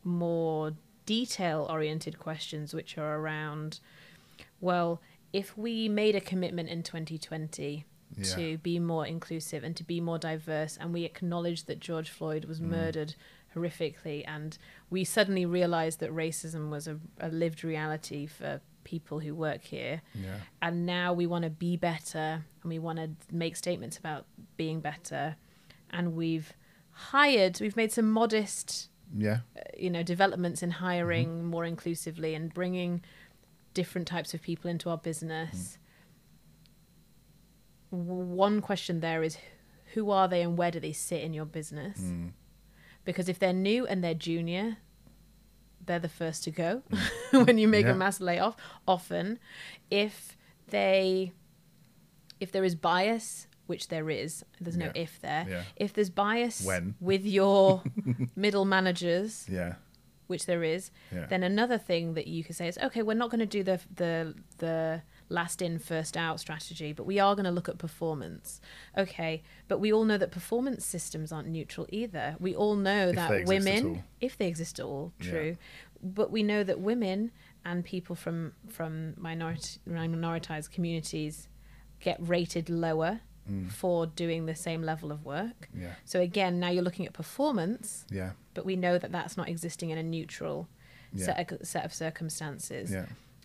more 0.05 0.73
detail 1.07 1.67
oriented 1.71 2.19
questions 2.19 2.73
which 2.73 2.97
are 2.97 3.19
around 3.19 3.81
well 4.61 5.01
if 5.33 5.57
we 5.57 5.89
made 5.89 6.15
a 6.15 6.21
commitment 6.21 6.69
in 6.69 6.83
2020 6.83 7.85
Yeah. 8.17 8.25
to 8.37 8.59
be 8.59 8.79
more 8.79 9.07
inclusive 9.07 9.65
and 9.65 9.77
to 9.77 9.85
be 9.85 10.01
more 10.01 10.19
diverse 10.19 10.77
and 10.77 10.93
we 10.93 11.05
acknowledge 11.05 11.65
that 11.65 11.81
George 11.81 12.11
Floyd 12.11 12.45
was 12.45 12.61
mm. 12.61 12.69
murdered 12.69 13.17
horrifically 13.55 14.25
and 14.27 14.59
we 14.91 15.05
suddenly 15.05 15.47
realized 15.47 16.01
that 16.01 16.11
racism 16.11 16.71
was 16.71 16.87
a, 16.89 16.99
a 17.21 17.29
lived 17.29 17.65
reality 17.65 18.27
for 18.27 18.61
people 18.85 19.21
who 19.21 19.35
work 19.35 19.63
here. 19.65 20.03
Yeah, 20.15 20.37
and 20.61 20.87
now 20.87 21.13
we 21.13 21.27
want 21.27 21.45
to 21.45 21.51
be 21.51 21.77
better 21.77 22.45
and 22.63 22.71
we 22.71 22.79
want 22.79 22.99
to 22.99 23.11
make 23.35 23.57
statements 23.57 23.97
about 23.97 24.27
being 24.57 24.81
better. 24.81 25.37
And 25.91 26.15
we've 26.15 26.53
hired 26.91 27.61
we've 27.61 27.77
made 27.77 27.93
some 27.93 28.11
modest 28.11 28.89
yeah, 29.17 29.39
uh, 29.57 29.63
you 29.77 29.91
know 29.91 30.03
developments 30.03 30.63
in 30.63 30.71
hiring 30.71 31.45
more 31.45 31.65
inclusively 31.65 32.35
and 32.35 32.53
bringing 32.53 33.03
different 33.75 34.07
types 34.07 34.35
of 34.35 34.43
people 34.43 34.71
into 34.71 34.91
our 34.91 34.99
business. 34.99 35.79
W- 37.91 38.13
one 38.13 38.61
question 38.61 39.01
there 39.01 39.23
is 39.23 39.39
who 39.95 40.11
are 40.11 40.29
they 40.29 40.43
and 40.43 40.57
where 40.59 40.71
do 40.71 40.81
they 40.81 40.93
sit 40.93 41.23
in 41.23 41.33
your 41.33 41.45
business? 41.45 41.99
Mm. 42.01 42.33
Because 43.05 43.29
if 43.29 43.39
they're 43.39 43.53
new 43.53 43.87
and 43.87 44.03
they're 44.03 44.15
junior 44.15 44.79
they're 45.87 45.99
the 45.99 46.09
first 46.09 46.43
to 46.45 46.51
go 46.51 46.83
mm. 46.91 47.47
when 47.47 47.59
you 47.59 47.69
make 47.69 47.85
Yeah. 47.85 47.93
a 47.93 47.95
mass 47.95 48.21
layoff 48.21 48.57
often 48.89 49.39
if 49.91 50.37
they 50.69 51.33
if 52.41 52.51
there 52.53 52.65
is 52.65 52.75
bias 52.75 53.47
which 53.67 53.89
there 53.89 54.09
is 54.11 54.45
there's 54.61 54.77
no 54.77 54.87
Yeah. 54.87 55.03
if 55.03 55.21
there 55.21 55.47
Yeah. 55.49 55.63
if 55.77 55.93
there's 55.93 56.11
bias 56.11 56.65
When. 56.65 56.95
with 57.01 57.25
your 57.25 57.83
middle 58.37 58.65
managers 58.65 59.47
yeah, 59.51 59.75
which 60.27 60.47
there 60.47 60.63
is 60.63 60.91
then 61.29 61.43
another 61.43 61.79
thing 61.79 62.15
that 62.15 62.27
you 62.27 62.43
could 62.45 62.57
say 62.57 62.69
is 62.69 62.79
okay 62.79 63.03
we're 63.03 63.15
not 63.15 63.31
going 63.31 63.41
to 63.41 63.47
do 63.47 63.63
the 63.63 63.81
the 63.95 64.35
the 64.59 65.03
last 65.29 65.63
in 65.63 65.79
first 65.79 66.17
out 66.17 66.39
strategy 66.39 66.93
but 66.93 67.05
we 67.07 67.19
are 67.19 67.35
going 67.35 67.45
to 67.47 67.51
look 67.51 67.69
at 67.69 67.79
performance 67.79 68.61
okay 68.97 69.43
but 69.69 69.79
we 69.81 69.93
all 69.93 70.05
know 70.05 70.19
that 70.19 70.31
performance 70.31 70.85
systems 70.85 71.33
aren't 71.33 71.49
neutral 71.49 71.87
either 71.91 72.37
we 72.39 72.55
all 72.55 72.77
know 72.77 73.09
If 73.09 73.17
that 73.17 73.31
they 73.31 73.41
exist 73.41 73.69
at 73.69 73.75
women 73.85 74.03
if 74.21 74.37
they 74.37 74.47
exist 74.47 74.79
at 74.79 74.85
all 74.85 75.13
Yeah. 75.21 75.31
true 75.31 75.57
but 76.03 76.31
we 76.31 76.43
know 76.43 76.63
that 76.63 76.79
women 76.81 77.31
and 77.65 77.85
people 77.85 78.15
from 78.15 78.53
from 78.69 79.15
minority 79.19 79.81
minoritized 79.89 80.71
communities 80.71 81.49
get 82.01 82.17
rated 82.21 82.69
lower 82.69 83.21
Mm. 83.51 83.71
for 83.71 84.07
doing 84.07 84.47
the 84.47 84.55
same 84.55 84.83
level 84.83 85.13
of 85.13 85.23
work 85.27 85.69
yeah, 85.79 85.97
so 86.07 86.19
again 86.19 86.59
now 86.59 86.71
you're 86.71 86.83
looking 86.83 87.05
at 87.05 87.13
performance 87.13 88.07
yeah, 88.11 88.31
but 88.55 88.65
we 88.65 88.75
know 88.75 88.97
that 88.97 89.13
that's 89.13 89.37
not 89.37 89.51
existing 89.51 89.91
in 89.91 89.99
a 89.99 90.03
neutral 90.03 90.67
Yeah. 91.13 91.27
set, 91.27 91.53
of, 91.53 91.67
set 91.67 91.85
of 91.85 91.93
circumstances. 91.93 92.91
yeah, 92.91 93.05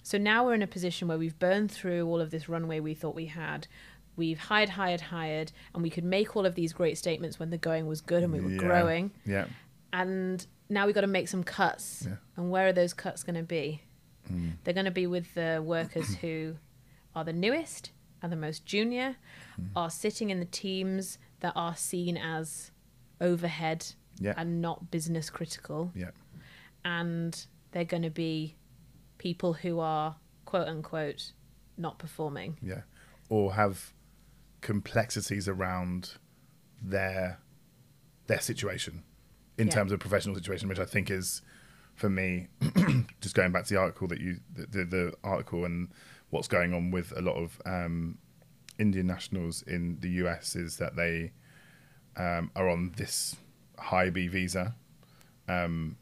So 0.10 0.18
now 0.18 0.44
we're 0.44 0.56
in 0.56 0.64
a 0.64 0.68
position 0.68 1.08
where 1.08 1.20
we've 1.20 1.38
burned 1.38 1.70
through 1.72 2.08
all 2.08 2.20
of 2.20 2.32
this 2.32 2.50
runway 2.50 2.80
we 2.80 2.96
thought 2.96 3.14
we 3.14 3.28
had. 3.28 3.68
We've 4.16 4.40
hired, 4.40 4.70
hired, 4.70 5.02
hired, 5.02 5.52
and 5.76 5.84
we 5.84 5.92
could 5.92 6.04
make 6.04 6.36
all 6.36 6.48
of 6.48 6.56
these 6.56 6.74
great 6.74 6.98
statements 6.98 7.38
when 7.38 7.52
the 7.52 7.60
going 7.60 7.86
was 7.86 8.02
good 8.02 8.24
and 8.24 8.34
we 8.34 8.40
were 8.40 8.50
Yeah. 8.50 8.58
growing. 8.58 9.12
yeah, 9.24 9.46
And 9.94 10.48
now 10.68 10.88
we've 10.88 10.96
got 10.96 11.02
to 11.02 11.08
make 11.08 11.28
some 11.28 11.44
cuts. 11.44 12.06
Yeah. 12.08 12.16
And 12.36 12.50
where 12.50 12.66
are 12.66 12.74
those 12.74 12.92
cuts 12.92 13.22
going 13.22 13.36
to 13.36 13.44
be? 13.44 13.84
Mm. 14.32 14.54
They're 14.64 14.74
going 14.74 14.86
to 14.86 14.92
be 14.92 15.06
with 15.06 15.32
the 15.36 15.62
workers 15.64 16.16
who 16.16 16.56
are 17.16 17.24
the 17.24 17.32
newest 17.34 17.92
and 18.24 18.32
the 18.32 18.36
most 18.36 18.66
junior, 18.66 19.16
Mm. 19.62 19.68
are 19.76 19.92
sitting 19.92 20.32
in 20.32 20.40
the 20.40 20.46
teams 20.46 21.20
that 21.42 21.54
are 21.56 21.76
seen 21.76 22.18
as 22.18 22.72
overhead 23.22 23.86
yeah, 24.20 24.34
and 24.38 24.60
not 24.60 24.90
business 24.90 25.30
critical 25.30 25.92
yeah, 25.94 26.12
and 26.84 27.46
they're 27.72 27.86
going 27.86 28.02
to 28.04 28.10
be 28.10 28.56
people 29.20 29.54
who 29.54 29.80
are 29.80 30.16
quote 30.46 30.68
unquote 30.68 31.34
not 31.78 32.00
performing. 32.00 32.58
yeah, 32.62 32.82
or 33.30 33.54
have 33.54 33.94
complexities 34.62 35.48
around 35.48 36.14
their 36.82 37.40
their 38.28 38.40
situation 38.42 39.04
in 39.58 39.68
Yeah. 39.68 39.74
terms 39.76 39.92
of 39.92 40.00
professional 40.00 40.36
situation, 40.36 40.68
which 40.68 40.80
I 40.80 40.86
think 40.86 41.12
is 41.12 41.42
for 41.96 42.10
me 42.10 42.48
just 43.22 43.36
going 43.36 43.52
back 43.52 43.66
to 43.66 43.74
the 43.74 43.80
article 43.80 44.08
that 44.08 44.20
you 44.20 44.40
the, 44.54 44.66
the, 44.66 44.86
the 44.86 45.14
article 45.24 45.66
and 45.66 45.90
what's 46.32 46.48
going 46.48 46.74
on 46.74 46.92
with 46.92 47.12
a 47.16 47.22
lot 47.22 47.36
of 47.36 47.62
um, 47.66 48.18
Indian 48.78 49.08
nationals 49.08 49.62
in 49.64 49.98
the 50.00 50.10
US 50.24 50.56
is 50.56 50.78
that 50.78 50.96
they 50.96 51.32
um, 52.18 52.52
are 52.56 52.70
on 52.70 52.94
this 52.98 53.36
H-1B 53.80 54.30
visa, 54.30 54.76
um, 55.48 55.98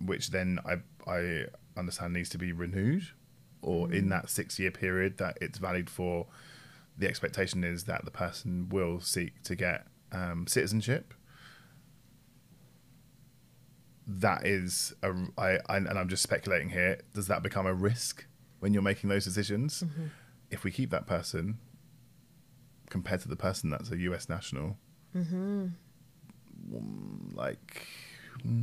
which 0.00 0.30
then 0.30 0.58
I 0.66 0.76
I 1.10 1.46
understand 1.76 2.12
needs 2.12 2.28
to 2.30 2.38
be 2.38 2.52
renewed, 2.52 3.04
or 3.62 3.92
in 3.92 4.08
that 4.10 4.30
six 4.30 4.58
year 4.58 4.70
period 4.70 5.18
that 5.18 5.38
it's 5.40 5.58
valid 5.58 5.88
for. 5.90 6.26
The 6.96 7.08
expectation 7.08 7.64
is 7.64 7.84
that 7.84 8.04
the 8.04 8.10
person 8.10 8.68
will 8.68 9.00
seek 9.00 9.42
to 9.44 9.56
get 9.56 9.86
um, 10.12 10.46
citizenship. 10.46 11.12
That 14.06 14.46
is 14.46 14.94
a 15.02 15.12
I, 15.38 15.58
I 15.68 15.76
and 15.78 15.88
I'm 15.98 16.08
just 16.08 16.22
speculating 16.22 16.68
here. 16.70 17.00
Does 17.14 17.26
that 17.28 17.42
become 17.42 17.66
a 17.66 17.72
risk 17.74 18.26
when 18.60 18.72
you're 18.74 18.82
making 18.82 19.10
those 19.10 19.24
decisions? 19.24 19.82
if 20.50 20.62
we 20.62 20.70
keep 20.70 20.90
that 20.90 21.04
person 21.06 21.58
compared 22.90 23.20
to 23.22 23.28
the 23.28 23.34
person 23.34 23.70
that's 23.70 23.90
a 23.90 23.96
US 23.98 24.28
national, 24.28 24.76
Mm-hmm. 25.16 25.66
like 27.34 27.86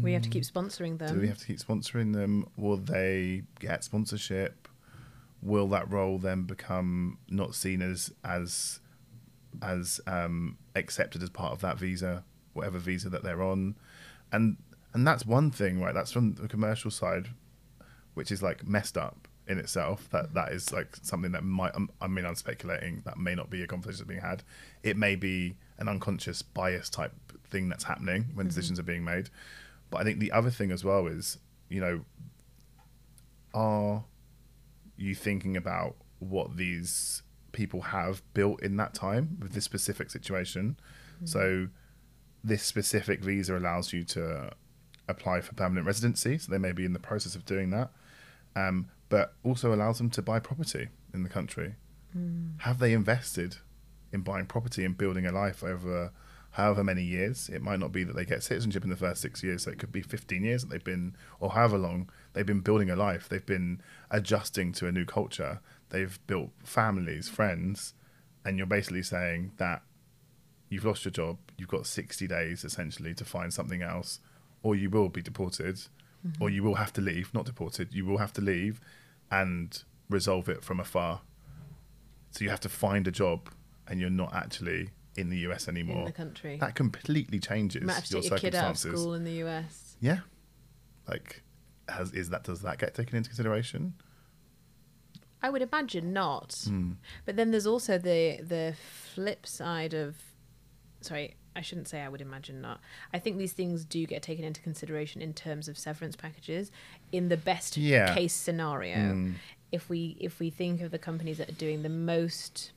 We 0.02 0.14
have 0.14 0.22
to 0.24 0.30
keep 0.30 0.44
sponsoring 0.44 0.98
them. 0.98 1.14
do 1.16 1.22
we 1.22 1.28
have 1.28 1.38
to 1.40 1.46
keep 1.46 1.60
sponsoring 1.60 2.14
them? 2.14 2.48
Will 2.58 2.78
they 2.78 3.44
get 3.60 3.84
sponsorship? 3.84 4.68
Will 5.42 5.68
that 5.70 5.92
role 5.92 6.18
then 6.20 6.44
become 6.44 7.18
not 7.30 7.56
seen 7.56 7.82
as 7.82 8.12
as 8.24 8.80
as 9.62 10.00
um, 10.08 10.58
accepted 10.76 11.24
as 11.24 11.30
part 11.30 11.54
of 11.54 11.62
that 11.62 11.78
visa, 11.78 12.24
whatever 12.54 12.78
visa 12.78 13.10
that 13.10 13.24
they're 13.24 13.42
on? 13.42 13.76
And 14.32 14.58
and 14.94 15.08
that's 15.08 15.26
one 15.26 15.52
thing, 15.52 15.82
right? 15.82 15.94
That's 15.94 16.12
from 16.12 16.34
the 16.34 16.48
commercial 16.48 16.92
side, 16.92 17.30
which 18.14 18.32
is 18.32 18.44
like 18.44 18.68
messed 18.68 18.98
up 18.98 19.28
in 19.48 19.58
itself. 19.58 20.10
That 20.12 20.34
that 20.34 20.52
is 20.52 20.72
like 20.72 20.98
something 21.02 21.32
that 21.32 21.44
might. 21.44 21.72
I 22.00 22.08
mean, 22.08 22.26
I'm 22.26 22.36
speculating. 22.36 23.02
That 23.06 23.18
may 23.18 23.34
not 23.34 23.50
be 23.50 23.64
a 23.64 23.68
conversation 23.68 24.06
that's 24.06 24.10
being 24.10 24.22
had. 24.22 24.44
It 24.84 24.98
may 24.98 25.16
be 25.16 25.56
an 25.80 25.88
unconscious 25.88 26.42
bias 26.42 26.90
type 26.90 27.14
thing 27.50 27.68
that's 27.68 27.84
happening 27.84 28.28
when 28.34 28.48
decisions 28.48 28.80
are 28.80 28.84
being 28.84 29.04
made. 29.04 29.30
But 29.92 30.02
I 30.02 30.04
think 30.04 30.20
the 30.20 30.32
other 30.32 30.50
thing 30.50 30.72
as 30.72 30.84
well 30.84 31.06
is, 31.06 31.38
you 31.70 31.80
know, 31.82 32.06
are 33.54 34.06
you 34.98 35.14
thinking 35.14 35.56
about 35.56 35.96
what 36.20 36.58
these 36.58 37.22
people 37.52 37.82
have 37.82 38.24
built 38.34 38.64
in 38.64 38.78
that 38.78 38.94
time 38.94 39.38
with 39.42 39.52
this 39.52 39.66
specific 39.66 40.10
situation? 40.10 40.78
So, 41.26 41.68
this 42.44 42.64
specific 42.64 43.24
visa 43.24 43.56
allows 43.56 43.94
you 43.94 44.04
to 44.06 44.52
apply 45.08 45.42
for 45.42 45.54
permanent 45.54 45.86
residency. 45.86 46.38
So, 46.40 46.52
they 46.52 46.58
may 46.58 46.72
be 46.72 46.86
in 46.86 46.94
the 46.94 47.00
process 47.00 47.36
of 47.36 47.46
doing 47.46 47.70
that, 47.72 47.92
um, 48.56 48.88
but 49.10 49.36
also 49.44 49.74
allows 49.74 49.98
them 50.00 50.10
to 50.12 50.22
buy 50.24 50.40
property 50.40 50.88
in 51.14 51.24
the 51.24 51.30
country. 51.30 51.76
Have 52.60 52.80
they 52.80 52.94
invested 52.94 53.58
in 54.14 54.22
buying 54.22 54.46
property 54.46 54.84
and 54.84 54.98
building 54.98 55.26
a 55.26 55.32
life 55.32 55.64
over 55.64 56.12
however 56.52 56.84
many 56.84 57.04
years? 57.04 57.50
It 57.50 57.62
might 57.62 57.80
not 57.80 57.92
be 57.92 58.04
that 58.04 58.16
they 58.16 58.26
get 58.26 58.44
citizenship 58.44 58.84
in 58.84 58.90
the 58.90 58.96
first 58.96 59.22
six 59.22 59.44
years, 59.44 59.64
so 59.64 59.72
it 59.72 59.80
could 59.80 59.92
be 59.92 60.02
15 60.02 60.44
years 60.44 60.62
that 60.62 60.70
they've 60.70 60.84
been, 60.84 61.16
or 61.40 61.52
however 61.52 61.78
long 61.78 62.10
they've 62.34 62.46
been 62.46 62.62
building 62.62 62.90
a 62.90 62.96
life. 62.96 63.30
They've 63.30 63.46
been 63.46 63.82
adjusting 64.10 64.72
to 64.74 64.88
a 64.88 64.92
new 64.92 65.06
culture. 65.06 65.60
They've 65.90 66.20
built 66.28 66.52
families, 66.64 67.30
friends, 67.30 67.94
and 68.46 68.58
you're 68.58 68.68
basically 68.68 69.04
saying 69.04 69.52
that 69.58 69.84
you've 70.70 70.86
lost 70.86 71.06
your 71.06 71.12
job, 71.12 71.38
you've 71.58 71.70
got 71.70 71.86
60 71.86 72.28
days 72.28 72.64
essentially 72.64 73.14
to 73.16 73.26
find 73.26 73.54
something 73.54 73.82
else, 73.82 74.20
or 74.64 74.76
you 74.76 74.90
will 74.90 75.10
be 75.10 75.22
deported, 75.22 75.82
or 76.40 76.48
mm-hmm. 76.48 76.56
you 76.56 76.64
will 76.64 76.76
have 76.76 76.94
to 76.94 77.02
leave, 77.02 77.34
not 77.34 77.46
deported, 77.46 77.94
you 77.94 78.06
will 78.06 78.18
have 78.18 78.34
to 78.34 78.42
leave 78.42 78.80
and 79.30 79.84
resolve 80.10 80.50
it 80.50 80.64
from 80.64 80.80
afar. 80.80 81.22
So 82.32 82.44
you 82.44 82.50
have 82.50 82.60
to 82.62 82.70
find 82.70 83.08
a 83.08 83.12
job 83.12 83.50
and 83.88 84.00
you're 84.00 84.10
not 84.10 84.34
actually 84.34 84.92
in 85.16 85.30
the 85.30 85.38
US 85.40 85.68
anymore. 85.68 86.00
in 86.00 86.06
the 86.06 86.12
country. 86.12 86.58
That 86.60 86.76
completely 86.76 87.40
changes 87.40 87.82
you 87.82 87.88
might 87.88 87.94
have 87.96 88.06
to 88.06 88.14
your 88.14 88.22
take 88.22 88.30
your 88.32 88.38
kid 88.40 88.56
out 88.56 88.72
of 88.72 88.78
school 88.78 89.14
in 89.14 89.24
the 89.24 89.44
US. 89.44 89.96
Yeah. 90.00 90.20
Like 91.08 91.44
has 91.90 92.12
is 92.14 92.30
that 92.30 92.44
does 92.44 92.62
that 92.62 92.78
get 92.78 92.94
taken 92.96 93.18
into 93.18 93.30
consideration? 93.30 93.94
I 95.44 95.50
would 95.50 95.62
imagine 95.62 96.14
not. 96.14 96.56
Hmm. 96.66 96.94
But 97.26 97.36
then 97.36 97.52
there's 97.52 97.68
also 97.68 97.98
the 97.98 98.40
the 98.42 98.76
flip 99.14 99.46
side 99.48 99.94
of 99.94 100.16
sorry, 101.02 101.36
I 101.56 101.62
shouldn't 101.62 101.88
say 101.88 102.02
I 102.02 102.08
would 102.10 102.22
imagine 102.22 102.62
not. 102.62 102.80
I 103.14 103.20
think 103.20 103.38
these 103.38 103.54
things 103.54 103.84
do 103.84 104.06
get 104.06 104.22
taken 104.22 104.46
into 104.46 104.62
consideration 104.62 105.22
in 105.22 105.34
terms 105.34 105.68
of 105.68 105.78
severance 105.78 106.16
packages 106.16 106.72
in 107.12 107.28
the 107.30 107.38
best 107.38 107.76
Yeah. 107.76 108.14
case 108.14 108.34
scenario. 108.34 108.96
Mm. 108.96 109.34
If 109.72 109.90
we 109.90 110.16
if 110.20 110.40
we 110.40 110.50
think 110.50 110.82
of 110.82 110.92
the 110.92 111.00
companies 111.00 111.38
that 111.40 111.50
are 111.50 111.54
doing 111.54 111.82
the 111.82 111.90
most 111.90 112.72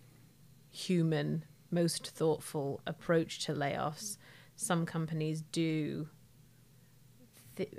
human, 0.70 1.44
most 1.70 2.08
thoughtful 2.08 2.80
approach 2.86 3.44
to 3.46 3.52
layoffs, 3.52 4.16
some 4.56 4.86
companies 4.86 5.42
do 5.42 6.08
th- 7.56 7.74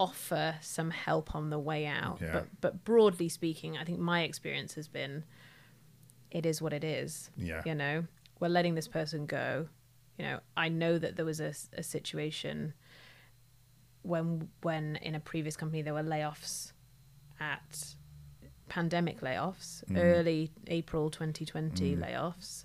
offer 0.00 0.56
some 0.60 0.90
help 0.90 1.34
on 1.34 1.50
the 1.50 1.58
way 1.58 1.86
out. 1.86 2.18
Yeah. 2.20 2.32
But 2.32 2.46
but 2.60 2.84
broadly 2.84 3.28
speaking, 3.28 3.76
I 3.76 3.84
think 3.84 3.98
my 3.98 4.22
experience 4.22 4.74
has 4.74 4.88
been 4.88 5.24
it 6.30 6.46
is 6.46 6.60
what 6.60 6.72
it 6.72 6.84
is. 6.84 7.30
Yeah. 7.36 7.62
You 7.64 7.74
know, 7.74 8.04
we're 8.40 8.48
letting 8.48 8.74
this 8.74 8.88
person 8.88 9.26
go. 9.26 9.68
You 10.18 10.24
know, 10.24 10.40
I 10.56 10.68
know 10.68 10.98
that 10.98 11.16
there 11.16 11.24
was 11.24 11.40
a, 11.40 11.54
a 11.74 11.82
situation 11.82 12.74
when 14.02 14.48
when 14.62 14.96
in 14.96 15.14
a 15.14 15.20
previous 15.20 15.56
company 15.56 15.82
there 15.82 15.94
were 15.94 16.02
layoffs 16.02 16.72
at 17.40 17.94
pandemic 18.68 19.20
layoffs, 19.20 19.84
mm. 19.84 19.96
early 19.96 20.50
April 20.66 21.10
2020 21.10 21.96
mm. 21.96 22.00
layoffs. 22.00 22.64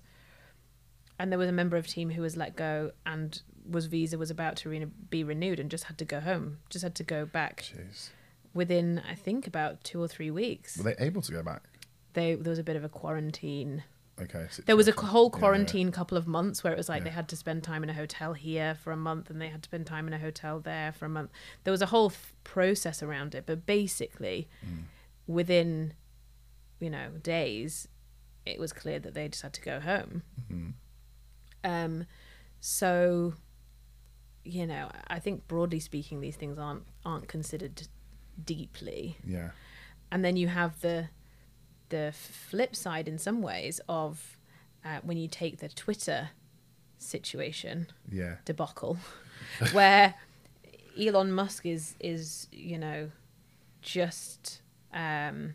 And 1.18 1.30
there 1.30 1.38
was 1.38 1.48
a 1.48 1.52
member 1.52 1.76
of 1.76 1.86
team 1.86 2.10
who 2.10 2.22
was 2.22 2.36
let 2.36 2.56
go 2.56 2.90
and 3.06 3.40
was 3.68 3.86
visa 3.86 4.18
was 4.18 4.30
about 4.30 4.56
to 4.56 4.68
re- 4.68 4.84
be 5.10 5.22
renewed 5.24 5.60
and 5.60 5.70
just 5.70 5.84
had 5.84 5.96
to 5.98 6.04
go 6.04 6.20
home, 6.20 6.58
just 6.70 6.82
had 6.82 6.94
to 6.96 7.04
go 7.04 7.24
back 7.24 7.62
Jeez. 7.62 8.10
within 8.52 9.00
I 9.08 9.14
think 9.14 9.46
about 9.46 9.82
2 9.84 10.00
or 10.02 10.08
3 10.08 10.30
weeks. 10.30 10.76
Were 10.76 10.84
they 10.84 10.96
able 10.98 11.22
to 11.22 11.32
go 11.32 11.42
back? 11.42 11.62
They 12.14 12.34
there 12.34 12.50
was 12.50 12.58
a 12.58 12.64
bit 12.64 12.76
of 12.76 12.84
a 12.84 12.88
quarantine 12.88 13.84
Okay. 14.20 14.46
there 14.66 14.76
was 14.76 14.86
a 14.86 14.92
situation. 14.92 15.08
whole 15.10 15.24
Yeah, 15.32 15.36
yeah. 15.36 15.38
quarantine 15.40 15.90
couple 15.92 16.16
of 16.18 16.26
months 16.28 16.62
where 16.62 16.72
it 16.72 16.76
was 16.76 16.88
like 16.88 17.00
Yeah. 17.00 17.04
they 17.04 17.10
had 17.10 17.28
to 17.28 17.36
spend 17.36 17.64
time 17.64 17.82
in 17.82 17.90
a 17.90 17.94
hotel 17.94 18.32
here 18.34 18.74
for 18.74 18.92
a 18.92 18.96
month 18.96 19.30
and 19.30 19.40
they 19.40 19.48
had 19.48 19.62
to 19.62 19.68
spend 19.68 19.86
time 19.86 20.06
in 20.06 20.12
a 20.12 20.18
hotel 20.18 20.60
there 20.60 20.92
for 20.92 21.06
a 21.06 21.08
month. 21.08 21.30
There 21.64 21.72
was 21.72 21.82
a 21.82 21.86
whole 21.86 22.10
th- 22.10 22.20
process 22.44 23.02
around 23.02 23.34
it, 23.34 23.44
but 23.46 23.66
basically, 23.66 24.48
Mm. 24.64 24.84
within 25.26 25.94
you 26.80 26.90
know 26.90 27.10
days, 27.22 27.88
it 28.44 28.58
was 28.60 28.72
clear 28.72 28.98
that 28.98 29.14
they 29.14 29.28
just 29.28 29.42
had 29.42 29.52
to 29.54 29.60
go 29.62 29.80
home. 29.80 30.22
Mm-hmm. 30.52 30.70
Um, 31.64 32.06
so 32.60 33.34
you 34.46 34.66
know, 34.66 34.90
I 35.08 35.18
think 35.20 35.48
broadly 35.48 35.80
speaking, 35.80 36.20
these 36.20 36.36
things 36.36 36.58
aren't 36.58 36.84
aren't 37.04 37.28
considered 37.28 37.88
deeply 38.44 39.16
Yeah. 39.24 39.50
and 40.10 40.24
then 40.24 40.36
you 40.36 40.48
have 40.48 40.80
the 40.80 41.08
the 41.88 42.12
flip 42.12 42.74
side 42.76 43.06
in 43.08 43.16
some 43.18 43.40
ways 43.42 43.80
of 43.88 44.36
uh, 44.84 44.98
when 45.02 45.16
you 45.16 45.28
take 45.28 45.58
the 45.58 45.68
Twitter 45.68 46.30
situation 46.98 47.86
Yeah. 48.10 48.36
debacle, 48.44 48.98
where 49.72 50.14
Elon 50.98 51.32
Musk 51.32 51.64
is 51.66 51.94
is 52.00 52.48
you 52.52 52.78
know 52.78 53.10
just 53.80 54.60
um, 54.92 55.54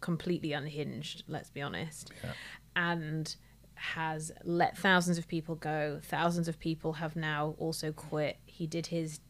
completely 0.00 0.52
unhinged. 0.52 1.24
Let's 1.28 1.50
be 1.50 1.62
honest, 1.62 2.10
Yeah. 2.22 2.32
and 2.76 3.34
has 3.78 4.32
let 4.44 4.76
thousands 4.76 5.18
of 5.18 5.26
people 5.28 5.54
go. 5.54 6.00
Thousands 6.02 6.48
of 6.48 6.58
people 6.58 6.94
have 6.94 7.16
now 7.16 7.54
also 7.58 7.92
quit. 7.92 8.36
He 8.46 8.66
did 8.66 8.86
his 8.88 9.20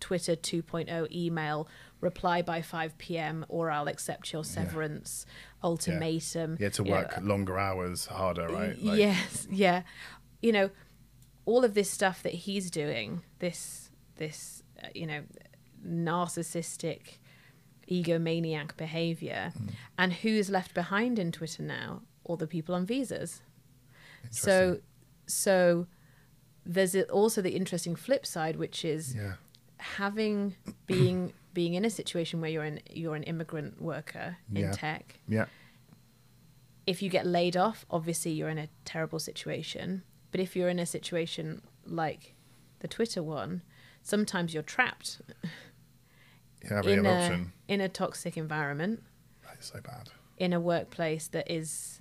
Twitter 0.00 0.36
2.0 0.36 1.10
email 1.10 1.66
reply 2.00 2.42
by 2.42 2.60
5 2.62 2.98
p.m. 2.98 3.44
or 3.48 3.70
I'll 3.70 3.88
accept 3.88 4.32
your 4.32 4.44
severance 4.44 5.24
ultimatum. 5.64 6.56
You 6.58 6.64
had 6.64 6.74
to 6.74 6.84
You 6.84 6.90
know, 6.90 6.96
work 6.96 7.18
longer 7.22 7.58
hours, 7.58 8.06
harder, 8.06 8.46
right? 8.48 8.76
Y- 8.82 8.94
yes, 8.96 9.46
yeah. 9.50 9.82
You 10.42 10.52
know, 10.52 10.70
all 11.46 11.64
of 11.64 11.74
this 11.74 11.90
stuff 11.90 12.22
that 12.22 12.34
he's 12.34 12.70
doing, 12.70 13.22
this 13.38 13.90
this 14.16 14.62
uh, 14.82 14.88
you 14.94 15.06
know, 15.06 15.22
narcissistic 15.86 17.18
egomaniac 17.90 18.76
behavior 18.76 19.52
Mm. 19.56 19.70
and 19.98 20.12
who's 20.14 20.50
left 20.50 20.74
behind 20.74 21.18
in 21.18 21.32
Twitter 21.32 21.62
now? 21.62 22.02
All 22.24 22.36
the 22.36 22.46
people 22.46 22.74
on 22.74 22.84
visas. 22.86 23.42
So 24.30 24.80
so 25.26 25.86
there's 26.64 26.94
also 26.96 27.40
the 27.42 27.54
interesting 27.56 27.94
flip 27.96 28.24
side 28.26 28.56
which 28.56 28.84
is 28.84 29.14
Yeah. 29.14 29.34
having 29.78 30.56
being 30.86 31.32
being 31.54 31.74
in 31.74 31.84
a 31.84 31.90
situation 31.90 32.40
where 32.40 32.50
you're 32.50 32.64
an 32.64 32.80
you're 32.90 33.14
an 33.16 33.22
immigrant 33.24 33.80
worker 33.80 34.36
in 34.50 34.56
Yeah. 34.62 34.72
tech 34.72 35.20
Yeah. 35.28 35.46
if 36.86 37.02
you 37.02 37.08
get 37.10 37.26
laid 37.26 37.56
off, 37.56 37.84
obviously 37.90 38.32
you're 38.32 38.48
in 38.50 38.58
a 38.58 38.68
terrible 38.84 39.18
situation. 39.18 40.02
But 40.30 40.40
if 40.40 40.54
you're 40.54 40.68
in 40.68 40.78
a 40.78 40.86
situation 40.86 41.62
like 41.84 42.34
the 42.80 42.88
Twitter 42.88 43.22
one, 43.22 43.62
sometimes 44.02 44.52
you're 44.54 44.62
trapped 44.62 45.20
any 46.70 46.92
in 46.92 47.06
a 47.06 47.46
in 47.68 47.80
a 47.80 47.88
toxic 47.88 48.36
environment, 48.36 49.02
That's 49.44 49.72
so 49.72 49.80
bad. 49.80 50.10
in 50.36 50.52
a 50.52 50.60
workplace 50.60 51.28
that 51.28 51.50
is 51.50 52.00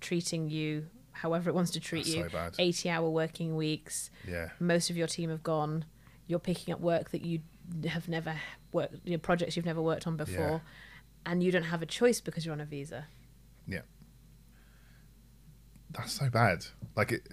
treating 0.00 0.48
you 0.50 0.86
however 1.20 1.50
it 1.50 1.54
wants 1.54 1.70
to 1.72 1.80
treat 1.80 2.04
That's 2.04 2.16
you. 2.16 2.22
so 2.24 2.28
bad. 2.28 2.54
80 2.58 2.90
hour 2.90 3.08
working 3.08 3.56
weeks. 3.56 4.10
Yeah. 4.28 4.50
Most 4.60 4.90
of 4.90 4.96
your 4.96 5.06
team 5.06 5.30
have 5.30 5.42
gone. 5.42 5.84
You're 6.26 6.38
picking 6.38 6.74
up 6.74 6.80
work 6.80 7.10
that 7.10 7.24
you 7.24 7.40
have 7.88 8.08
never 8.08 8.34
worked, 8.72 8.96
you 9.04 9.12
know, 9.12 9.18
projects 9.18 9.56
you've 9.56 9.66
never 9.66 9.82
worked 9.82 10.06
on 10.06 10.16
before, 10.16 10.62
and 11.24 11.42
you 11.42 11.50
don't 11.50 11.64
have 11.64 11.82
a 11.82 11.86
choice 11.86 12.20
because 12.20 12.44
you're 12.44 12.52
on 12.52 12.60
a 12.60 12.64
visa. 12.64 13.06
Yeah. 13.66 13.82
That's 15.90 16.12
so 16.12 16.28
bad. 16.30 16.66
Like 16.96 17.12
it. 17.12 17.28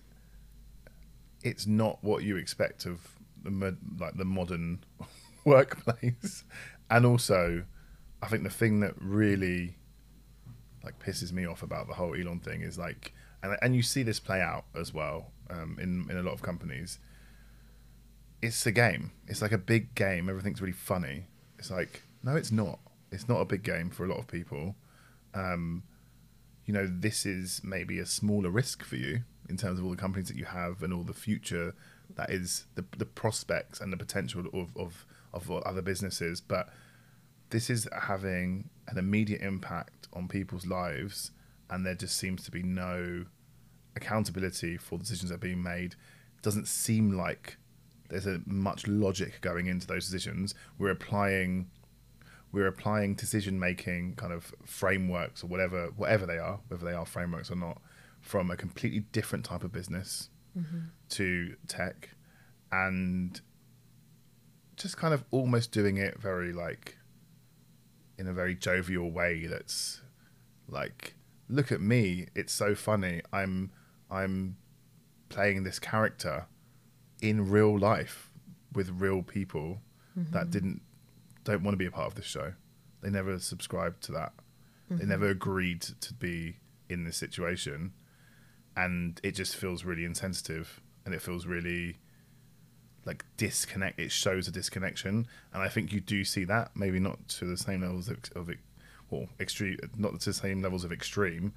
It's 1.44 1.68
not 1.68 2.02
what 2.02 2.24
you 2.24 2.38
expect 2.38 2.86
of 2.86 3.02
the 3.44 3.52
mod, 3.52 3.78
like 4.00 4.16
the 4.16 4.26
modern 4.26 4.84
workplace, 5.46 6.44
and 6.90 7.06
also, 7.06 7.64
I 8.22 8.28
think 8.28 8.44
the 8.44 8.50
thing 8.50 8.80
that 8.80 8.94
really 8.98 9.76
like 10.84 11.00
pisses 11.00 11.32
me 11.32 11.46
off 11.46 11.64
about 11.64 11.88
the 11.88 11.94
whole 11.94 12.14
Elon 12.14 12.40
thing 12.40 12.62
is 12.62 12.78
like, 12.78 13.14
and 13.44 13.58
and 13.62 13.76
you 13.76 13.84
see 13.84 14.02
this 14.02 14.20
play 14.20 14.42
out 14.42 14.66
as 14.76 14.94
well 14.94 15.32
um, 15.50 15.78
in 15.80 16.08
in 16.10 16.18
a 16.18 16.24
lot 16.24 16.34
of 16.34 16.42
companies. 16.42 17.00
It's 18.42 18.66
a 18.66 18.72
game. 18.72 19.12
It's 19.28 19.42
like 19.42 19.52
a 19.52 19.58
big 19.58 19.96
game. 19.96 20.28
Everything's 20.28 20.62
really 20.62 20.74
funny. 20.74 21.28
It's 21.60 21.70
like 21.70 22.04
no, 22.24 22.36
it's 22.36 22.52
not. 22.52 22.80
It's 23.12 23.30
not 23.30 23.42
a 23.42 23.46
big 23.46 23.64
game 23.64 23.90
for 23.90 24.06
a 24.06 24.08
lot 24.08 24.18
of 24.18 24.28
people. 24.28 24.76
Um, 25.36 25.84
you 26.66 26.74
know, 26.74 26.88
this 26.90 27.26
is 27.26 27.62
maybe 27.64 28.00
a 28.00 28.06
smaller 28.06 28.50
risk 28.50 28.84
for 28.84 28.96
you 28.96 29.22
in 29.50 29.58
terms 29.58 29.78
of 29.78 29.86
all 29.86 29.92
the 29.92 29.98
companies 29.98 30.30
that 30.30 30.38
you 30.38 30.46
have 30.46 30.82
and 30.82 30.94
all 30.94 31.04
the 31.04 31.14
future 31.14 31.76
that 32.16 32.30
is 32.30 32.66
the 32.76 32.86
the 32.98 33.06
prospects 33.06 33.80
and 33.80 33.92
the 33.92 33.98
potential 33.98 34.46
of 34.54 34.76
of, 34.76 35.06
of 35.34 35.52
other 35.52 35.82
businesses, 35.82 36.42
but 36.42 36.70
this 37.50 37.70
is 37.70 37.88
having 38.08 38.70
an 38.88 38.98
immediate 38.98 39.42
impact 39.42 40.08
on 40.14 40.28
people's 40.28 40.66
lives, 40.66 41.32
and 41.74 41.84
there 41.84 41.96
just 41.96 42.18
seems 42.18 42.44
to 42.44 42.52
be 42.52 42.62
no 42.62 43.26
accountability 43.96 44.78
for 44.78 45.00
decisions 45.00 45.30
that 45.30 45.36
are 45.36 45.40
being 45.40 45.64
made. 45.64 45.94
It 46.38 46.44
doesn't 46.44 46.68
seem 46.68 47.18
like 47.18 47.58
there's 48.10 48.28
a 48.28 48.42
much 48.46 48.88
logic 48.88 49.42
going 49.42 49.66
into 49.66 49.88
those 49.88 50.06
decisions. 50.06 50.54
We're 50.78 50.92
applying 50.92 51.72
we're 52.52 52.68
applying 52.68 53.16
decision 53.16 53.60
making 53.60 54.14
kind 54.16 54.32
of 54.32 54.54
frameworks 54.64 55.44
or 55.44 55.48
whatever 55.48 55.88
whatever 55.96 56.28
they 56.28 56.38
are, 56.38 56.60
whether 56.68 56.86
they 56.86 56.94
are 56.94 57.08
frameworks 57.08 57.50
or 57.50 57.56
not, 57.56 57.82
from 58.22 58.52
a 58.52 58.56
completely 58.56 59.00
different 59.12 59.44
type 59.44 59.64
of 59.64 59.72
business 59.72 60.30
mm-hmm. 60.56 60.80
to 61.10 61.56
tech 61.68 62.10
and 62.72 63.42
just 64.76 64.96
kind 64.96 65.14
of 65.14 65.24
almost 65.32 65.72
doing 65.72 65.98
it 65.98 66.20
very 66.20 66.54
like 66.54 66.98
in 68.20 68.28
a 68.28 68.34
very 68.34 68.54
jovial 68.54 69.10
way 69.10 69.48
that's 69.48 70.02
like 70.68 71.16
look 71.54 71.72
at 71.72 71.82
me 71.82 72.28
it's 72.36 72.54
so 72.54 72.74
funny 72.74 73.22
i'm 73.32 73.72
i'm 74.10 74.58
playing 75.30 75.64
this 75.64 75.80
character 75.80 76.46
in 77.22 77.50
real 77.50 77.78
life 77.78 78.30
with 78.74 78.90
real 78.90 79.22
people 79.22 79.80
mm-hmm. 80.18 80.32
that 80.32 80.50
didn't 80.50 80.82
don't 81.44 81.64
want 81.64 81.74
to 81.74 81.78
be 81.78 81.86
a 81.86 81.92
part 81.92 82.08
of 82.08 82.16
this 82.16 82.26
show 82.26 82.54
they 83.02 83.10
never 83.10 83.38
subscribed 83.40 84.02
to 84.02 84.12
that 84.12 84.34
mm-hmm. 84.86 84.98
they 84.98 85.06
never 85.06 85.30
agreed 85.30 85.82
to 85.82 86.14
be 86.14 86.58
in 86.90 87.04
this 87.04 87.18
situation 87.18 87.94
and 88.76 89.20
it 89.24 89.32
just 89.32 89.56
feels 89.56 89.84
really 89.84 90.06
insensitive 90.06 90.82
and 91.06 91.14
it 91.14 91.22
feels 91.22 91.46
really 91.46 91.98
like 93.06 93.26
disconnect. 93.38 94.00
It 94.00 94.12
shows 94.12 94.48
a 94.48 94.52
disconnection, 94.52 95.28
and 95.54 95.62
I 95.62 95.68
think 95.68 95.92
you 95.92 96.00
do 96.00 96.24
see 96.24 96.46
that. 96.46 96.72
Maybe 96.76 97.00
not 97.00 97.28
to 97.30 97.46
the 97.46 97.58
same 97.58 97.82
levels 97.82 98.10
of, 98.10 98.20
of 98.36 98.50
extreme, 99.40 99.78
not 99.98 100.20
to 100.20 100.30
the 100.30 100.34
same 100.34 100.62
levels 100.62 100.84
of 100.84 100.92
extreme. 100.92 101.54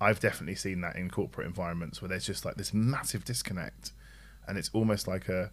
I've 0.00 0.20
definitely 0.20 0.54
seen 0.54 0.80
that 0.80 0.96
in 0.96 1.10
corporate 1.10 1.46
environments 1.46 2.00
where 2.00 2.08
there's 2.08 2.26
just 2.26 2.44
like 2.44 2.56
this 2.56 2.72
massive 2.72 3.24
disconnect, 3.24 3.92
and 4.46 4.56
it's 4.58 4.70
almost 4.72 5.06
like 5.06 5.28
a. 5.28 5.50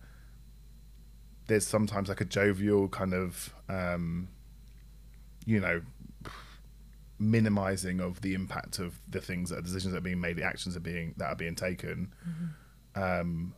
There's 1.48 1.66
sometimes 1.66 2.10
like 2.10 2.20
a 2.20 2.26
jovial 2.26 2.90
kind 2.90 3.14
of, 3.14 3.54
um, 3.70 4.28
you 5.46 5.62
know, 5.62 5.82
minimizing 7.20 8.00
of 8.00 8.22
the 8.22 8.34
impact 8.34 8.80
of 8.80 9.00
the 9.10 9.22
things 9.22 9.50
that 9.50 9.64
decisions 9.64 9.94
that 9.94 10.00
are 10.00 10.02
being 10.02 10.20
made, 10.20 10.36
the 10.36 10.44
actions 10.44 10.76
that 10.76 10.82
are 10.82 10.92
being 10.92 11.14
that 11.18 11.28
are 11.28 11.36
being 11.36 11.56
taken. 11.56 12.14
Mm-hmm. 12.28 13.02
Um, 13.02 13.54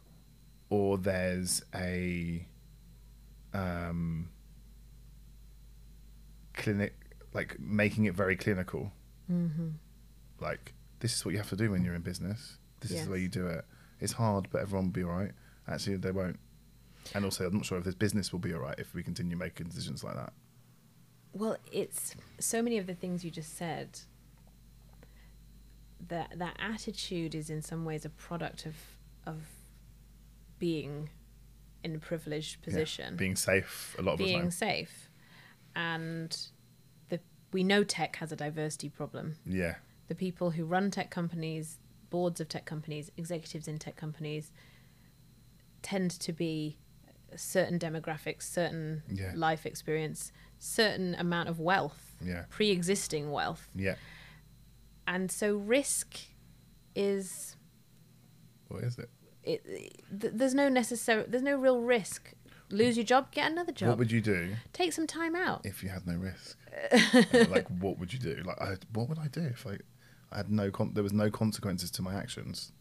or 0.69 0.97
there's 0.97 1.63
a 1.73 2.45
um, 3.53 4.29
clinic 6.53 6.98
like 7.33 7.59
making 7.59 8.05
it 8.05 8.15
very 8.15 8.35
clinical. 8.35 8.91
Mm-hmm. 9.31 9.69
like 10.41 10.73
this 11.01 11.15
is 11.15 11.23
what 11.23 11.33
you 11.33 11.37
have 11.37 11.49
to 11.49 11.55
do 11.55 11.69
when 11.69 11.83
you're 11.83 11.93
in 11.93 12.01
business. 12.01 12.57
This 12.79 12.91
yes. 12.91 13.01
is 13.01 13.05
the 13.05 13.11
way 13.11 13.19
you 13.19 13.27
do 13.27 13.45
it. 13.47 13.63
It's 13.99 14.13
hard 14.13 14.47
but 14.51 14.61
everyone 14.61 14.85
will 14.85 14.93
be 14.93 15.03
all 15.03 15.11
right. 15.11 15.31
Actually 15.67 15.97
they 15.97 16.11
won't. 16.11 16.39
And 17.13 17.25
also 17.25 17.45
i'm 17.45 17.55
not 17.55 17.65
sure 17.65 17.77
if 17.77 17.83
this 17.83 17.95
business 17.95 18.31
will 18.31 18.39
be 18.39 18.53
all 18.53 18.59
right 18.59 18.75
if 18.77 18.93
we 18.93 19.03
continue 19.03 19.37
making 19.37 19.67
decisions 19.67 20.03
like 20.03 20.15
that. 20.15 20.33
Well 21.33 21.57
it's 21.71 22.15
so 22.39 22.61
many 22.61 22.77
of 22.77 22.87
the 22.87 22.95
things 22.95 23.23
you 23.23 23.31
just 23.31 23.55
said. 23.57 23.99
That 26.07 26.39
that 26.39 26.55
attitude 26.59 27.35
is 27.35 27.49
in 27.49 27.61
some 27.61 27.85
ways 27.85 28.05
a 28.05 28.09
product 28.09 28.65
of 28.65 28.75
of 29.25 29.43
being 30.57 31.09
in 31.83 31.95
a 31.95 31.99
privileged 31.99 32.61
position, 32.61 33.13
yeah, 33.13 33.17
being 33.17 33.35
safe 33.35 33.95
a 33.97 34.01
lot 34.01 34.13
of 34.13 34.17
being 34.19 34.37
the 34.37 34.41
time, 34.43 34.51
safe, 34.51 35.09
and 35.75 36.49
we 37.51 37.63
know 37.63 37.83
tech 37.83 38.15
has 38.17 38.31
a 38.31 38.35
diversity 38.35 38.89
problem. 38.89 39.35
Yeah, 39.45 39.75
the 40.07 40.15
people 40.15 40.51
who 40.51 40.65
run 40.65 40.91
tech 40.91 41.09
companies, 41.09 41.79
boards 42.09 42.39
of 42.39 42.49
tech 42.49 42.65
companies, 42.65 43.11
executives 43.17 43.67
in 43.67 43.77
tech 43.77 43.95
companies, 43.95 44.51
tend 45.81 46.11
to 46.11 46.33
be 46.33 46.77
certain 47.35 47.77
demographics, 47.79 48.43
certain 48.43 49.03
yeah. 49.09 49.31
life 49.35 49.65
experience, 49.65 50.31
certain 50.57 51.15
amount 51.15 51.49
of 51.49 51.59
wealth, 51.59 52.15
yeah. 52.21 52.43
pre-existing 52.49 53.31
wealth. 53.31 53.69
Yeah. 53.75 53.95
And 55.07 55.31
so 55.31 55.55
risk 55.55 56.19
is 56.95 57.55
what 58.67 58.83
is 58.83 58.97
it? 58.97 59.09
it, 59.43 59.63
th- 60.19 60.33
there's 60.35 60.53
no 60.53 60.69
necessary 60.69 61.25
there's 61.27 61.43
no 61.43 61.55
real 61.55 61.81
risk 61.81 62.33
lose 62.69 62.97
your 62.97 63.05
job 63.05 63.31
get 63.31 63.51
another 63.51 63.71
job 63.71 63.89
what 63.89 63.97
would 63.97 64.11
you 64.11 64.21
do 64.21 64.55
take 64.73 64.93
some 64.93 65.07
time 65.07 65.35
out 65.35 65.61
if 65.63 65.81
you 65.81 65.89
had 65.89 66.05
no 66.05 66.15
risk 66.15 66.57
like 67.49 67.67
what 67.79 67.97
would 67.99 68.13
you 68.13 68.19
do? 68.19 68.41
Like 68.45 68.61
I, 68.61 68.75
what 68.93 69.09
would 69.09 69.19
i 69.19 69.27
do 69.27 69.41
if 69.41 69.65
i 69.67 69.77
i 70.31 70.37
had 70.37 70.49
no 70.51 70.71
con- 70.71 70.93
there 70.93 71.03
was 71.03 71.13
no 71.13 71.29
consequences 71.29 71.91
to 71.91 72.01
my 72.01 72.13
actions 72.13 72.71